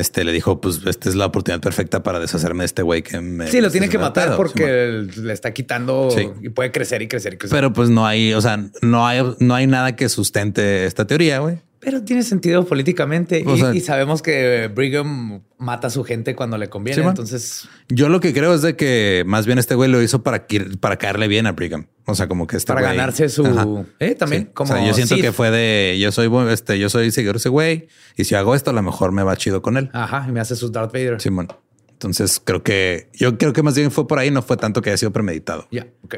este 0.00 0.24
le 0.24 0.32
dijo, 0.32 0.60
pues 0.60 0.80
esta 0.86 1.08
es 1.08 1.14
la 1.14 1.26
oportunidad 1.26 1.60
perfecta 1.60 2.02
para 2.02 2.20
deshacerme 2.20 2.62
de 2.62 2.66
este 2.66 2.82
güey 2.82 3.02
que 3.02 3.20
me... 3.20 3.48
Sí, 3.48 3.60
lo 3.60 3.70
tiene 3.70 3.88
que 3.88 3.98
matar 3.98 4.28
pedo". 4.28 4.36
porque 4.36 5.06
le 5.16 5.32
está 5.32 5.52
quitando 5.52 6.10
Sí. 6.10 6.28
y 6.42 6.48
puede 6.50 6.70
crecer 6.72 7.02
y 7.02 7.08
crecer 7.08 7.34
y 7.34 7.36
crecer. 7.38 7.56
Pero 7.56 7.72
pues 7.72 7.88
no 7.90 8.06
hay, 8.06 8.32
o 8.34 8.40
sea, 8.40 8.58
no 8.82 9.06
hay, 9.06 9.22
no 9.40 9.54
hay 9.54 9.66
nada 9.66 9.96
que 9.96 10.08
sustente 10.08 10.86
esta 10.86 11.06
teoría, 11.06 11.38
güey. 11.40 11.58
Pero 11.86 12.02
tiene 12.02 12.24
sentido 12.24 12.66
políticamente 12.66 13.44
y, 13.46 13.58
sea- 13.60 13.72
y 13.72 13.80
sabemos 13.80 14.20
que 14.20 14.68
Brigham 14.74 15.42
mata 15.56 15.86
a 15.86 15.90
su 15.90 16.02
gente 16.02 16.34
cuando 16.34 16.58
le 16.58 16.68
conviene. 16.68 17.00
Sí, 17.00 17.08
entonces, 17.08 17.68
Yo 17.88 18.08
lo 18.08 18.18
que 18.18 18.34
creo 18.34 18.52
es 18.54 18.62
de 18.62 18.74
que 18.74 19.22
más 19.24 19.46
bien 19.46 19.60
este 19.60 19.76
güey 19.76 19.88
lo 19.88 20.02
hizo 20.02 20.20
para, 20.24 20.48
para 20.80 20.96
caerle 20.96 21.28
bien 21.28 21.46
a 21.46 21.52
Brigham. 21.52 21.86
O 22.04 22.16
sea, 22.16 22.26
como 22.26 22.48
que 22.48 22.56
este 22.56 22.72
para 22.72 22.80
güey- 22.80 22.96
ganarse 22.96 23.28
su 23.28 23.46
Ajá. 23.46 23.64
eh, 24.00 24.16
también 24.16 24.46
Sí. 24.46 24.48
como 24.52 24.72
O 24.72 24.76
sea, 24.76 24.84
yo 24.84 24.94
siento 24.94 25.14
Sith. 25.14 25.24
que 25.24 25.30
fue 25.30 25.52
de 25.52 25.96
yo 26.00 26.10
soy 26.10 26.28
este, 26.50 26.76
yo 26.80 26.88
soy 26.90 27.12
seguidor 27.12 27.36
de 27.36 27.38
ese 27.38 27.50
güey 27.50 27.86
y 28.16 28.24
si 28.24 28.34
hago 28.34 28.56
esto, 28.56 28.70
a 28.70 28.74
lo 28.74 28.82
mejor 28.82 29.12
me 29.12 29.22
va 29.22 29.36
chido 29.36 29.62
con 29.62 29.76
él. 29.76 29.88
Ajá, 29.92 30.26
y 30.28 30.32
me 30.32 30.40
hace 30.40 30.56
su 30.56 30.70
Darth 30.70 30.92
Vader. 30.92 31.20
Simón. 31.20 31.46
Entonces 31.92 32.42
creo 32.44 32.64
que 32.64 33.10
yo 33.14 33.38
creo 33.38 33.52
que 33.52 33.62
más 33.62 33.76
bien 33.76 33.92
fue 33.92 34.08
por 34.08 34.18
ahí, 34.18 34.32
no 34.32 34.42
fue 34.42 34.56
tanto 34.56 34.82
que 34.82 34.90
haya 34.90 34.96
sido 34.98 35.12
premeditado. 35.12 35.68
Ya, 35.70 35.86
ok. 36.02 36.16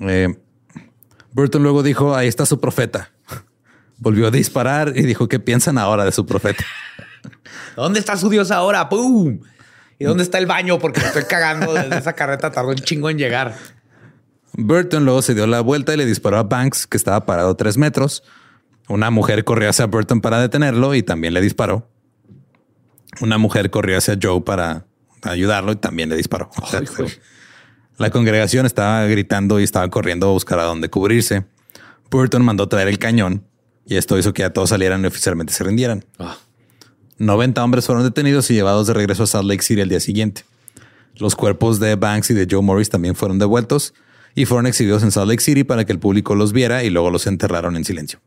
Eh, 0.00 0.34
Burton 1.32 1.62
luego 1.62 1.84
dijo: 1.84 2.16
Ahí 2.16 2.26
está 2.26 2.44
su 2.46 2.58
profeta. 2.60 3.12
Volvió 4.00 4.26
a 4.26 4.30
disparar 4.30 4.94
y 4.96 5.02
dijo: 5.02 5.28
¿Qué 5.28 5.38
piensan 5.38 5.78
ahora 5.78 6.04
de 6.04 6.12
su 6.12 6.26
profeta? 6.26 6.64
¿Dónde 7.76 8.00
está 8.00 8.16
su 8.16 8.28
Dios 8.28 8.50
ahora? 8.50 8.88
¡Pum! 8.88 9.40
¿Y 9.98 10.04
dónde 10.04 10.22
está 10.22 10.38
el 10.38 10.46
baño? 10.46 10.78
Porque 10.78 11.00
me 11.00 11.06
estoy 11.06 11.24
cagando 11.24 11.72
desde 11.74 11.98
esa 11.98 12.14
carreta. 12.14 12.50
Tardó 12.50 12.70
un 12.70 12.76
chingo 12.76 13.10
en 13.10 13.18
llegar. 13.18 13.54
Burton 14.54 15.04
luego 15.04 15.22
se 15.22 15.34
dio 15.34 15.46
la 15.46 15.60
vuelta 15.60 15.94
y 15.94 15.98
le 15.98 16.06
disparó 16.06 16.38
a 16.38 16.42
Banks, 16.42 16.86
que 16.86 16.96
estaba 16.96 17.24
parado 17.26 17.54
tres 17.56 17.76
metros. 17.76 18.24
Una 18.88 19.10
mujer 19.10 19.44
corrió 19.44 19.68
hacia 19.68 19.86
Burton 19.86 20.20
para 20.20 20.40
detenerlo 20.40 20.94
y 20.94 21.02
también 21.02 21.34
le 21.34 21.40
disparó. 21.40 21.88
Una 23.20 23.38
mujer 23.38 23.70
corrió 23.70 23.98
hacia 23.98 24.18
Joe 24.20 24.40
para 24.40 24.86
ayudarlo 25.22 25.72
y 25.72 25.76
también 25.76 26.08
le 26.08 26.16
disparó. 26.16 26.50
O 26.60 26.66
sea, 26.66 26.80
Ay, 26.80 26.86
hijo. 26.90 27.04
la 27.98 28.10
congregación 28.10 28.66
estaba 28.66 29.04
gritando 29.04 29.60
y 29.60 29.64
estaba 29.64 29.88
corriendo 29.90 30.28
a 30.28 30.32
buscar 30.32 30.58
a 30.58 30.64
dónde 30.64 30.88
cubrirse. 30.88 31.44
Burton 32.10 32.42
mandó 32.42 32.68
traer 32.68 32.88
el 32.88 32.98
cañón 32.98 33.46
y 33.86 33.96
esto 33.96 34.18
hizo 34.18 34.32
que 34.32 34.42
ya 34.42 34.50
todos 34.52 34.70
salieran 34.70 35.02
y 35.04 35.06
oficialmente 35.06 35.52
se 35.52 35.64
rindieran. 35.64 36.04
Ah. 36.18 36.36
90 37.18 37.62
hombres 37.62 37.86
fueron 37.86 38.04
detenidos 38.04 38.50
y 38.50 38.54
llevados 38.54 38.86
de 38.86 38.94
regreso 38.94 39.24
a 39.24 39.26
Salt 39.26 39.46
Lake 39.48 39.62
City 39.62 39.80
al 39.82 39.88
día 39.88 40.00
siguiente. 40.00 40.44
Los 41.16 41.34
cuerpos 41.36 41.80
de 41.80 41.96
Banks 41.96 42.30
y 42.30 42.34
de 42.34 42.46
Joe 42.50 42.62
Morris 42.62 42.88
también 42.88 43.14
fueron 43.14 43.38
devueltos 43.38 43.92
y 44.34 44.46
fueron 44.46 44.66
exhibidos 44.66 45.02
en 45.02 45.10
Salt 45.10 45.28
Lake 45.28 45.42
City 45.42 45.64
para 45.64 45.84
que 45.84 45.92
el 45.92 45.98
público 45.98 46.34
los 46.34 46.52
viera 46.52 46.82
y 46.84 46.90
luego 46.90 47.10
los 47.10 47.26
enterraron 47.26 47.76
en 47.76 47.84
silencio. 47.84 48.20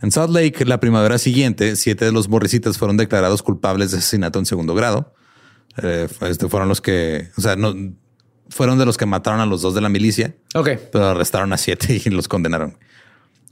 En 0.00 0.12
Salt 0.12 0.30
Lake, 0.32 0.64
la 0.64 0.78
primavera 0.78 1.18
siguiente, 1.18 1.74
siete 1.74 2.04
de 2.04 2.12
los 2.12 2.28
morrisitas 2.28 2.78
fueron 2.78 2.96
declarados 2.96 3.42
culpables 3.42 3.90
de 3.90 3.98
asesinato 3.98 4.38
en 4.38 4.46
segundo 4.46 4.74
grado. 4.76 5.12
Eh, 5.82 6.06
este 6.22 6.48
fueron 6.48 6.68
los 6.68 6.80
que, 6.80 7.30
o 7.36 7.40
sea, 7.40 7.56
no 7.56 7.74
fueron 8.48 8.78
de 8.78 8.86
los 8.86 8.96
que 8.96 9.06
mataron 9.06 9.40
a 9.40 9.46
los 9.46 9.60
dos 9.60 9.74
de 9.74 9.80
la 9.80 9.88
milicia, 9.88 10.36
Ok. 10.54 10.70
pero 10.92 11.06
arrestaron 11.06 11.52
a 11.52 11.56
siete 11.56 12.00
y 12.04 12.10
los 12.10 12.28
condenaron. 12.28 12.78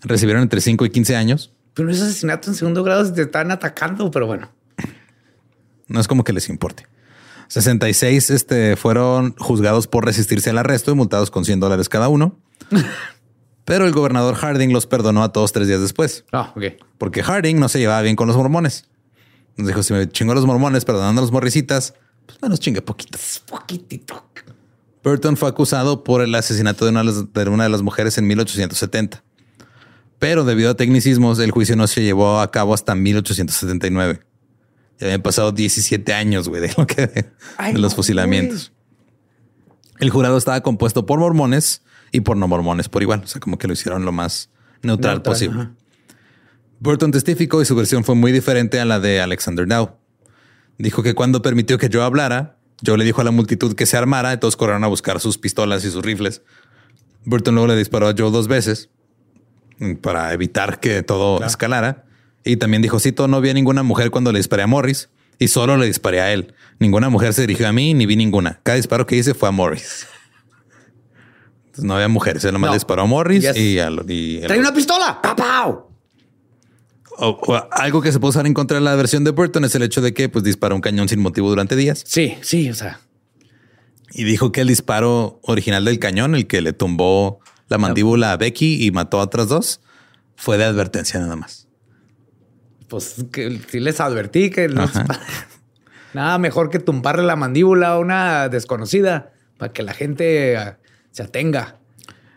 Recibieron 0.03 0.43
entre 0.43 0.61
5 0.61 0.85
y 0.87 0.91
15 0.91 1.17
años. 1.17 1.53
Pero 1.75 1.87
no 1.89 1.95
es 1.95 2.01
asesinato 2.01 2.51
en 2.51 2.57
segundo 2.57 2.83
grado 2.83 3.05
si 3.05 3.13
te 3.13 3.23
están 3.23 3.51
atacando, 3.51 4.11
pero 4.11 4.27
bueno. 4.27 4.51
No 5.89 6.01
es 6.01 6.09
como 6.09 6.25
que 6.25 6.33
les 6.33 6.49
importe. 6.49 6.87
66 7.49 8.31
este, 8.31 8.77
fueron 8.77 9.35
juzgados 9.39 9.87
por 9.87 10.05
resistirse 10.05 10.51
al 10.51 10.59
arresto 10.59 10.91
y 10.91 10.95
multados 10.95 11.31
con 11.31 11.45
100 11.45 11.61
dólares 11.61 11.89
cada 11.89 12.09
uno. 12.09 12.39
Pero 13.65 13.85
el 13.85 13.93
gobernador 13.93 14.37
Harding 14.37 14.73
los 14.73 14.87
perdonó 14.87 15.25
a 15.25 15.33
todos 15.33 15.53
tres 15.53 15.67
días 15.67 15.81
después, 15.81 16.25
Ah, 16.33 16.53
ok. 16.55 16.65
porque 16.99 17.23
Harding 17.25 17.59
no 17.59 17.69
se 17.69 17.81
llevaba 17.81 18.01
bien 18.03 18.15
con 18.15 18.29
los 18.29 18.37
mormones. 18.37 18.89
Nos 19.57 19.67
dijo, 19.67 19.83
si 19.83 19.93
me 19.93 20.09
chingó 20.09 20.33
a 20.33 20.35
los 20.37 20.47
mormones 20.47 20.85
perdonando 20.85 21.21
a 21.21 21.23
los 21.23 21.33
morrisitas, 21.33 21.95
pues 22.27 22.41
menos 22.41 22.61
chingue 22.61 22.81
poquito. 22.81 23.19
Poquitito. 23.49 24.25
Burton 25.03 25.37
fue 25.37 25.49
acusado 25.49 26.05
por 26.05 26.21
el 26.23 26.33
asesinato 26.37 26.85
de 26.85 26.93
una 26.93 27.01
de 27.01 27.07
las, 27.07 27.33
de 27.33 27.49
una 27.49 27.65
de 27.65 27.71
las 27.71 27.83
mujeres 27.83 28.19
en 28.19 28.27
1870. 28.29 29.25
Pero 30.19 30.45
debido 30.45 30.71
a 30.71 30.75
tecnicismos, 30.77 31.39
el 31.39 31.51
juicio 31.51 31.77
no 31.77 31.87
se 31.87 32.03
llevó 32.03 32.41
a 32.41 32.51
cabo 32.51 32.73
hasta 32.75 32.95
1879. 32.95 34.21
Ya 34.99 35.07
habían 35.07 35.23
pasado 35.23 35.53
17 35.53 36.15
años, 36.15 36.49
güey, 36.49 36.63
de, 36.63 36.75
lo 36.77 36.87
que- 36.87 37.07
de 37.07 37.33
Ay, 37.59 37.75
los 37.75 37.95
fusilamientos. 37.95 38.73
El 39.99 40.11
jurado 40.11 40.37
estaba 40.39 40.61
compuesto 40.63 41.05
por 41.07 41.19
mormones 41.19 41.83
y 42.13 42.21
por 42.21 42.37
no 42.37 42.49
mormones 42.49 42.89
por 42.89 43.03
igual. 43.03 43.23
O 43.25 43.27
sea, 43.27 43.41
como 43.41 43.59
que 43.59 43.67
lo 43.67 43.75
hicieron 43.75 44.05
lo 44.05 44.13
más 44.13 44.51
neutral, 44.83 45.17
Neutral, 45.17 45.23
posible. 45.33 45.61
ajá. 45.61 45.73
Burton 46.81 47.11
testificó 47.11 47.63
y 47.63 47.65
su 47.65 47.75
versión 47.75 48.05
fue 48.05 48.15
muy 48.15 48.33
diferente 48.33 48.79
a 48.81 48.85
la 48.85 49.01
de 49.01 49.21
Alexander 49.21 49.67
Dow. 49.67 49.97
Dijo 50.79 51.03
que 51.03 51.15
cuando 51.15 51.41
permitió 51.41 51.79
que 51.79 51.89
Joe 51.91 52.03
hablara, 52.03 52.59
Joe 52.85 52.99
le 52.99 53.05
dijo 53.05 53.23
a 53.23 53.25
la 53.25 53.31
multitud 53.31 53.75
que 53.75 53.87
se 53.87 53.97
armara 53.97 54.35
y 54.35 54.37
todos 54.39 54.57
corrieron 54.57 54.85
a 54.85 54.87
buscar 54.87 55.19
sus 55.21 55.39
pistolas 55.39 55.85
y 55.87 55.91
sus 55.91 56.05
rifles. 56.05 56.43
Burton 57.25 57.55
luego 57.55 57.69
le 57.69 57.77
disparó 57.77 58.09
a 58.09 58.15
Joe 58.17 58.31
dos 58.31 58.47
veces 58.49 58.91
para 60.01 60.33
evitar 60.33 60.81
que 60.81 61.03
todo 61.03 61.45
escalara. 61.45 62.05
Y 62.45 62.57
también 62.57 62.83
dijo, 62.83 63.01
cito, 63.01 63.27
no 63.29 63.41
vi 63.41 63.51
a 63.51 63.55
ninguna 63.55 63.83
mujer 63.83 64.11
cuando 64.11 64.33
le 64.33 64.39
disparé 64.39 64.63
a 64.63 64.67
Morris 64.67 65.09
y 65.39 65.49
solo 65.49 65.77
le 65.77 65.87
disparé 65.87 66.21
a 66.21 66.33
él. 66.33 66.55
Ninguna 66.79 67.09
mujer 67.11 67.33
se 67.35 67.41
dirigió 67.43 67.67
a 67.69 67.73
mí 67.73 67.93
ni 67.95 68.07
vi 68.07 68.17
ninguna. 68.17 68.61
Cada 68.63 68.77
disparo 68.77 69.07
que 69.07 69.17
hice 69.17 69.35
fue 69.35 69.49
a 69.49 69.53
Morris. 69.53 70.07
Entonces 71.67 71.85
no 71.85 71.95
había 71.95 72.09
mujeres. 72.09 72.45
Él 72.45 72.53
nomás 72.53 72.69
No. 72.69 72.73
le 72.73 72.77
disparó 72.77 73.03
a 73.03 73.07
Morris 73.07 73.43
Yes. 73.43 73.57
y 73.57 73.79
a... 73.79 73.91
lo- 73.91 74.05
y 74.09 74.43
a 74.43 74.47
¡Trae 74.47 74.59
una 74.59 74.73
pistola! 74.73 75.21
¡Papau! 75.23 75.87
o- 77.19 77.29
o 77.31 77.69
algo 77.73 78.03
que 78.03 78.13
se 78.13 78.21
puede 78.21 78.31
usar 78.31 78.47
en 78.47 78.53
contra 78.55 78.77
de 78.77 78.83
la 78.83 78.95
versión 78.95 79.25
de 79.25 79.31
Burton 79.31 79.65
es 79.65 79.75
el 79.75 79.83
hecho 79.83 80.03
de 80.03 80.13
que 80.13 80.29
pues 80.29 80.45
disparó 80.45 80.75
un 80.75 80.83
cañón 80.83 81.09
sin 81.09 81.19
motivo 81.21 81.49
durante 81.49 81.75
días 81.75 82.05
Sí, 82.07 82.37
sí, 82.43 82.69
o 82.69 82.75
sea. 82.75 83.01
y 84.13 84.25
dijo 84.25 84.53
que 84.53 84.61
el 84.61 84.69
disparo 84.69 85.41
original 85.43 85.85
del 85.87 85.99
cañón, 85.99 86.35
el 86.35 86.47
que 86.47 86.61
le 86.61 86.75
tumbó 86.75 87.41
la 87.69 87.79
mandíbula 87.79 88.33
a 88.33 88.37
Becky 88.37 88.85
y 88.85 88.91
mató 88.91 89.21
a 89.21 89.25
otras 89.25 89.49
dos, 89.49 89.81
fue 90.37 90.59
de 90.59 90.65
advertencia 90.65 91.21
nada 91.21 91.37
más. 91.37 91.69
Pues 92.89 93.25
que 93.33 93.61
sí 93.69 93.81
les 93.81 94.01
advertí 94.01 94.51
que 94.51 94.69
nada 96.15 96.39
mejor 96.39 96.71
que 96.71 96.79
tumbarle 96.79 97.25
la 97.25 97.37
mandíbula 97.37 97.89
a 97.89 97.99
una 97.99 98.49
desconocida 98.49 99.33
para 99.59 99.73
que 99.73 99.83
la 99.83 99.93
gente 99.93 100.57
ah, 100.57 100.79
se 101.11 101.23
atenga. 101.23 101.79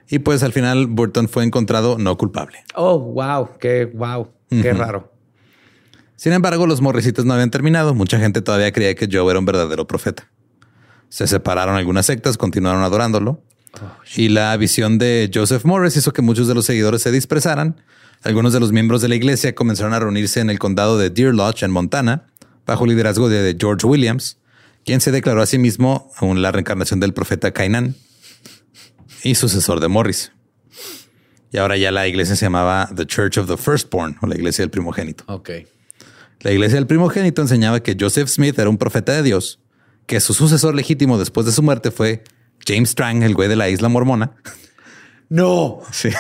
Y 0.10 0.20
pues 0.20 0.42
al 0.42 0.54
final 0.54 0.88
Burton 0.88 1.30
fue 1.30 1.44
encontrado 1.44 1.98
no 2.00 2.18
culpable. 2.18 2.64
Oh, 2.74 3.00
wow, 3.00 3.58
qué 3.60 3.86
wow, 3.86 4.32
qué 4.50 4.74
raro. 4.74 5.14
Sin 6.16 6.34
embargo, 6.34 6.66
los 6.66 6.82
morricitos 6.82 7.26
no 7.26 7.34
habían 7.34 7.52
terminado. 7.52 7.94
Mucha 7.94 8.20
gente 8.20 8.42
todavía 8.42 8.72
creía 8.74 8.96
que 8.96 9.08
Joe 9.10 9.30
era 9.30 9.40
un 9.40 9.46
verdadero 9.46 9.86
profeta. 9.88 10.30
Se 11.08 11.28
separaron 11.28 11.76
algunas 11.76 12.08
sectas, 12.08 12.38
continuaron 12.38 12.84
adorándolo. 12.84 13.42
Y 14.16 14.30
la 14.30 14.56
visión 14.58 14.98
de 14.98 15.30
Joseph 15.34 15.66
Morris 15.66 15.98
hizo 15.98 16.12
que 16.12 16.22
muchos 16.22 16.48
de 16.48 16.56
los 16.56 16.66
seguidores 16.66 17.02
se 17.02 17.12
dispersaran. 17.12 17.82
Algunos 18.24 18.54
de 18.54 18.60
los 18.60 18.72
miembros 18.72 19.02
de 19.02 19.08
la 19.08 19.16
iglesia 19.16 19.56
comenzaron 19.56 19.94
a 19.94 20.00
reunirse 20.00 20.42
en 20.42 20.50
el 20.50 20.60
condado 20.60 20.98
de 20.98 21.10
Deer 21.10 21.34
Lodge, 21.34 21.64
en 21.64 21.72
Montana, 21.72 22.28
bajo 22.66 22.84
el 22.84 22.92
liderazgo 22.92 23.30
de 23.30 23.56
George 23.58 23.88
Williams, 23.88 24.38
quien 24.86 25.02
se 25.02 25.12
declaró 25.12 25.42
a 25.42 25.46
sí 25.46 25.58
mismo 25.58 26.12
aún 26.18 26.42
la 26.42 26.52
reencarnación 26.52 27.00
del 27.00 27.14
profeta 27.14 27.52
Cainan 27.52 27.96
y 29.24 29.36
sucesor 29.36 29.80
de 29.80 29.88
Morris. 29.88 30.32
Y 31.52 31.58
ahora 31.58 31.78
ya 31.78 31.92
la 31.92 32.08
iglesia 32.08 32.36
se 32.36 32.46
llamaba 32.46 32.90
The 32.96 33.06
Church 33.06 33.38
of 33.38 33.48
the 33.48 33.58
Firstborn, 33.58 34.18
o 34.22 34.28
la 34.28 34.36
iglesia 34.36 34.64
del 34.64 34.70
primogénito. 34.70 35.24
Ok. 35.28 35.50
La 36.42 36.52
iglesia 36.52 36.76
del 36.76 36.88
primogénito 36.88 37.42
enseñaba 37.42 37.82
que 37.82 37.98
Joseph 38.00 38.30
Smith 38.30 38.58
era 38.60 38.70
un 38.70 38.78
profeta 38.78 39.14
de 39.14 39.24
Dios, 39.24 39.60
que 40.06 40.20
su 40.20 40.34
sucesor 40.34 40.76
legítimo 40.76 41.18
después 41.18 41.46
de 41.46 41.52
su 41.52 41.64
muerte 41.64 41.92
fue 41.92 42.24
James 42.66 42.90
Strang, 42.90 43.24
el 43.24 43.34
güey 43.36 43.50
de 43.50 43.56
la 43.56 43.70
isla 43.70 43.90
mormona. 43.90 44.32
No. 45.30 45.80
Sí. 45.92 46.10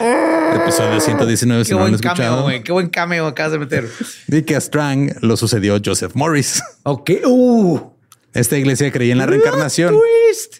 Episodio 0.00 0.98
119, 1.00 1.64
si 1.64 1.72
no 1.72 1.78
lo 1.78 1.84
cameo, 1.84 1.94
escuchado. 1.96 2.42
güey. 2.42 2.62
Qué 2.62 2.72
buen 2.72 2.88
cameo 2.88 3.26
acabas 3.26 3.52
de 3.52 3.58
meter. 3.58 3.88
Y 4.28 4.42
que 4.42 4.56
a 4.56 4.60
Strang 4.60 5.12
lo 5.20 5.36
sucedió 5.36 5.78
Joseph 5.84 6.12
Morris. 6.14 6.62
Ok. 6.84 7.10
Uh. 7.26 7.80
Esta 8.32 8.56
iglesia 8.56 8.90
creía 8.92 9.12
en 9.12 9.18
la 9.18 9.26
reencarnación. 9.26 9.94
Twist. 9.94 10.58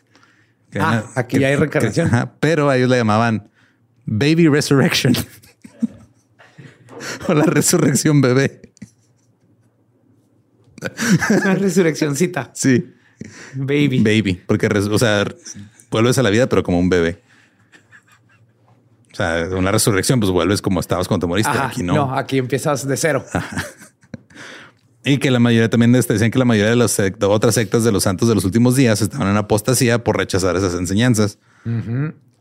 Que 0.70 0.78
Ah, 0.80 1.04
aquí 1.16 1.38
ya 1.38 1.48
hay 1.48 1.56
reencarnación. 1.56 2.08
ajá, 2.08 2.34
pero 2.38 2.68
a 2.68 2.76
ellos 2.76 2.90
la 2.90 2.96
llamaban 2.96 3.50
Baby 4.04 4.48
Resurrection. 4.48 5.14
o 7.28 7.34
la 7.34 7.44
resurrección 7.44 8.20
bebé. 8.20 8.60
Una 11.42 11.54
resurreccioncita. 11.54 12.50
Sí. 12.54 12.92
Baby. 13.55 14.01
Baby. 14.01 14.40
Porque, 14.46 14.66
o 14.68 14.98
sea, 14.98 15.24
vuelves 15.90 16.18
a 16.18 16.22
la 16.22 16.30
vida, 16.30 16.48
pero 16.48 16.62
como 16.62 16.78
un 16.78 16.88
bebé. 16.88 17.20
O 19.12 19.16
sea, 19.16 19.48
una 19.57 19.70
resurrección, 19.72 20.20
pues 20.20 20.30
vuelves 20.32 20.62
como 20.62 20.80
estabas 20.80 21.09
cuando 21.09 21.26
te 21.26 21.28
moriste. 21.28 21.51
Ajá, 21.51 21.66
Aquí 21.68 21.82
no. 21.82 21.94
no. 21.94 22.14
aquí 22.16 22.38
empiezas 22.38 22.86
de 22.86 22.96
cero. 22.96 23.24
Y 25.05 25.18
que 25.18 25.30
la 25.30 25.38
mayoría 25.40 25.68
también 25.70 25.94
este- 25.94 26.12
decían 26.12 26.30
que 26.30 26.38
la 26.38 26.44
mayoría 26.44 26.70
de 26.70 26.76
las 26.76 26.98
sect- 26.98 27.22
otras 27.24 27.55
sectas 27.55 27.84
de 27.84 27.90
los 27.92 28.03
santos 28.05 28.28
de 28.28 28.34
los 28.34 28.44
últimos 28.44 28.76
días 28.76 29.01
estaban 29.03 29.28
en 29.28 29.36
apostasía 29.36 30.05
por 30.05 30.16
rechazar 30.16 30.57
esas 30.57 30.74
enseñanzas. 30.74 31.38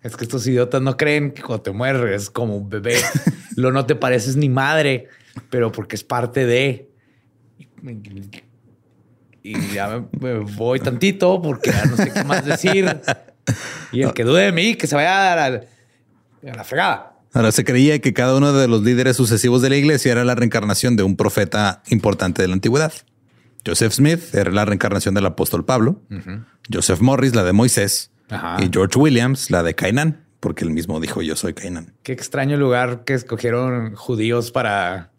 Es 0.03 0.16
que 0.16 0.24
estos 0.26 0.45
idiotas 0.47 0.82
no 0.82 0.95
creen 0.95 1.32
que 1.32 1.41
cuando 1.41 1.64
te 1.64 1.72
mueres 1.72 2.24
es 2.24 2.30
como 2.30 2.55
un 2.57 2.70
bebé. 2.70 2.95
Lo 3.55 3.72
no 3.72 3.86
te 3.86 3.95
pareces 3.95 4.36
ni 4.36 4.47
madre, 4.49 5.07
pero 5.49 5.72
porque 5.72 5.95
es 5.95 6.03
parte 6.03 6.45
de. 6.45 6.89
Y 9.43 9.73
ya 9.73 9.87
me, 9.87 10.05
me 10.19 10.39
voy 10.39 10.79
tantito 10.79 11.41
porque 11.41 11.71
ya 11.71 11.85
no 11.85 11.95
sé 11.97 12.11
qué 12.11 12.23
más 12.23 12.45
decir. 12.45 12.99
Y 13.91 14.03
el 14.03 14.13
que 14.13 14.23
dude 14.23 14.43
de 14.43 14.51
mí, 14.51 14.75
que 14.75 14.85
se 14.87 14.95
vaya 14.95 15.33
a 15.33 15.49
la, 15.49 15.61
a 16.51 16.55
la 16.55 16.63
fregada. 16.63 17.15
Ahora 17.33 17.51
se 17.51 17.63
creía 17.63 17.99
que 17.99 18.13
cada 18.13 18.35
uno 18.35 18.53
de 18.53 18.67
los 18.67 18.81
líderes 18.83 19.15
sucesivos 19.17 19.61
de 19.61 19.69
la 19.69 19.75
iglesia 19.75 20.11
era 20.11 20.23
la 20.25 20.35
reencarnación 20.35 20.95
de 20.95 21.03
un 21.03 21.15
profeta 21.15 21.83
importante 21.89 22.41
de 22.41 22.47
la 22.47 22.55
antigüedad. 22.55 22.93
Joseph 23.65 23.93
Smith 23.93 24.33
era 24.33 24.51
la 24.51 24.65
reencarnación 24.65 25.13
del 25.15 25.25
apóstol 25.25 25.65
Pablo, 25.65 26.01
Joseph 26.71 27.01
Morris 27.01 27.35
la 27.35 27.43
de 27.43 27.53
Moisés 27.53 28.11
Ajá. 28.29 28.57
y 28.63 28.69
George 28.71 28.97
Williams 28.97 29.51
la 29.51 29.63
de 29.63 29.75
Cainán, 29.75 30.23
porque 30.39 30.63
él 30.63 30.71
mismo 30.71 30.99
dijo 30.99 31.21
yo 31.21 31.35
soy 31.35 31.53
Cainán. 31.53 31.93
Qué 32.03 32.13
extraño 32.13 32.57
lugar 32.57 33.03
que 33.03 33.13
escogieron 33.13 33.95
judíos 33.95 34.51
para. 34.51 35.11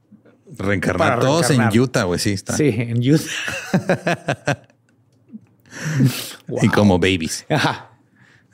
Reencarnar 0.58 1.20
todos 1.20 1.48
reencarnar. 1.48 1.74
en 1.74 1.80
Utah, 1.80 2.04
güey, 2.04 2.18
sí 2.18 2.30
está. 2.32 2.56
Sí, 2.56 2.68
en 2.76 2.98
Utah. 2.98 4.58
Y 6.62 6.68
como 6.68 6.98
babies. 6.98 7.46
Ajá. 7.50 7.90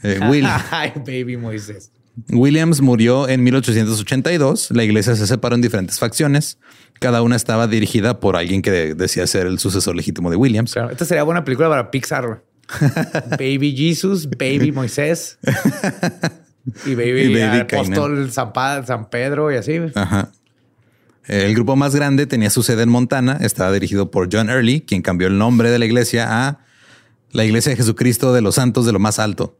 Eh, 0.02 0.20
Will- 0.28 0.46
Ay, 0.70 0.92
baby 0.96 1.36
Moisés. 1.36 1.90
Williams 2.30 2.80
murió 2.80 3.28
en 3.28 3.42
1882. 3.44 4.70
La 4.70 4.84
iglesia 4.84 5.16
se 5.16 5.26
separó 5.26 5.54
en 5.54 5.62
diferentes 5.62 5.98
facciones. 5.98 6.58
Cada 6.98 7.20
una 7.22 7.36
estaba 7.36 7.66
dirigida 7.66 8.20
por 8.20 8.36
alguien 8.36 8.62
que 8.62 8.94
decía 8.94 9.26
ser 9.26 9.46
el 9.46 9.58
sucesor 9.58 9.96
legítimo 9.96 10.30
de 10.30 10.36
Williams. 10.36 10.72
Claro, 10.72 10.90
esta 10.90 11.04
sería 11.04 11.22
buena 11.24 11.44
película 11.44 11.68
para 11.68 11.90
Pixar. 11.90 12.26
güey. 12.26 12.38
Baby 13.38 13.76
Jesus, 13.76 14.28
Baby 14.28 14.72
Moisés 14.72 15.38
y 16.84 16.94
Baby, 16.94 17.20
Y 17.22 17.34
Baby 17.40 17.60
Apóstol 17.60 18.30
San, 18.32 18.52
Pa- 18.52 18.84
San 18.84 19.08
Pedro 19.10 19.52
y 19.52 19.56
así. 19.56 19.78
Ajá. 19.94 20.30
El 21.28 21.54
grupo 21.54 21.74
más 21.76 21.94
grande 21.94 22.26
tenía 22.26 22.50
su 22.50 22.62
sede 22.62 22.82
en 22.82 22.88
Montana. 22.88 23.38
Estaba 23.40 23.72
dirigido 23.72 24.10
por 24.10 24.28
John 24.32 24.48
Early, 24.48 24.80
quien 24.82 25.02
cambió 25.02 25.26
el 25.28 25.38
nombre 25.38 25.70
de 25.70 25.78
la 25.78 25.84
iglesia 25.86 26.48
a 26.48 26.60
la 27.32 27.44
Iglesia 27.44 27.70
de 27.70 27.76
Jesucristo 27.76 28.32
de 28.32 28.40
los 28.40 28.54
Santos 28.54 28.86
de 28.86 28.92
lo 28.92 28.98
Más 28.98 29.18
Alto, 29.18 29.58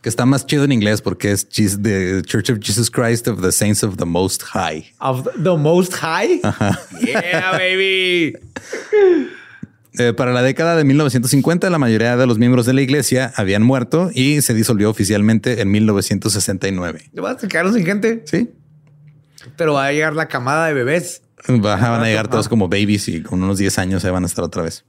que 0.00 0.08
está 0.08 0.24
más 0.24 0.46
chido 0.46 0.64
en 0.64 0.72
inglés 0.72 1.02
porque 1.02 1.32
es 1.32 1.46
The 1.48 2.22
Church 2.22 2.50
of 2.50 2.58
Jesus 2.62 2.90
Christ 2.90 3.28
of 3.28 3.42
the 3.42 3.52
Saints 3.52 3.82
of 3.82 3.96
the 3.96 4.04
Most 4.04 4.42
High. 4.44 4.86
Of 5.00 5.26
the 5.42 5.56
Most 5.58 5.94
High. 5.94 6.40
Yeah, 7.04 7.52
baby. 7.52 8.34
Eh, 9.98 10.12
para 10.12 10.32
la 10.32 10.42
década 10.42 10.74
de 10.76 10.84
1950, 10.84 11.68
la 11.70 11.78
mayoría 11.78 12.16
de 12.16 12.26
los 12.26 12.38
miembros 12.38 12.66
de 12.66 12.72
la 12.72 12.80
iglesia 12.80 13.32
habían 13.36 13.62
muerto 13.62 14.10
y 14.12 14.40
se 14.42 14.52
disolvió 14.54 14.90
oficialmente 14.90 15.60
en 15.60 15.70
1969. 15.70 17.10
Te 17.14 17.20
vas 17.20 17.42
a 17.44 17.48
quedar 17.48 17.72
sin 17.72 17.84
gente, 17.84 18.22
Sí. 18.26 18.48
Pero 19.56 19.74
va 19.74 19.86
a 19.86 19.92
llegar 19.92 20.14
la 20.14 20.26
camada 20.28 20.66
de 20.66 20.74
bebés. 20.74 21.22
Va- 21.48 21.76
Van 21.76 22.00
a 22.02 22.04
llegar 22.06 22.28
todos 22.28 22.48
como 22.48 22.68
babies 22.68 23.08
y 23.08 23.22
con 23.22 23.42
unos 23.42 23.58
10 23.58 23.78
años 23.78 24.04
ahí 24.04 24.10
van 24.10 24.24
a 24.24 24.26
estar 24.26 24.44
otra 24.44 24.62
vez. 24.62 24.84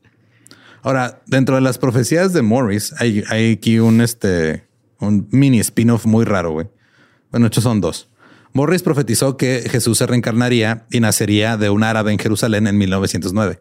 Ahora, 0.81 1.21
dentro 1.25 1.55
de 1.55 1.61
las 1.61 1.77
profecías 1.77 2.31
de 2.33 2.41
Morris, 2.43 2.93
hay, 2.99 3.23
hay 3.29 3.53
aquí 3.53 3.79
un, 3.79 4.01
este, 4.01 4.67
un 4.99 5.27
mini 5.31 5.59
spin-off 5.59 6.05
muy 6.05 6.25
raro, 6.25 6.51
güey. 6.51 6.67
Bueno, 7.31 7.47
hecho 7.47 7.59
son 7.61 7.81
dos. 7.81 8.07
Morris 8.53 8.83
profetizó 8.83 9.35
que 9.35 9.67
Jesús 9.69 9.97
se 9.97 10.05
reencarnaría 10.05 10.85
y 10.91 10.99
nacería 11.01 11.57
de 11.57 11.69
un 11.69 11.83
árabe 11.83 12.11
en 12.13 12.19
Jerusalén 12.19 12.67
en 12.67 12.77
1909. 12.77 13.59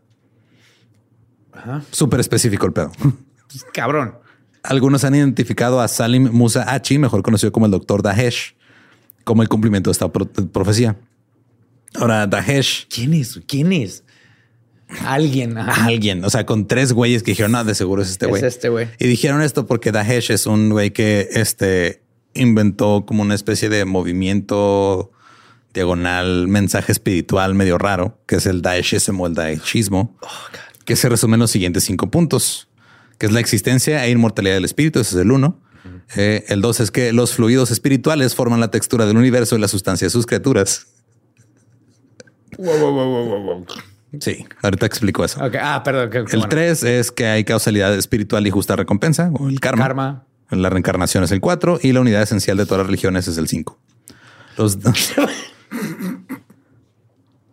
Súper 1.90 2.20
específico 2.20 2.66
el 2.66 2.72
pedo. 2.72 2.92
Cabrón. 3.72 4.16
Algunos 4.62 5.04
han 5.04 5.14
identificado 5.14 5.80
a 5.80 5.88
Salim 5.88 6.30
Musa 6.32 6.64
Hachi, 6.72 6.98
mejor 6.98 7.22
conocido 7.22 7.52
como 7.52 7.66
el 7.66 7.72
doctor 7.72 8.02
Dahesh, 8.02 8.54
como 9.24 9.42
el 9.42 9.48
cumplimiento 9.48 9.90
de 9.90 9.92
esta 9.92 10.10
pro- 10.12 10.26
profecía. 10.28 10.96
Ahora, 11.94 12.26
Dahesh 12.26 12.86
¿Quién 12.88 13.14
es? 13.14 13.40
¿Quién 13.46 13.72
es? 13.72 14.04
Alguien. 15.04 15.56
Ajá. 15.58 15.86
alguien, 15.86 16.24
o 16.24 16.30
sea, 16.30 16.46
con 16.46 16.68
tres 16.68 16.92
güeyes 16.92 17.22
que 17.22 17.32
dijeron, 17.32 17.52
no, 17.52 17.64
de 17.64 17.74
seguro 17.74 18.02
es 18.02 18.10
este 18.10 18.26
Es 18.26 18.30
güey. 18.30 18.44
este 18.44 18.68
güey. 18.68 18.88
Y 18.98 19.06
dijeron 19.08 19.42
esto 19.42 19.66
porque 19.66 19.90
Daesh 19.92 20.30
es 20.30 20.46
un 20.46 20.70
güey 20.70 20.92
que 20.92 21.28
este, 21.32 22.02
inventó 22.34 23.04
como 23.06 23.22
una 23.22 23.34
especie 23.34 23.68
de 23.68 23.84
movimiento 23.86 25.10
diagonal, 25.72 26.46
mensaje 26.46 26.92
espiritual 26.92 27.54
medio 27.54 27.78
raro, 27.78 28.18
que 28.26 28.36
es 28.36 28.46
el 28.46 28.62
Daeshismo 28.62 29.24
o 29.24 29.26
el 29.26 29.34
Daeshismo, 29.34 30.16
que 30.84 30.94
se 30.94 31.08
resume 31.08 31.34
en 31.34 31.40
los 31.40 31.50
siguientes 31.50 31.82
cinco 31.84 32.10
puntos, 32.10 32.68
que 33.18 33.26
es 33.26 33.32
la 33.32 33.40
existencia 33.40 34.04
e 34.06 34.10
inmortalidad 34.10 34.54
del 34.54 34.64
espíritu, 34.64 35.00
ese 35.00 35.16
es 35.16 35.22
el 35.22 35.32
uno. 35.32 35.60
Eh, 36.16 36.44
el 36.48 36.60
dos 36.60 36.80
es 36.80 36.90
que 36.90 37.12
los 37.12 37.34
fluidos 37.34 37.70
espirituales 37.70 38.34
forman 38.34 38.60
la 38.60 38.70
textura 38.70 39.06
del 39.06 39.16
universo 39.16 39.56
y 39.56 39.60
la 39.60 39.68
sustancia 39.68 40.06
de 40.06 40.10
sus 40.10 40.26
criaturas. 40.26 40.86
Sí, 44.20 44.46
ahorita 44.62 44.86
explico 44.86 45.24
eso. 45.24 45.44
Ok. 45.44 45.56
Ah, 45.60 45.82
perdón. 45.84 46.10
El 46.14 46.24
bueno. 46.24 46.48
3 46.48 46.84
es 46.84 47.10
que 47.10 47.26
hay 47.26 47.44
causalidad 47.44 47.92
espiritual 47.94 48.46
y 48.46 48.50
justa 48.50 48.76
recompensa, 48.76 49.30
o 49.34 49.48
el 49.48 49.60
karma. 49.60 49.82
Karma. 49.82 50.26
La 50.50 50.70
reencarnación 50.70 51.24
es 51.24 51.32
el 51.32 51.40
4 51.40 51.80
y 51.82 51.92
la 51.92 52.00
unidad 52.00 52.22
esencial 52.22 52.56
de 52.56 52.64
todas 52.64 52.78
las 52.78 52.86
religiones 52.86 53.26
es 53.26 53.38
el 53.38 53.48
5. 53.48 53.78
Los, 54.56 54.76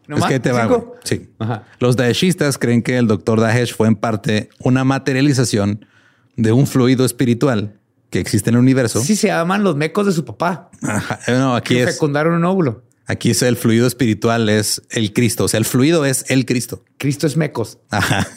es 0.07 0.25
que 0.27 0.39
te 0.39 0.51
va. 0.51 0.63
¿Cinco? 0.63 0.95
Sí. 1.03 1.29
Ajá. 1.39 1.63
Los 1.79 1.95
daeshistas 1.95 2.59
creen 2.59 2.83
que 2.83 2.97
el 2.97 3.07
doctor 3.07 3.39
Daesh 3.39 3.73
fue 3.73 3.87
en 3.87 3.95
parte 3.95 4.49
una 4.59 4.83
materialización 4.83 5.85
de 6.35 6.51
un 6.51 6.67
fluido 6.67 7.05
espiritual 7.05 7.80
que 8.11 8.19
existe 8.19 8.49
en 8.51 8.55
el 8.57 8.61
universo. 8.61 9.01
Sí 9.01 9.15
se 9.15 9.27
llaman 9.29 9.63
los 9.63 9.75
mecos 9.75 10.05
de 10.05 10.11
su 10.11 10.23
papá. 10.25 10.69
Ajá. 10.83 11.19
Eh, 11.27 11.31
No, 11.31 11.55
aquí 11.55 11.73
Que 11.75 11.83
es, 11.83 11.93
fecundaron 11.93 12.35
un 12.35 12.45
óvulo. 12.45 12.83
aquí 13.07 13.31
es 13.31 13.41
el 13.41 13.55
fluido 13.57 13.87
espiritual, 13.87 14.47
es 14.49 14.83
el 14.91 15.13
Cristo. 15.13 15.45
O 15.45 15.47
sea, 15.47 15.57
el 15.57 15.65
fluido 15.65 16.05
es 16.05 16.25
el 16.29 16.45
Cristo. 16.45 16.83
Cristo 16.99 17.25
es 17.25 17.35
mecos. 17.37 17.79
Ajá. 17.89 18.27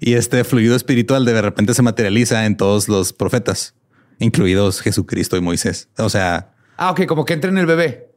Y 0.00 0.14
este 0.14 0.44
fluido 0.44 0.76
espiritual 0.76 1.24
de 1.24 1.40
repente 1.40 1.72
se 1.74 1.82
materializa 1.82 2.44
en 2.46 2.56
todos 2.56 2.88
los 2.88 3.12
profetas, 3.12 3.74
incluidos 4.18 4.80
Jesucristo 4.80 5.36
y 5.36 5.40
Moisés. 5.40 5.88
O 5.98 6.08
sea, 6.10 6.52
Ah, 6.76 6.90
ok. 6.90 7.06
Como 7.06 7.24
que 7.24 7.32
entra 7.34 7.50
en 7.50 7.58
el 7.58 7.66
bebé. 7.66 8.10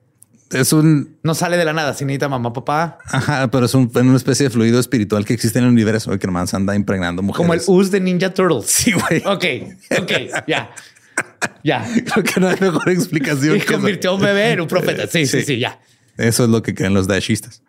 Es 0.52 0.74
un, 0.74 1.18
No 1.24 1.34
sale 1.36 1.58
de 1.58 1.66
la 1.66 1.74
nada. 1.74 1.94
Si 1.94 2.06
necesita 2.06 2.30
mamá, 2.30 2.54
papá. 2.54 2.98
ajá, 3.06 3.50
pero 3.52 3.66
es 3.66 3.74
un- 3.74 3.92
una 3.94 4.16
especie 4.16 4.46
de 4.46 4.50
fluido 4.50 4.80
espiritual 4.80 5.26
que 5.26 5.34
existe 5.34 5.60
en 5.60 5.66
el 5.66 5.72
universo 5.72 6.14
y 6.14 6.20
que 6.20 6.28
nomás 6.28 6.54
anda 6.54 6.76
impregnando 6.76 7.22
mujeres. 7.22 7.66
Como 7.66 7.78
el 7.80 7.84
us 7.86 7.92
de 7.92 8.00
Ninja 8.00 8.34
Turtles. 8.34 8.66
Sí, 8.68 8.94
güey. 8.94 9.22
Ok, 9.26 9.46
ok, 10.02 10.12
ya. 10.48 10.72
Ya. 11.64 11.86
Creo 12.14 12.24
que 12.24 12.40
no 12.40 12.48
hay 12.50 12.56
mejor 12.60 12.90
explicación. 12.90 13.58
Y 13.58 13.62
convirtió 13.62 14.12
a 14.12 14.14
un 14.16 14.22
bebé 14.22 14.52
en 14.52 14.62
un 14.62 14.68
profeta. 14.68 15.08
Sí, 15.08 15.26
sí, 15.26 15.40
Sí. 15.40 15.46
sí, 15.46 15.60
ya. 15.60 15.80
Eso 16.18 16.44
es 16.46 16.50
lo 16.50 16.62
que 16.64 16.74
creen 16.74 16.94
los 16.94 17.08
daeshistas. 17.08 17.62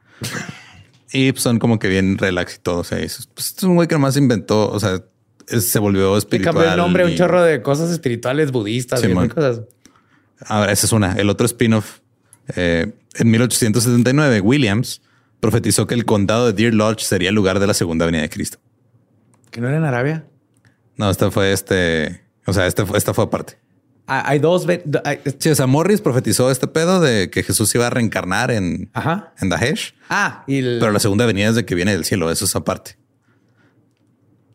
Y 1.13 1.33
pues, 1.33 1.43
son 1.43 1.59
como 1.59 1.79
que 1.79 1.89
bien 1.89 2.19
relax 2.19 2.57
y 2.57 2.59
todo. 2.61 2.79
O 2.81 2.85
sea, 2.85 2.99
es, 2.99 3.29
pues, 3.35 3.55
es 3.57 3.63
un 3.63 3.75
güey 3.75 3.89
que 3.89 3.95
nomás 3.95 4.17
inventó, 4.17 4.71
o 4.71 4.79
sea, 4.79 5.01
es- 5.49 5.67
se 5.69 5.79
volvió 5.79 6.17
espiritual. 6.19 6.55
cambió 6.55 6.71
el 6.71 6.77
nombre 6.77 7.03
a 7.03 7.07
un 7.07 7.13
y- 7.13 7.17
chorro 7.17 7.43
de 7.43 7.63
cosas 7.63 7.91
espirituales 7.91 8.53
budistas 8.53 9.01
Sí, 9.01 9.09
y 9.11 9.29
cosas. 9.29 9.63
Ahora, 10.41 10.71
esa 10.73 10.87
es 10.87 10.93
una. 10.93 11.15
El 11.15 11.31
otro 11.31 11.47
spin-off. 11.47 11.99
Eh, 12.57 12.93
en 13.15 13.31
1879, 13.31 14.41
Williams 14.41 15.03
profetizó 15.41 15.87
que 15.87 15.95
el 15.95 16.05
condado 16.05 16.47
de 16.47 16.53
Deer 16.53 16.75
Lodge 16.75 17.03
sería 17.03 17.29
el 17.29 17.35
lugar 17.35 17.61
de 17.61 17.67
la 17.67 17.75
segunda 17.75 18.07
venida 18.07 18.23
de 18.23 18.29
Cristo. 18.31 18.59
¿Que 19.51 19.61
no 19.61 19.69
era 19.69 19.77
en 19.79 19.85
Arabia? 19.85 20.25
No, 20.97 21.09
esta 21.11 21.31
fue 21.31 21.53
este. 21.53 22.23
O 22.47 22.53
sea, 22.53 22.67
esta 22.67 22.85
fue, 22.87 22.99
esta 22.99 23.15
fue 23.15 23.25
aparte. 23.25 23.59
Ah, 24.07 24.23
Hay 24.27 24.39
dos. 24.39 24.67
hay- 25.05 25.21
Sí, 25.39 25.51
o 25.51 25.55
sea, 25.55 25.67
Morris 25.67 26.01
profetizó 26.01 26.51
este 26.51 26.67
pedo 26.67 26.99
de 27.01 27.29
que 27.31 27.43
Jesús 27.43 27.75
iba 27.75 27.87
a 27.87 27.91
reencarnar 27.91 28.51
en, 28.51 28.91
Ajá. 28.95 29.35
en 29.41 29.49
Daesh, 29.51 29.95
Ah, 30.09 30.45
y 30.47 30.59
el- 30.59 30.79
pero 30.81 30.93
la 30.93 30.99
segunda 30.99 31.27
venida 31.27 31.49
es 31.51 31.55
de 31.55 31.65
que 31.67 31.75
viene 31.75 31.93
del 31.93 32.05
cielo. 32.05 32.31
Eso 32.31 32.47
es 32.47 32.57
aparte. 32.57 32.97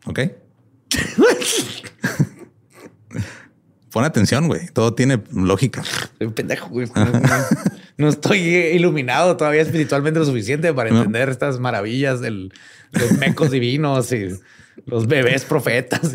Ok. 0.06 0.20
Pon 3.94 4.04
atención, 4.04 4.48
güey. 4.48 4.66
Todo 4.72 4.92
tiene 4.92 5.20
lógica. 5.32 5.82
Soy 6.18 6.26
un 6.26 6.32
pendejo, 6.34 6.68
güey. 6.68 6.88
No, 6.94 7.04
no- 7.06 7.20
no 7.96 8.08
estoy 8.08 8.40
iluminado 8.40 9.36
todavía 9.36 9.62
espiritualmente 9.62 10.18
lo 10.18 10.26
suficiente 10.26 10.74
para 10.74 10.90
No. 10.90 10.96
entender 10.98 11.28
estas 11.28 11.60
maravillas 11.60 12.20
de 12.20 12.30
los 12.32 13.12
mecos 13.20 13.52
divinos 13.52 14.10
y 14.12 14.30
los 14.86 15.06
bebés 15.06 15.44
profetas. 15.44 16.12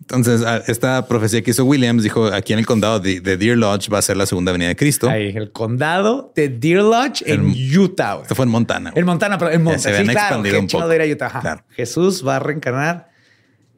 Entonces, 0.00 0.42
esta 0.68 1.06
profecía 1.08 1.42
que 1.42 1.50
hizo 1.50 1.64
Williams 1.64 2.04
dijo 2.04 2.26
aquí 2.26 2.52
en 2.52 2.60
el 2.60 2.66
condado 2.66 3.00
de, 3.00 3.20
de 3.20 3.36
Deer 3.36 3.58
Lodge 3.58 3.90
va 3.92 3.98
a 3.98 4.02
ser 4.02 4.16
la 4.16 4.26
segunda 4.26 4.52
venida 4.52 4.68
de 4.68 4.76
Cristo. 4.76 5.08
Ahí, 5.10 5.36
el 5.36 5.50
condado 5.50 6.32
de 6.36 6.48
Deer 6.48 6.82
Lodge 6.82 7.22
en 7.26 7.52
Utah. 7.76 8.20
Esto 8.22 8.36
fue 8.36 8.44
en 8.46 8.50
Montana. 8.52 8.92
En 8.94 9.04
Montana, 9.04 9.36
pero 9.38 9.50
en 9.50 9.62
Montana. 9.64 9.82
se 9.82 9.98
sí, 9.98 10.04
claro, 10.08 10.20
expandido 10.36 10.60
un 10.60 10.66
poco. 10.68 10.86
de 10.88 10.96
ir 10.96 11.02
a 11.02 11.14
Utah. 11.14 11.40
Claro. 11.40 11.64
Jesús 11.70 12.24
va 12.26 12.36
a 12.36 12.38
reencarnar 12.38 13.07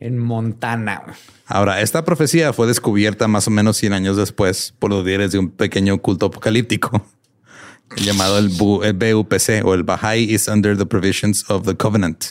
en 0.01 0.19
Montana. 0.19 1.03
Ahora, 1.47 1.81
esta 1.81 2.05
profecía 2.05 2.53
fue 2.53 2.67
descubierta 2.67 3.29
más 3.29 3.47
o 3.47 3.51
menos 3.51 3.77
100 3.77 3.93
años 3.93 4.17
después 4.17 4.75
por 4.79 4.91
los 4.91 5.05
líderes 5.05 5.33
de 5.33 5.39
un 5.39 5.51
pequeño 5.51 5.99
culto 5.99 6.27
apocalíptico 6.27 7.07
llamado 7.97 8.39
el, 8.39 8.51
Bu- 8.51 8.81
BUPC 8.95 9.65
o 9.65 9.75
el 9.75 9.83
Baha'i 9.85 10.33
is 10.35 10.49
Under 10.49 10.77
the 10.77 10.87
Provisions 10.87 11.49
of 11.51 11.67
the 11.67 11.77
Covenant, 11.77 12.25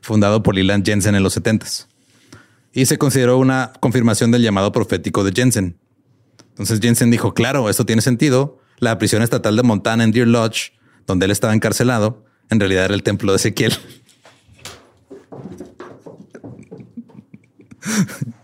fundado 0.00 0.42
por 0.42 0.54
Leland 0.54 0.84
Jensen 0.86 1.14
en 1.14 1.22
los 1.22 1.36
70s. 1.40 1.86
Y 2.72 2.86
se 2.86 2.96
consideró 2.98 3.36
una 3.38 3.72
confirmación 3.80 4.30
del 4.30 4.42
llamado 4.42 4.72
profético 4.72 5.22
de 5.24 5.32
Jensen. 5.32 5.78
Entonces 6.50 6.80
Jensen 6.80 7.10
dijo, 7.10 7.34
claro, 7.34 7.68
esto 7.68 7.84
tiene 7.84 8.00
sentido. 8.02 8.58
La 8.78 8.96
prisión 8.98 9.22
estatal 9.22 9.56
de 9.56 9.62
Montana 9.62 10.04
en 10.04 10.10
Deer 10.12 10.28
Lodge, 10.28 10.72
donde 11.06 11.26
él 11.26 11.30
estaba 11.30 11.54
encarcelado, 11.54 12.24
en 12.50 12.58
realidad 12.60 12.86
era 12.86 12.94
el 12.94 13.02
templo 13.02 13.32
de 13.32 13.36
Ezequiel. 13.36 13.74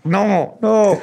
No, 0.05 0.59
no. 0.63 1.01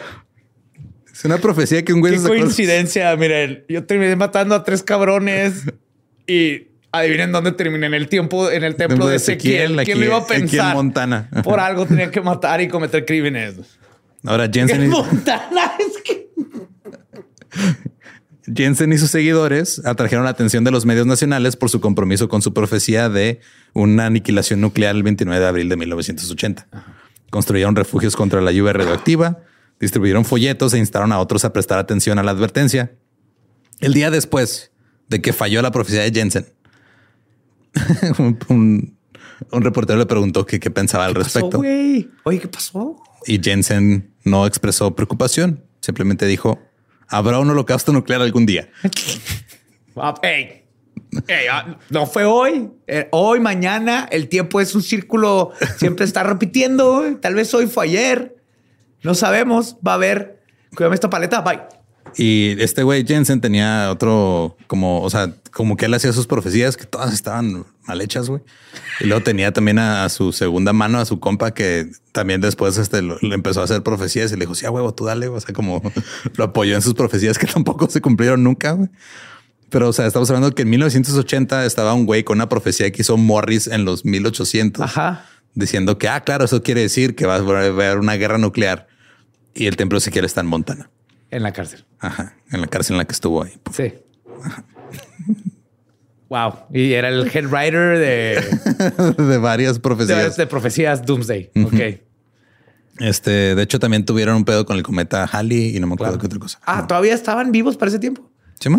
Es 1.12 1.24
una 1.26 1.38
profecía 1.38 1.84
que 1.86 1.94
un 1.94 2.02
güey 2.02 2.14
Qué 2.14 2.20
sacó- 2.20 2.30
coincidencia. 2.36 3.16
Miren, 3.16 3.64
yo 3.70 3.86
terminé 3.86 4.16
matando 4.16 4.56
a 4.56 4.64
tres 4.64 4.84
cabrones 4.84 5.64
y 6.28 6.68
adivinen 6.92 7.32
dónde 7.32 7.52
terminé 7.54 7.86
en 7.88 7.94
el 7.94 8.10
tiempo, 8.10 8.50
en 8.52 8.64
el 8.64 8.76
templo 8.76 9.08
de 9.08 9.18
Ezequiel. 9.18 9.82
¿Quién 9.86 10.00
lo 10.00 10.06
iba 10.06 10.18
a 10.18 10.28
pensar? 10.28 10.76
Montana. 10.76 11.30
Por 11.44 11.60
algo 11.62 11.86
tenía 11.86 12.12
que 12.12 12.22
matar 12.22 12.60
y 12.62 12.68
cometer 12.68 13.06
crímenes. 13.06 13.56
Ahora 14.26 14.46
En 14.46 14.54
Jensen, 14.54 14.90
Montana 14.90 15.72
es 15.80 16.02
que 16.04 16.26
Jensen 18.54 18.94
y 18.94 18.98
sus 18.98 19.10
seguidores 19.10 19.82
atrajeron 19.86 20.24
la 20.26 20.30
atención 20.32 20.64
de 20.64 20.72
los 20.72 20.86
medios 20.86 21.08
nacionales 21.08 21.56
por 21.56 21.70
su 21.70 21.82
compromiso 21.82 22.30
con 22.30 22.42
su 22.42 22.54
profecía 22.54 23.10
de 23.10 23.40
una 23.74 24.06
aniquilación 24.06 24.62
nuclear 24.62 24.96
el 24.96 25.02
29 25.04 25.40
de 25.42 25.48
abril 25.48 25.70
de 25.70 25.78
1980. 25.78 26.68
Construyeron 27.36 27.76
refugios 27.76 28.16
contra 28.16 28.40
la 28.40 28.54
lluvia 28.54 28.72
radioactiva, 28.72 29.40
distribuyeron 29.78 30.24
folletos 30.24 30.74
e 30.74 30.78
instaron 30.78 31.12
a 31.12 31.20
otros 31.20 31.44
a 31.44 31.52
prestar 31.52 31.80
atención 31.80 32.18
a 32.18 32.24
la 32.24 32.32
advertencia. 32.32 32.94
El 33.82 33.94
día 33.94 34.10
después 34.10 34.72
de 35.10 35.22
que 35.22 35.34
falló 35.34 35.62
la 35.62 35.70
profecía 35.72 36.04
de 36.04 36.12
Jensen, 36.14 36.46
un, 38.20 38.40
un- 38.48 38.98
un 39.52 39.62
reportero 39.64 40.00
le 40.00 40.06
preguntó 40.06 40.46
qué 40.46 40.60
pensaba 40.72 41.04
al 41.08 41.14
respecto. 41.14 41.58
Oye, 42.24 42.40
¿qué 42.40 42.48
pasó? 42.48 42.96
Y 43.28 43.38
Jensen 43.44 44.14
no 44.24 44.46
expresó 44.48 44.96
preocupación. 44.96 45.62
Simplemente 45.82 46.26
dijo, 46.28 46.58
habrá 47.10 47.40
un 47.40 47.50
holocausto 47.50 47.92
nuclear 47.92 48.22
algún 48.22 48.46
día. 48.46 48.70
Ah, 51.52 51.78
no 51.90 52.06
fue 52.06 52.26
hoy. 52.26 52.70
Eh, 52.88 53.08
hoy, 53.12 53.40
mañana, 53.40 54.08
el 54.12 54.30
tiempo 54.30 54.62
es 54.62 54.76
un 54.76 54.82
círculo, 54.82 55.52
siempre 55.78 56.06
está 56.06 56.24
repitiendo. 56.24 57.18
Tal 57.22 57.36
vez 57.36 57.54
hoy 57.54 57.68
fue 57.68 57.86
ayer. 57.86 58.36
No 59.04 59.16
sabemos. 59.16 59.78
Va 59.86 59.94
a 59.94 59.96
haber. 59.96 60.42
Cuídame 60.76 60.96
esta 60.96 61.10
paleta. 61.10 61.42
Bye. 61.42 61.62
Y 62.18 62.56
este 62.62 62.84
güey 62.84 63.06
Jensen 63.06 63.42
tenía 63.42 63.92
otro, 63.92 64.56
como, 64.68 65.02
o 65.02 65.10
sea, 65.10 65.34
como 65.52 65.76
que 65.76 65.86
él 65.86 65.94
hacía 65.94 66.14
sus 66.14 66.28
profecías 66.28 66.78
que 66.78 66.86
todas 66.86 67.14
estaban 67.14 67.66
mal 67.86 68.02
hechas, 68.02 68.30
güey. 68.30 68.42
Y 69.02 69.06
luego 69.06 69.22
tenía 69.24 69.52
también 69.52 69.80
a, 69.80 70.06
a 70.06 70.10
su 70.10 70.32
segunda 70.32 70.72
mano, 70.72 71.00
a 71.00 71.06
su 71.06 71.20
compa, 71.20 71.54
que 71.54 71.90
también 72.14 72.40
después 72.40 72.78
este, 72.78 73.02
lo, 73.02 73.18
le 73.22 73.36
empezó 73.36 73.62
a 73.62 73.66
hacer 73.66 73.84
profecías 73.84 74.32
y 74.32 74.36
le 74.36 74.42
dijo, 74.42 74.56
sí, 74.56 74.66
a 74.66 74.72
huevo, 74.72 74.94
tú 74.94 75.06
dale. 75.06 75.28
O 75.28 75.40
sea, 75.40 75.54
como 75.54 75.82
lo 76.38 76.44
apoyó 76.46 76.76
en 76.76 76.82
sus 76.82 76.94
profecías 76.94 77.38
que 77.38 77.48
tampoco 77.48 77.90
se 77.90 78.00
cumplieron 78.02 78.44
nunca, 78.44 78.72
güey. 78.72 78.90
Pero, 79.70 79.90
o 79.90 79.94
sea, 79.94 80.06
estamos 80.06 80.30
hablando 80.30 80.54
que 80.54 80.62
en 80.62 80.70
1980 80.70 81.66
estaba 81.66 81.94
un 81.94 82.06
güey 82.06 82.24
con 82.24 82.38
una 82.38 82.48
profecía 82.50 82.92
que 82.92 83.02
hizo 83.02 83.18
Morris 83.18 83.68
en 83.68 83.84
los 83.86 84.06
1800. 84.06 84.82
Ajá. 84.84 85.26
diciendo 85.54 85.98
que, 85.98 86.08
ah, 86.10 86.22
claro, 86.22 86.46
eso 86.46 86.62
quiere 86.64 86.82
decir 86.82 87.16
que 87.16 87.26
va 87.26 87.36
a 87.36 87.38
haber 87.38 87.98
una 87.98 88.14
guerra 88.16 88.38
nuclear 88.38 88.88
y 89.54 89.68
el 89.68 89.76
templo 89.78 89.98
Ezequiel 89.98 90.26
está 90.26 90.42
en 90.42 90.48
Montana. 90.48 90.90
En 91.32 91.44
la 91.44 91.52
cárcel. 91.54 91.86
Ajá, 92.00 92.36
en 92.52 92.62
la 92.62 92.68
cárcel 92.68 92.94
en 92.96 92.98
la 93.00 93.06
que 93.06 93.14
estuvo 93.14 93.44
ahí. 93.44 93.54
Sí. 93.74 93.94
wow. 96.30 96.54
Y 96.74 96.94
era 96.94 97.10
el 97.10 97.30
head 97.34 97.46
writer 97.48 97.98
de, 97.98 99.14
de 99.24 99.38
varias 99.38 99.76
de, 99.76 99.80
profecías. 99.80 100.38
de 100.38 100.48
profecías 100.48 101.06
Doomsday. 101.06 101.52
Ok. 101.66 102.02
Este, 103.00 103.56
de 103.56 103.62
hecho, 103.62 103.80
también 103.80 104.06
tuvieron 104.06 104.38
un 104.38 104.46
pedo 104.46 104.66
con 104.66 104.78
el 104.78 104.84
cometa 104.84 105.26
Halley 105.26 105.76
y 105.76 105.80
no 105.80 105.88
me 105.88 105.96
acuerdo 105.96 106.14
Claro. 106.14 106.22
qué 106.22 106.28
otra 106.28 106.40
cosa. 106.40 106.60
Ah, 106.66 106.88
todavía 106.88 107.14
estaban 107.14 107.52
vivos 107.52 107.76
para 107.76 107.90
ese 107.90 108.00
tiempo. 108.00 108.30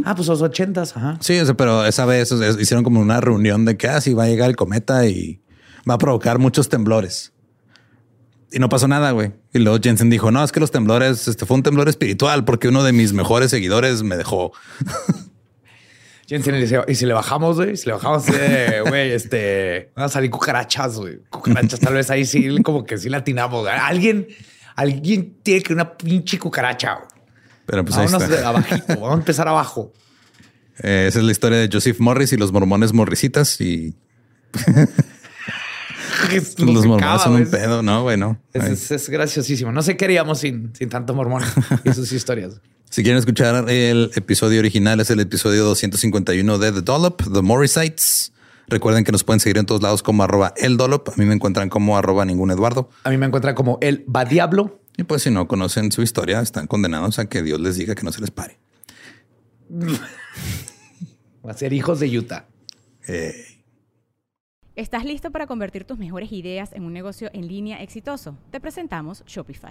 Ah, 0.05 0.15
pues 0.15 0.29
los 0.29 0.43
ochentas. 0.43 0.97
Ajá. 0.97 1.19
Sí, 1.21 1.39
o 1.39 1.45
sea, 1.45 1.55
pero 1.55 1.85
esa 1.85 2.07
vez 2.07 2.33
o 2.33 2.39
sea, 2.39 2.61
hicieron 2.61 2.83
como 2.83 3.01
una 3.01 3.21
reunión 3.21 3.65
de 3.65 3.77
que 3.77 3.89
así 3.89 4.15
va 4.15 4.25
a 4.25 4.29
llegar 4.29 4.51
el 4.51 4.57
cometa 4.57 5.07
y 5.07 5.41
va 5.89 5.95
a 5.95 5.99
provocar 5.99 6.39
muchos 6.39 6.69
temblores. 6.69 7.33
Y 8.51 8.59
no 8.59 8.69
pasó 8.69 8.89
nada, 8.89 9.11
güey. 9.11 9.33
Y 9.53 9.59
luego 9.59 9.79
Jensen 9.83 10.09
dijo, 10.09 10.31
no, 10.31 10.43
es 10.43 10.53
que 10.53 10.61
los 10.61 10.71
temblores, 10.71 11.29
este 11.29 11.47
fue 11.47 11.57
un 11.57 11.63
temblor 11.63 11.89
espiritual 11.89 12.45
porque 12.45 12.69
uno 12.69 12.83
de 12.85 12.93
mis 12.93 13.13
mejores 13.13 13.51
seguidores 13.51 14.03
me 14.03 14.17
dejó. 14.17 14.53
Jensen 16.27 16.55
le 16.55 16.61
dice, 16.63 16.81
y 16.89 16.95
si 16.97 17.07
le 17.07 17.15
bajamos, 17.15 17.57
güey, 17.57 17.77
si 17.77 17.87
le 17.87 17.93
bajamos, 17.93 18.25
eh, 18.31 18.83
güey, 18.87 19.13
este, 19.13 19.93
van 19.95 20.07
a 20.07 20.09
salir 20.09 20.31
cucarachas, 20.31 20.97
güey. 20.97 21.21
Cucarachas, 21.31 21.79
tal 21.79 21.95
vez 21.95 22.11
ahí 22.11 22.25
sí, 22.25 22.63
como 22.63 22.85
que 22.85 22.99
sí 22.99 23.09
latinamos. 23.09 23.63
güey. 23.63 23.75
Alguien, 23.75 24.27
alguien 24.75 25.37
tiene 25.43 25.63
que 25.63 25.73
una 25.73 25.97
pinche 25.97 26.39
cucaracha. 26.39 26.95
güey. 26.95 27.16
Pero 27.67 27.85
pues 27.85 27.97
ahí 27.97 28.07
Vámonos 28.07 28.31
está. 28.31 28.49
abajito, 28.49 28.87
vamos 28.89 29.11
a 29.11 29.15
empezar 29.15 29.49
abajo. 29.49 29.93
Eh, 30.83 31.07
esa 31.09 31.19
es 31.19 31.25
la 31.25 31.33
historia 31.33 31.59
de 31.59 31.69
Joseph 31.73 31.99
Morris 32.01 32.33
y 32.33 32.37
los 32.37 32.53
mormones 32.53 32.93
morrisitas 32.93 33.61
y 33.61 33.95
los 36.59 36.87
mormones 36.87 37.03
acaba, 37.03 37.19
son 37.19 37.35
un 37.37 37.47
pedo, 37.51 37.83
¿no? 37.83 38.03
Bueno, 38.03 38.39
Es, 38.53 38.65
es- 38.65 38.91
es 38.91 39.09
graciosísimo. 39.09 39.73
No 39.73 39.83
sé 39.83 39.97
qué 39.97 40.05
haríamos 40.07 40.39
sin, 40.41 40.75
sin 40.75 40.89
tanto 40.89 41.15
mormón 41.15 41.43
y 41.85 41.93
sus 41.93 42.13
historias. 42.13 42.61
si 42.91 43.03
quieren 43.03 43.19
escuchar 43.19 43.69
el 43.71 44.11
episodio 44.15 44.61
original, 44.61 45.01
es 45.01 45.11
el 45.11 45.21
episodio 45.21 45.65
251 45.65 46.59
de 46.59 46.73
The 46.73 46.83
Dollop, 46.83 47.23
The 47.33 47.43
Morrisites. 47.43 48.33
Recuerden 48.69 49.05
que 49.05 49.13
nos 49.13 49.23
pueden 49.23 49.39
seguir 49.39 49.59
en 49.59 49.67
todos 49.67 49.81
lados 49.81 50.03
como 50.03 50.25
arroba 50.25 50.53
el 50.57 50.77
Dollop. 50.77 51.09
A 51.11 51.13
mí 51.17 51.25
me 51.25 51.35
encuentran 51.35 51.69
como 51.69 51.97
arroba 51.97 52.25
ningún 52.25 52.51
Eduardo. 52.51 52.91
A 53.05 53.11
mí 53.11 53.17
me 53.17 53.27
encuentra 53.27 53.55
como 53.55 53.79
el 53.81 54.05
va 54.15 54.25
diablo. 54.25 54.81
Y 54.97 55.05
pues 55.05 55.23
si 55.23 55.31
no 55.31 55.47
conocen 55.47 55.93
su 55.93 56.03
historia, 56.03 56.41
están 56.41 56.67
condenados 56.67 57.19
a 57.19 57.29
que 57.29 57.43
Dios 57.43 57.61
les 57.61 57.77
diga 57.77 57.95
que 57.95 58.03
no 58.03 58.13
se 58.13 58.21
les 58.21 58.31
pare. 58.31 58.59
Va 61.47 61.51
a 61.51 61.55
ser 61.55 61.73
hijos 61.73 62.01
de 62.01 62.19
Utah. 62.19 62.47
Eh, 63.09 63.57
¿Estás 64.75 65.05
listo 65.05 65.31
para 65.31 65.47
convertir 65.47 65.85
tus 65.85 65.99
mejores 65.99 66.33
ideas 66.33 66.73
en 66.73 66.85
un 66.85 66.93
negocio 66.93 67.31
en 67.33 67.49
línea 67.49 67.83
exitoso? 67.83 68.39
Te 68.51 68.61
presentamos 68.61 69.25
Shopify. 69.27 69.71